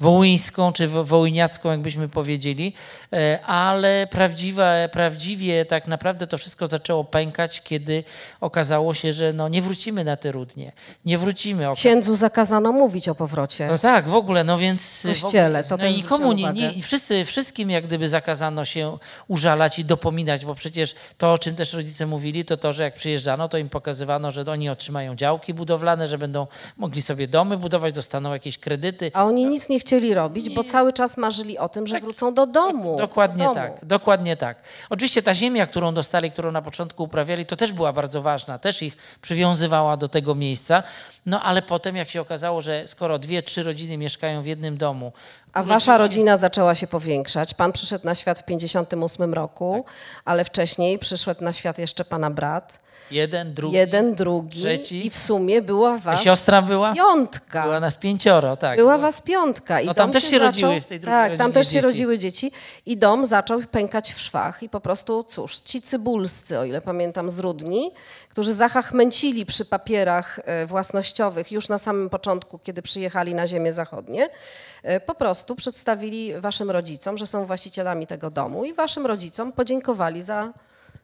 [0.00, 2.72] wołyńską czy wo- wołyniacką, jakbyśmy powiedzieli,
[3.46, 8.04] ale prawdziwe, prawdziwie tak naprawdę to wszystko zaczęło pękać, kiedy
[8.40, 10.72] okazało się, że no, nie wrócimy na te rudnie,
[11.04, 11.39] nie wrócimy.
[11.48, 13.66] Oka- Księdzu zakazano mówić o powrocie.
[13.66, 14.82] no tak, w ogóle, no więc...
[14.82, 19.78] w Kościele, to no też nikomu, nie, nie, wszyscy, wszystkim jak gdyby zakazano się użalać
[19.78, 23.48] i dopominać, bo przecież to, o czym też rodzice mówili, to to, że jak przyjeżdżano,
[23.48, 28.32] to im pokazywano, że oni otrzymają działki budowlane, że będą mogli sobie domy budować, dostaną
[28.32, 29.10] jakieś kredyty.
[29.14, 32.46] A oni nic nie chcieli robić, bo cały czas marzyli o tym, że wrócą do
[32.46, 32.96] domu.
[32.98, 33.54] Dokładnie do domu.
[33.54, 34.56] tak, dokładnie tak.
[34.90, 38.82] Oczywiście ta ziemia, którą dostali, którą na początku uprawiali, to też była bardzo ważna, też
[38.82, 40.82] ich przywiązywała do tego miejsca,
[41.30, 45.12] no ale potem jak się okazało, że skoro dwie, trzy rodziny mieszkają w jednym domu,
[45.52, 47.54] A wasza rodzina zaczęła się powiększać.
[47.54, 49.94] Pan przyszedł na świat w 58 roku, Tak.
[50.24, 52.80] ale wcześniej przyszedł na świat jeszcze pana brat.
[53.12, 55.06] Jeden, drugi, Jeden, drugi trzeci.
[55.06, 56.92] i w sumie była a was siostra była?
[56.94, 57.62] piątka.
[57.62, 58.76] Była nas pięcioro, tak.
[58.78, 59.80] Była was piątka.
[59.80, 61.86] I No tam też się zaczął, rodziły w tej drugiej Tak, tam też się dzieci.
[61.86, 62.52] rodziły dzieci.
[62.86, 64.62] I dom zaczął pękać w szwach.
[64.62, 67.90] I po prostu, cóż, ci cybulscy, o ile pamiętam, z Rudni,
[68.28, 74.28] którzy zachachmęcili przy papierach e, własnościowych już na samym początku, kiedy przyjechali na ziemię zachodnie,
[74.82, 80.22] e, po prostu przedstawili waszym rodzicom, że są właścicielami tego domu i waszym rodzicom podziękowali
[80.22, 80.52] za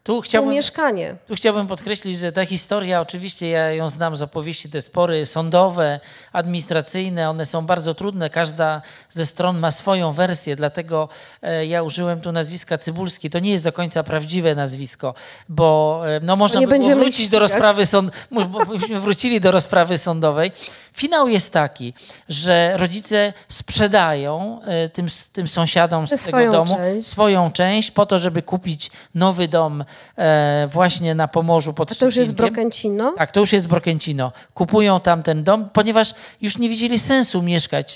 [0.07, 1.17] Tu chciałbym, mieszkanie.
[1.27, 6.01] tu chciałbym podkreślić, że ta historia, oczywiście ja ją znam z opowieści, te spory sądowe,
[6.33, 11.09] administracyjne, one są bardzo trudne, każda ze stron ma swoją wersję, dlatego
[11.43, 13.31] e, ja użyłem tu nazwiska Cybulski.
[13.31, 15.15] To nie jest do końca prawdziwe nazwisko,
[15.49, 17.83] bo e, no, można by było wrócić do rozprawy
[18.73, 20.53] byśmy wrócili do rozprawy sądowej.
[20.97, 21.95] Finał jest taki,
[22.29, 27.09] że rodzice sprzedają e, tym, tym sąsiadom z tego Swoją domu część.
[27.09, 29.85] swoją część po to, żeby kupić nowy dom
[30.19, 32.35] e, właśnie na Pomorzu pod A to już jest.
[32.35, 33.15] Brokęcino?
[33.19, 34.33] Tak, to już jest Brokęcino.
[34.55, 37.95] Kupują tam ten dom, ponieważ już nie widzieli sensu mieszkać.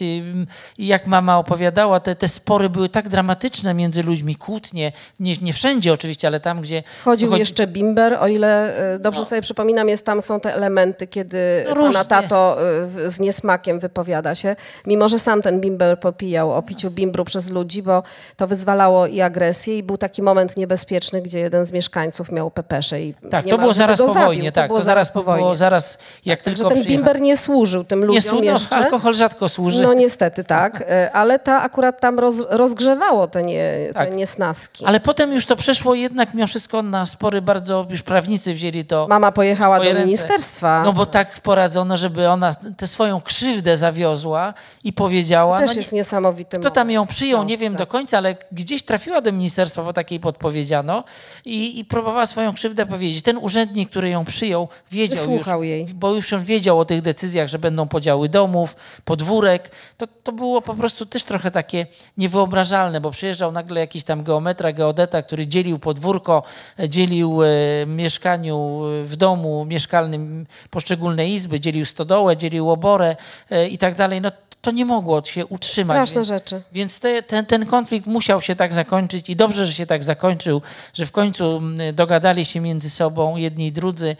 [0.78, 5.92] Jak mama opowiadała, te, te spory były tak dramatyczne między ludźmi, kłótnie, nie, nie wszędzie
[5.92, 6.82] oczywiście, ale tam, gdzie...
[7.04, 9.24] Chodził jeszcze bimber, o ile e, dobrze No.
[9.24, 12.58] sobie przypominam, jest tam są te elementy, kiedy No pana tato
[13.06, 17.82] z niesmakiem wypowiada się, mimo że sam ten bimber popijał o piciu bimbru przez ludzi,
[17.82, 18.02] bo
[18.36, 23.00] to wyzwalało i agresję i był taki moment niebezpieczny, gdzie jeden z mieszkańców miał pepesze
[23.02, 24.24] i Tak, nie to było zaraz po zabił.
[24.26, 25.42] wojnie, tak, to zaraz po wojnie.
[25.42, 28.76] było, zaraz jak Także tylko ten bimber nie służył tym Nie ludziom słu- no, jeszcze.
[28.76, 29.82] alkohol rzadko służy.
[29.82, 34.08] No niestety tak, e, ale ta akurat tam roz, rozgrzewało te, nie, Tak.
[34.08, 34.84] te niesnaski.
[34.86, 39.06] Ale potem już to przeszło jednak mimo wszystko na spory bardzo, już prawnicy wzięli to
[39.08, 40.04] Mama pojechała do ręce.
[40.04, 40.82] ministerstwa.
[40.84, 44.54] No bo tak poradzono, żeby ona tę swoją krzywdę zawiozła
[44.84, 45.58] i powiedziała...
[45.58, 49.20] Też no, jest niesamowity Kto tam ją przyjął, nie wiem do końca, ale gdzieś trafiła
[49.20, 51.04] do ministerstwa, bo takiej podpowiedziano
[51.44, 53.22] i, i próbowała swoją krzywdę powiedzieć.
[53.22, 55.86] Ten urzędnik, który ją przyjął, wiedział już, Wysłuchał jej.
[55.86, 59.70] bo już on wiedział o tych decyzjach, że będą podziały domów, podwórek.
[59.96, 64.72] To, to było po prostu też trochę takie niewyobrażalne, bo przyjeżdżał nagle jakiś tam geometra,
[64.72, 66.42] geodeta, który dzielił podwórko,
[66.78, 67.46] e, dzielił e,
[67.86, 73.16] mieszkaniu e, w domu mieszkalnym poszczególne izby, dzielił stodołę, dzielił oborę
[73.50, 74.20] e, i tak dalej.
[74.20, 74.30] No
[74.62, 75.96] to nie mogło się utrzymać.
[75.96, 76.62] Straszne więc- rzeczy.
[76.72, 80.62] więc te, ten, ten konflikt musiał się tak zakończyć i dobrze, że się tak zakończył,
[80.94, 81.60] że w końcu
[81.92, 84.16] dogadali się między sobą jedni i drudzy.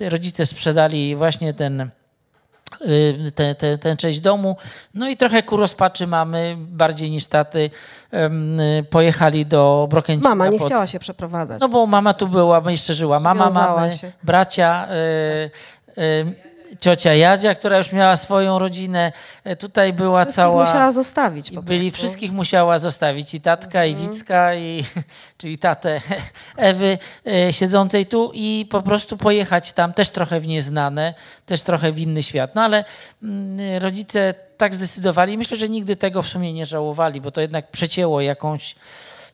[0.00, 1.90] Rodzice sprzedali właśnie ten,
[2.80, 4.56] y, te, te, tę część domu.
[4.94, 7.70] No i trochę ku rozpaczy mamy, bardziej niż taty,
[8.90, 10.28] pojechali do Brokęcina.
[10.28, 11.60] Mama nie pod- chciała się przeprowadzać.
[11.60, 13.20] No bo mama tu była, jeszcze żyła.
[13.20, 14.88] Mama, mamy, bracia,
[15.96, 19.12] y, y, ciocia Jadzia, która już miała swoją rodzinę.
[19.46, 20.64] Y, Tutaj była Wszystkich cała...
[20.64, 21.98] musiała zostawić po byli, prostu.
[21.98, 24.84] wszystkich musiała zostawić, i tatka, i Wicka, i,
[25.38, 26.00] czyli tatę
[26.56, 31.14] Ewy e, siedzącej tu i po prostu pojechać tam też trochę w nieznane,
[31.46, 32.54] też trochę w inny świat.
[32.54, 32.84] No ale
[33.22, 35.38] mm, rodzice tak zdecydowali.
[35.38, 38.74] Myślę, że nigdy tego w sumie nie żałowali, bo to jednak przecięło jakąś,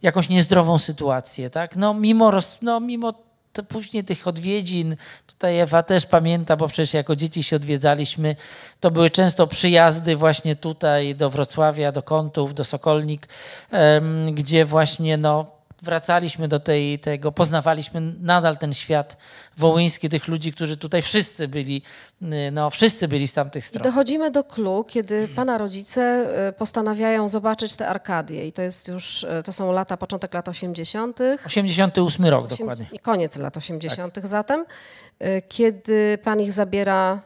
[0.03, 1.51] jakąś niezdrową sytuację.
[1.51, 1.76] Tak?
[1.76, 3.12] No, mimo, roz, no, mimo
[3.53, 4.96] to później tych odwiedzin,
[5.26, 8.36] tutaj Ewa też pamięta, bo przecież jako dzieci się odwiedzaliśmy,
[8.80, 13.28] to były często przyjazdy właśnie tutaj do Wrocławia, do Kątów, do Sokolnik,
[14.32, 19.16] gdzie właśnie no, wracaliśmy do tej, tego, poznawaliśmy nadal ten świat
[19.56, 21.82] wołyński, tych ludzi, którzy tutaj wszyscy byli,
[22.22, 23.82] y, no wszyscy byli z tamtych I stron.
[23.82, 28.46] dochodzimy do clou, kiedy pana rodzice y, postanawiają zobaczyć te Arkadię.
[28.46, 31.18] I to jest już, y, to są lata, początek lat 80.
[31.46, 32.86] 88 rok Osiem- dokładnie.
[32.92, 34.18] I koniec lat 80.
[34.28, 34.64] zatem,
[35.22, 37.20] y, kiedy pan ich zabiera.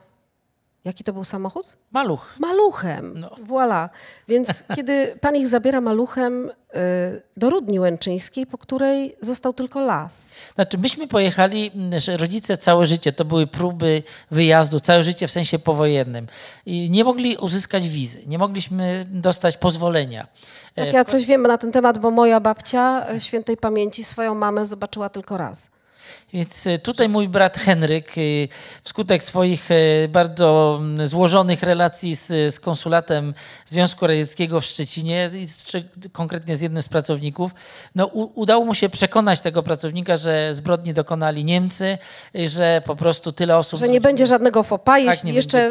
[0.85, 1.77] Jaki to był samochód?
[1.97, 2.35] Maluch.
[2.39, 3.21] Maluchem.
[3.21, 3.31] No.
[3.49, 3.89] Voilà.
[4.29, 10.35] Więc kiedy pan ich zabiera maluchem y, do Rudni Łęczyńskiej, po której został tylko las.
[10.55, 11.71] Znaczy, myśmy pojechali,
[12.19, 16.27] rodzice całe życie, to były próby wyjazdu, całe życie w sensie powojennym.
[16.67, 20.27] I nie mogli uzyskać wizy, nie mogliśmy dostać pozwolenia.
[20.77, 24.35] E, Tak, ja coś wiem na ten temat, bo moja babcia y, świętej pamięci swoją
[24.35, 25.71] mamę zobaczyła tylko raz.
[26.33, 28.21] Więc e, tutaj mój brat Henryk, e,
[28.83, 33.35] wskutek swoich e, bardzo złożonych relacji z, z konsulatem
[33.67, 35.31] Związku Radzieckiego w Szczecinie,
[36.13, 37.51] konkretnie z jednym z pracowników,
[37.95, 41.99] no, u, udało mu się przekonać tego pracownika, że zbrodni dokonali Niemcy,
[42.35, 43.81] że po prostu tyle osób...
[43.81, 45.71] Że nie będzie żadnego fopa, Tak, jeśli jeszcze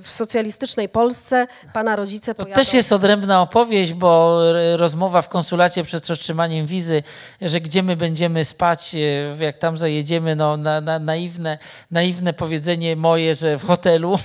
[0.00, 2.62] w- socjalistycznej Polsce pana rodzice To pojadą.
[2.62, 4.40] też jest odrębna opowieść, bo
[4.76, 7.02] rozmowa w konsulacie przed otrzymaniem wizy,
[7.40, 8.94] że gdzie my będziemy spać,
[9.40, 11.58] jak tam zajedziemy, no na, na, naiwne,
[11.90, 14.18] naiwne powiedzenie moje, że w hotelu,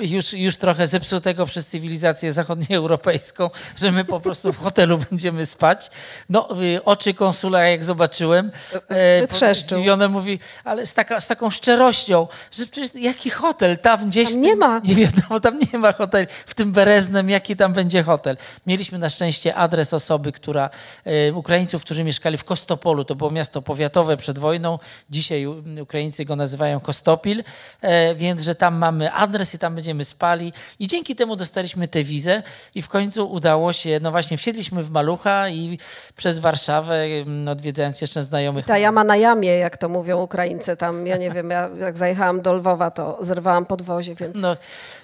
[0.00, 5.90] już, już trochę zepsutego przez cywilizację zachodnioeuropejską, że my po prostu w hotelu będziemy spać.
[6.30, 8.50] No, y, oczy konsula, jak zobaczyłem,
[8.88, 9.78] e, Wytrzeszczył.
[9.78, 14.28] zdziwione mówi, ale z, taka, z taką szczerością, że przecież jaki hotel, tam gdzieś...
[14.28, 14.80] Tam nie tym- ma.
[14.84, 16.26] nie wiadomo, tam nie ma hotelu.
[16.46, 18.36] W tym Bereznem, jaki tam będzie hotel.
[18.66, 20.70] Mieliśmy na szczęście adres osoby, która,
[21.04, 23.04] e, Ukraińców, którzy mieszkali w Kostopolu.
[23.04, 24.78] To było miasto powiatowe przed wojną.
[25.10, 25.46] Dzisiaj
[25.82, 27.42] Ukraińcy go nazywają Kostopil,
[27.80, 30.52] e, więc że tam mamy adres i tam będziemy spali.
[30.78, 32.42] I dzięki temu dostaliśmy tę wizę
[32.74, 35.78] i w końcu udało się, no właśnie wsiedliśmy w Malucha i
[36.16, 38.64] przez Warszawę, m, odwiedzając jeszcze znajomych.
[38.66, 42.40] Ta jama na jamie, jak to mówią Ukraińcy tam, ja nie wiem, ja jak zajechałam
[42.42, 44.56] do Lwowa, to zerwałam podwozie, więc No,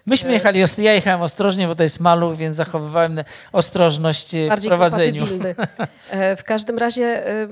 [0.07, 4.49] myśmy jechali, os- ja jechałem ostrożnie, bo to jest maluch, więc zachowywałem ostrożność e, w
[4.49, 5.27] bardziej prowadzeniu.
[6.11, 7.49] E, W każdym razie e,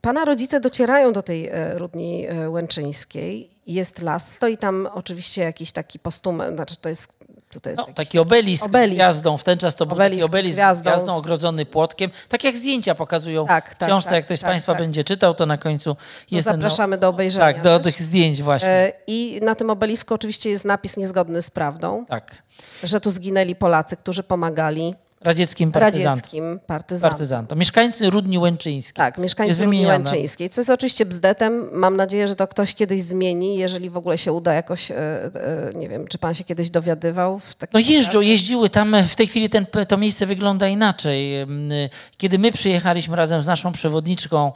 [0.00, 3.50] Pana rodzice docierają do tej e, Rudni e, Łęczyńskiej.
[3.66, 7.18] Jest las, stoi tam oczywiście jakiś taki postument, znaczy to jest,
[7.62, 7.82] to jest?
[7.88, 8.92] No, taki obelisk, Obelisk.
[8.94, 9.36] z gwiazdą.
[9.36, 12.10] W ten czas to był Obelisk taki z obelisk z gwiazdą, gwiazdą, z- ogrodzony płotkiem.
[12.28, 14.08] Tak jak zdjęcia pokazują Tak, tak, książce.
[14.10, 14.82] tak, jak ktoś z tak, Państwa tak.
[14.82, 15.96] będzie czytał, to na końcu
[16.30, 18.68] jest ten- zapraszamy do obejrzenia Tak, do tych zdjęć właśnie.
[18.68, 22.42] E, I na tym obelisku oczywiście jest napis niezgodny z prawdą, tak.
[22.82, 26.10] że tu zginęli Polacy, którzy pomagali Radzieckim partyzantom.
[26.10, 27.10] radzieckim partyzantom.
[27.10, 27.58] partyzantom.
[27.58, 28.94] Mieszkańcy Rudni Łęczyńskiej.
[28.94, 29.86] Tak, mieszkańcy Rudni.
[29.86, 31.68] Łęczyńskiej, co jest oczywiście bzdetem.
[31.72, 35.72] Mam nadzieję, że to ktoś kiedyś zmieni, jeżeli w ogóle się uda jakoś, e, e,
[35.74, 37.40] nie wiem, czy pan się kiedyś dowiadywał?
[37.72, 41.46] No jeżdżą, jeździły tam, w tej chwili ten, to miejsce wygląda inaczej.
[42.16, 44.52] Kiedy my przyjechaliśmy razem z naszą przewodniczką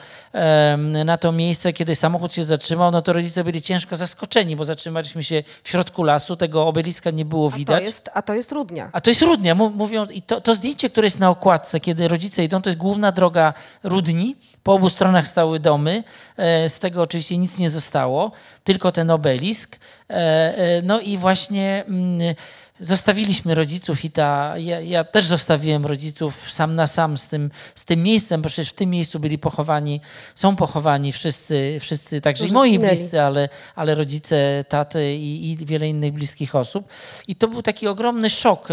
[1.05, 5.25] na to miejsce, kiedy samochód się zatrzymał, no to rodzice byli ciężko zaskoczeni, bo zatrzymaliśmy
[5.25, 7.83] się w środku lasu, tego obeliska nie było A to widać.
[7.83, 8.91] jest, a to jest Rudnia.
[8.93, 12.45] A to jest Rudnia, mówią, i to, to zdjęcie, które jest na okładce, kiedy rodzice
[12.45, 14.37] idą, to jest główna droga Rudni.
[14.63, 16.05] Po obu stronach stały domy,
[16.37, 18.33] e, z tego oczywiście nic nie zostało,
[18.65, 19.79] tylko ten obelisk.
[20.11, 22.35] E, e, No i właśnie mm,
[22.83, 27.85] zostawiliśmy rodziców i ta, ja, ja też zostawiłem rodziców sam na sam z tym, z
[27.85, 30.01] tym miejscem, bo przecież w tym miejscu byli pochowani,
[30.35, 35.89] są pochowani wszyscy, wszyscy także i moi bliscy, ale, ale rodzice, taty i, i wiele
[35.89, 36.89] innych bliskich osób.
[37.29, 38.69] I to był taki ogromny szok.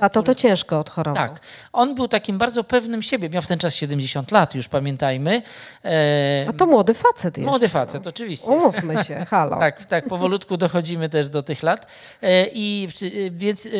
[0.00, 1.28] A to to ciężko odchorował.
[1.28, 1.40] tak.
[1.72, 3.30] On był takim bardzo pewnym siebie.
[3.30, 5.42] Miał w ten czas 70 lat, już pamiętajmy.
[5.84, 7.50] E, A to młody facet jeszcze.
[7.50, 8.46] młody facet, oczywiście.
[8.46, 9.56] Umówmy się, halo.
[9.70, 11.86] Tak, tak, powolutku dochodzimy też do tych lat.
[12.22, 12.88] E, I
[13.30, 13.70] więc e,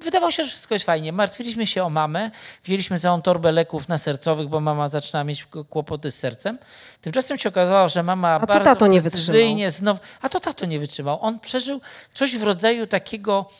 [0.00, 1.12] wydawało się, że wszystko jest fajnie.
[1.12, 2.30] Martwiliśmy się o mamę,
[2.64, 6.58] wzięliśmy całą torbę leków nasercowych, bo mama zaczynała mieć kłopoty z sercem.
[7.00, 10.78] Tymczasem się okazało, że mama to bardzo tato nie precyzyjnie Znowu, a to tato nie
[10.78, 11.18] wytrzymał.
[11.20, 11.80] On przeżył
[12.12, 13.50] coś w rodzaju takiego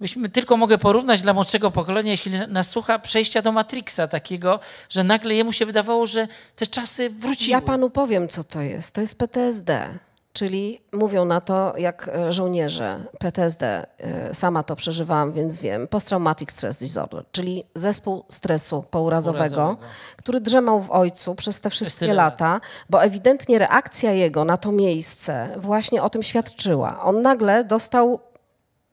[0.00, 5.04] Myśmy tylko mogę porównać dla młodszego pokolenia, jeśli nas słucha, przejścia do Matrixa takiego, że
[5.04, 7.50] nagle jemu się wydawało, że te czasy wróciły.
[7.50, 8.94] Ja panu powiem, co to jest.
[8.94, 9.98] To jest PTSD.
[10.32, 16.50] Czyli mówią na to, jak e, żołnierze PTSD, e, sama to przeżywałam, więc wiem, Post-Traumatic
[16.52, 19.88] Stress Disorder, czyli zespół stresu pourazowego, Pourazowego.
[20.16, 24.72] który drzemał w ojcu przez te wszystkie tyle lata, bo ewidentnie reakcja jego na to
[24.72, 27.00] miejsce właśnie o tym świadczyła.
[27.02, 28.20] On nagle dostał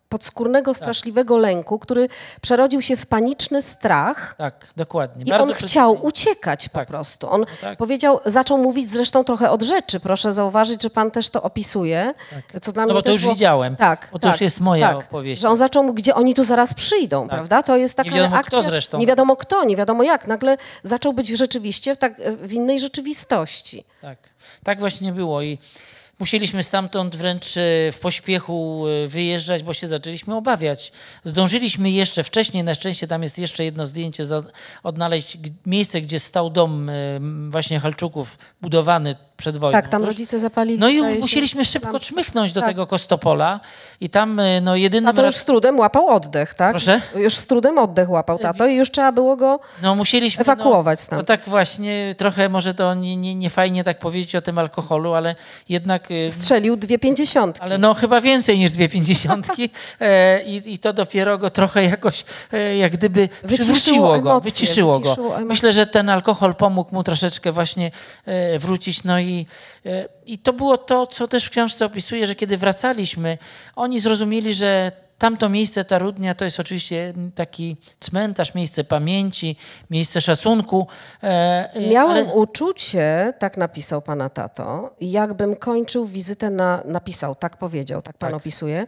[0.09, 0.77] podskórnego, Tak.
[0.77, 2.09] straszliwego lęku, który
[2.41, 5.23] przerodził się w paniczny strach, Tak, dokładnie.
[5.25, 5.69] i Bardzo on precyzyjnie.
[5.71, 6.87] chciał uciekać po Tak.
[6.87, 7.29] prostu.
[7.29, 7.77] On tak.
[7.77, 9.99] powiedział, zaczął mówić zresztą trochę od rzeczy.
[9.99, 12.13] Proszę zauważyć, że pan też to opisuje.
[12.61, 13.33] Co dla No mnie bo to już było...
[13.33, 15.41] widziałem, Tak, bo to tak, już jest moja tak, opowieść.
[15.41, 17.63] Że on zaczął, gdzie oni tu zaraz przyjdą, prawda?
[17.63, 18.59] To jest taka Nie wiadomo reakcja.
[18.59, 18.97] kto zresztą.
[18.97, 20.27] Nie wiadomo kto, nie wiadomo jak.
[20.27, 23.83] Nagle zaczął być rzeczywiście w, tak, w innej rzeczywistości.
[24.01, 24.17] Tak,
[24.63, 25.57] tak właśnie było i
[26.19, 27.61] musieliśmy stamtąd wręcz e,
[27.91, 30.91] w pośpiechu e, wyjeżdżać, bo się zaczęliśmy obawiać.
[31.23, 34.23] Zdążyliśmy jeszcze wcześniej, na szczęście tam jest jeszcze jedno zdjęcie,
[34.83, 36.93] odnaleźć miejsce, gdzie stał dom e,
[37.49, 39.81] właśnie Halczuków budowany przed wojną.
[39.81, 40.09] Tak, tam Już.
[40.09, 40.79] rodzice zapalili.
[40.79, 42.69] No i musieliśmy szybko tam- czmychnąć do Tak.
[42.69, 43.59] tego Kostopola
[44.01, 45.05] i tam no jedynym...
[45.05, 46.71] Tato już raz- z trudem łapał oddech, tak?
[46.71, 47.01] Proszę?
[47.15, 49.59] Już z trudem oddech łapał tato i już trzeba było go...
[49.81, 51.27] No musieliśmy Ewakuować no, stamtąd.
[51.27, 55.13] To tak właśnie, trochę może to nie, nie, nie fajnie tak powiedzieć o tym alkoholu,
[55.13, 55.35] ale
[55.69, 56.06] jednak...
[56.11, 57.63] e, Strzelił dwie pięćdziesiątki.
[57.63, 59.69] Ale no chyba więcej niż dwie pięćdziesiątki
[59.99, 64.51] e, i, i to dopiero go trochę jakoś e, jak gdyby Wyciszyło przywróciło go, emocje,
[64.51, 64.99] wyciszyło go.
[64.99, 65.45] wyciszyło emocje.
[65.45, 67.91] Myślę, że ten alkohol pomógł mu troszeczkę właśnie
[68.25, 69.03] e, wrócić.
[69.03, 69.45] No i,
[70.25, 73.37] i to było to, co też w książce opisuję, że kiedy wracaliśmy,
[73.75, 79.55] oni zrozumieli, że Tamto miejsce, ta Rudnia, to jest oczywiście taki cmentarz, miejsce pamięci,
[79.89, 80.87] miejsce szacunku.
[81.23, 81.27] e,
[81.73, 88.01] e, Miałem ale- uczucie, tak napisał pana tato, jakbym kończył wizytę na, napisał, tak powiedział,
[88.01, 88.37] tak pan Tak.
[88.37, 88.87] opisuje.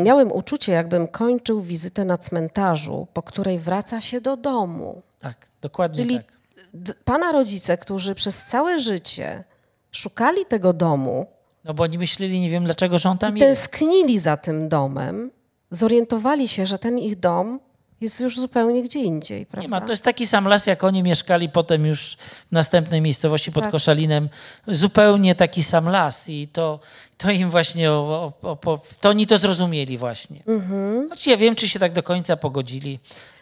[0.00, 5.02] Miałem uczucie, jakbym kończył wizytę na cmentarzu, po której wraca się do domu.
[5.18, 6.96] Tak, dokładnie Czyli tak.
[7.04, 9.44] pana rodzice, którzy przez całe życie
[9.92, 11.26] szukali tego domu
[11.64, 13.62] No bo oni myśleli, nie wiem dlaczego, że on tam i jest.
[13.70, 15.30] tęsknili za tym domem,
[15.70, 17.60] zorientowali się, że ten ich dom
[18.00, 19.62] jest już zupełnie gdzie indziej, prawda?
[19.62, 22.16] Nie ma, to jest taki sam las, jak oni mieszkali potem już
[22.48, 23.72] w następnej miejscowości pod Tak.
[23.72, 24.28] Koszalinem.
[24.68, 26.80] Zupełnie taki sam las i to,
[27.16, 30.42] to im właśnie, o, o, o, to oni to zrozumieli właśnie.
[30.46, 31.10] Mhm.
[31.10, 32.98] Choć ja wiem, czy się tak do końca pogodzili,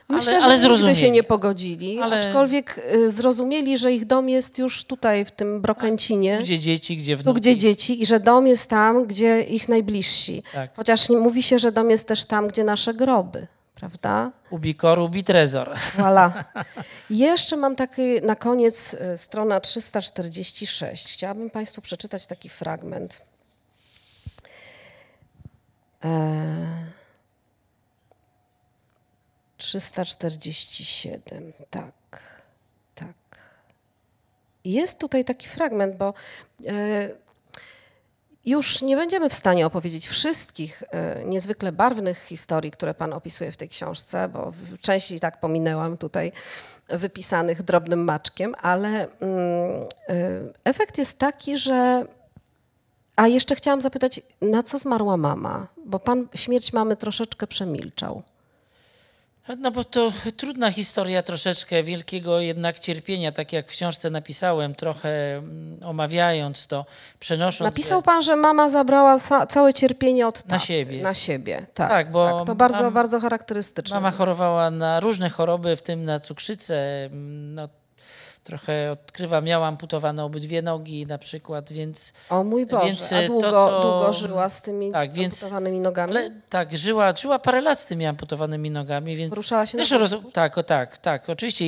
[0.09, 0.97] Myślę, ale, że ale nigdy zrozumieli.
[0.97, 5.61] się nie pogodzili, Ale- aczkolwiek y, zrozumieli, że ich dom jest już tutaj, w tym
[5.61, 7.41] Brokęcinie, Gdzie dzieci, gdzie tu wnuki.
[7.41, 10.43] gdzie dzieci i że dom jest tam, gdzie ich najbliżsi.
[10.53, 10.71] Tak.
[10.77, 14.33] Chociaż nie mówi się, że dom jest też tam, gdzie nasze groby, prawda?
[14.51, 15.75] Ubi kor, ubi trezor.
[15.99, 16.31] Voilà.
[17.11, 21.13] Jeszcze mam taki na koniec y, strona 346.
[21.13, 23.23] Chciałabym Państwu przeczytać taki fragment.
[26.05, 26.95] E...
[29.65, 31.93] 347, tak,
[32.95, 33.15] tak.
[34.65, 36.15] jest tutaj taki fragment, bo
[36.67, 37.09] e,
[38.45, 43.57] już nie będziemy w stanie opowiedzieć wszystkich e, niezwykle barwnych historii, które Pan opisuje w
[43.57, 46.33] tej książce, bo w części tak pominęłam tutaj
[46.89, 49.09] wypisanych drobnym maczkiem, ale mm,
[50.09, 52.07] e, efekt jest taki, że.
[53.17, 55.67] A jeszcze chciałam zapytać, na co zmarła mama?
[55.85, 58.23] Bo Pan śmierć mamy troszeczkę przemilczał.
[59.59, 65.37] No bo to trudna historia troszeczkę wielkiego jednak cierpienia, tak jak w książce napisałem, trochę
[65.37, 66.87] mm, omawiając to,
[67.21, 67.61] przenosząc...
[67.61, 71.03] Napisał pan, że mama zabrała ca- całe cierpienie od Na taty, siebie.
[71.03, 71.89] Na siebie, tak.
[71.91, 73.97] Tak, bo tak, to bardzo, mam- bardzo charakterystyczne.
[73.97, 77.05] Mama chorowała na różne choroby, w tym na cukrzycę.
[77.05, 77.69] mm, No,
[78.45, 82.13] trochę odkrywa, miała amputowane obydwie nogi na przykład, więc...
[82.31, 85.35] O mój Boże, Więc, a e, to, długo, co- długo żyła z tymi Tak, więc-
[85.43, 86.11] amputowanymi nogami?
[86.13, 89.31] Ale tak, żyła, żyła parę lat z tymi amputowanymi nogami, więc...
[89.31, 90.15] Poruszała się na też roz...
[90.33, 91.31] Tak, o, tak, tak.
[91.31, 91.65] Oczywiście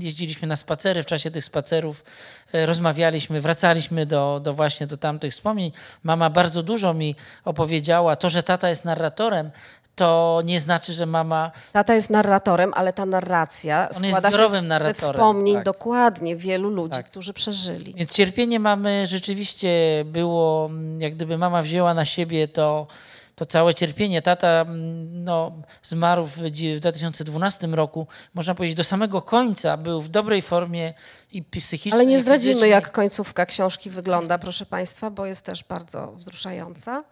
[0.00, 2.04] jeździliśmy na spacery, w czasie tych spacerów
[2.52, 5.72] e, rozmawialiśmy, wracaliśmy do, do właśnie do tamtych wspomnień.
[6.02, 7.14] Mama bardzo dużo mi
[7.44, 8.16] opowiedziała.
[8.16, 9.50] To, że tata jest narratorem,
[9.94, 14.36] to nie znaczy, że mama Tata jest narratorem, ale ta narracja On jest składa się
[14.36, 15.64] zbiorowym z, ze narratorem, wspomnień tak.
[15.64, 17.06] dokładnie wielu ludzi, Tak.
[17.06, 17.94] którzy przeżyli.
[17.94, 19.68] Więc cierpienie mamy rzeczywiście
[20.06, 22.86] było, mm, jak gdyby mama wzięła na siebie to,
[23.34, 24.22] to całe cierpienie.
[24.22, 25.52] Tata mm, no,
[25.82, 30.94] zmarł w dzi- w 2012 roku, można powiedzieć do samego końca, był w dobrej formie
[31.32, 36.12] i psychicznej, Ale nie zdradzimy, jak końcówka książki wygląda, proszę Państwa, bo jest też bardzo
[36.12, 37.04] wzruszająca.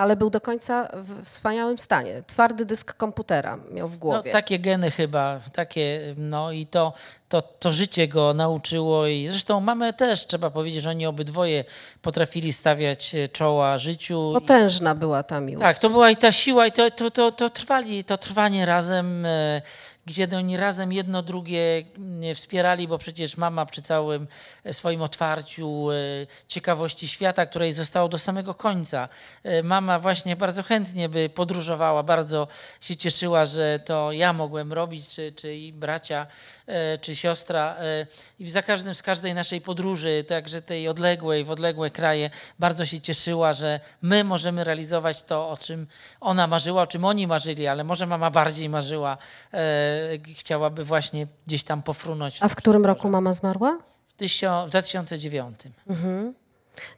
[0.00, 2.22] Ale był do końca w wspaniałym stanie.
[2.26, 4.30] Twardy dysk komputera miał w No, głowie.
[4.30, 6.92] takie geny chyba, takie, no i to,
[7.28, 11.64] to, to życie go nauczyło i zresztą mamę też, trzeba powiedzieć, że oni obydwoje
[12.02, 14.30] potrafili stawiać e, czoła życiu.
[14.34, 15.62] Potężna była ta miłość.
[15.62, 19.26] Tak, to była i ta siła, i to, to, to, to trwali, to trwanie razem,
[19.26, 19.62] e,
[20.10, 24.26] gdzie oni razem jedno drugie mm, wspierali, bo przecież mama przy całym
[24.64, 25.94] e, swoim otwarciu, e,
[26.48, 29.08] ciekawości świata, której zostało do samego końca.
[29.42, 32.48] e, Mama właśnie bardzo chętnie by podróżowała, bardzo
[32.80, 36.26] się cieszyła, że to ja mogłem robić, czy, czy i bracia,
[37.00, 37.76] czy siostra.
[38.38, 43.00] I za każdym z każdej naszej podróży, także tej odległej, w odległe kraje, bardzo się
[43.00, 45.86] cieszyła, że my możemy realizować to, o czym
[46.20, 49.18] ona marzyła, o czym oni marzyli, ale może mama bardziej marzyła,
[50.36, 52.38] chciałaby właśnie gdzieś tam pofrunąć.
[52.40, 53.78] A w którym roku mama zmarła?
[54.08, 55.60] W, tysio, w 2009.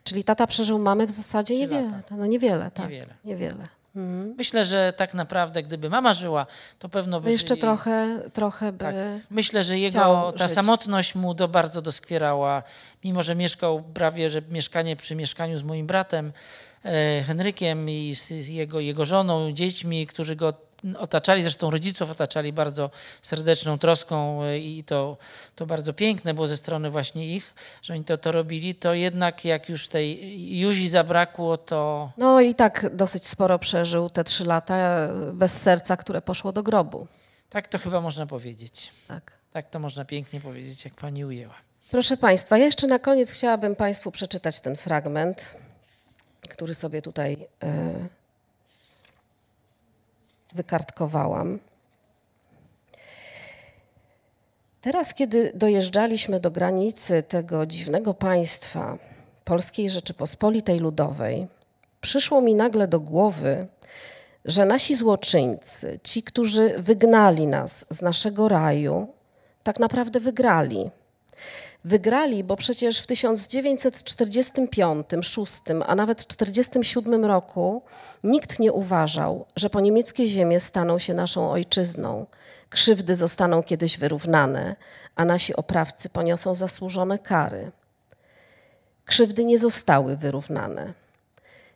[0.03, 2.01] Czyli tata przeżył mamy w zasadzie niewiele.
[2.11, 2.89] No niewiele, tak.
[2.89, 3.13] Niewiele.
[3.25, 3.67] Niewiele.
[3.95, 4.33] Mhm.
[4.37, 6.45] Myślę, że tak naprawdę, gdyby mama żyła,
[6.79, 8.77] to pewno by No jeszcze żyli- trochę, trochę by...
[8.79, 8.95] Tak.
[9.29, 10.55] Myślę, że jego ta żyć.
[10.55, 12.63] samotność mu do bardzo doskwierała,
[13.03, 16.33] mimo że mieszkał prawie, że mieszkanie przy mieszkaniu z moim bratem
[16.83, 20.53] e, Henrykiem i z jego, jego żoną, dziećmi, którzy go
[20.97, 22.89] otaczali, zresztą rodziców otaczali bardzo
[23.21, 25.17] serdeczną troską e, i to,
[25.55, 29.45] to bardzo piękne było ze strony właśnie ich, że oni to, to robili, to jednak
[29.45, 34.75] jak już tej Juzi zabrakło, to No i tak dosyć sporo przeżył te trzy lata
[34.75, 37.07] e, bez serca, które poszło do grobu.
[37.49, 38.91] tak to chyba można powiedzieć.
[39.07, 39.31] Tak.
[39.51, 41.55] Tak to można pięknie powiedzieć, jak pani ujęła.
[41.91, 45.55] Proszę Państwa, ja jeszcze na koniec chciałabym Państwu przeczytać ten fragment,
[46.49, 47.93] który sobie tutaj e,
[50.55, 51.59] wykartkowałam.
[54.81, 58.97] Teraz, kiedy dojeżdżaliśmy do granicy tego dziwnego państwa,
[59.45, 61.47] Polskiej Rzeczypospolitej Ludowej,
[62.01, 63.67] przyszło mi nagle do głowy,
[64.45, 69.07] że nasi złoczyńcy, ci, którzy wygnali nas z naszego raju,
[69.63, 70.89] tak naprawdę wygrali.
[71.85, 75.53] Wygrali, bo przecież w 1945, 6,
[75.87, 77.81] a nawet 1947 roku
[78.23, 82.25] nikt nie uważał, że po niemieckie ziemie staną się naszą ojczyzną.
[82.69, 84.75] Krzywdy zostaną kiedyś wyrównane,
[85.15, 87.71] a nasi oprawcy poniosą zasłużone kary.
[89.05, 90.93] Krzywdy nie zostały wyrównane.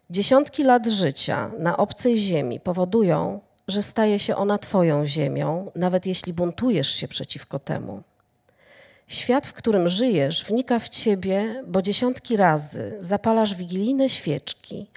[0.10, 6.34] Dziesiątki lat życia na obcej ziemi powodują, że staje się ona Twoją ziemią, nawet jeśli
[6.34, 8.04] buntujesz się przeciwko temu.
[9.08, 14.88] Świat, w którym żyjesz, wnika w ciebie, bo dziesiątki razy zapalasz wigilijne świeczki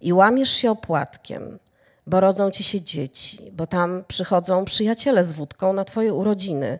[0.00, 1.58] i łamiesz się opłatkiem,
[2.06, 6.78] bo rodzą ci się dzieci, bo tam przychodzą przyjaciele z wódką na twoje urodziny,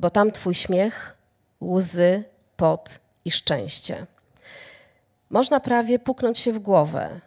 [0.00, 1.16] bo tam twój śmiech,
[1.62, 2.24] łzy,
[2.56, 4.06] pot i szczęście.
[5.30, 7.20] Można prawie puknąć się w głowę.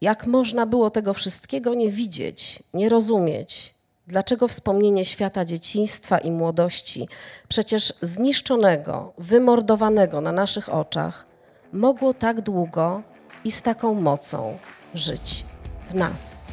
[0.00, 3.74] Jak można było tego wszystkiego nie widzieć, nie rozumieć?
[4.06, 7.08] Dlaczego wspomnienie świata dzieciństwa i młodości,
[7.48, 11.26] przecież zniszczonego, wymordowanego na naszych oczach,
[11.72, 13.02] mogło tak długo
[13.44, 14.58] i z taką mocą
[14.94, 15.44] żyć
[15.86, 16.52] w nas?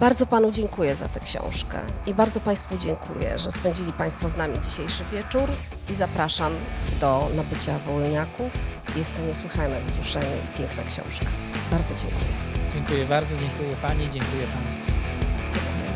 [0.00, 4.60] Bardzo Panu dziękuję za tę książkę i bardzo Państwu dziękuję, że spędzili Państwo z nami
[4.60, 5.48] dzisiejszy wieczór
[5.90, 6.52] i zapraszam
[7.00, 8.52] do nabycia Wołyniaków.
[8.96, 11.26] Jest to niesłychane wzruszenie i piękna książka.
[11.70, 12.51] Bardzo dziękuję.
[12.74, 15.91] Dziękuję bardzo, dziękuję Pani, dziękuję Państwu.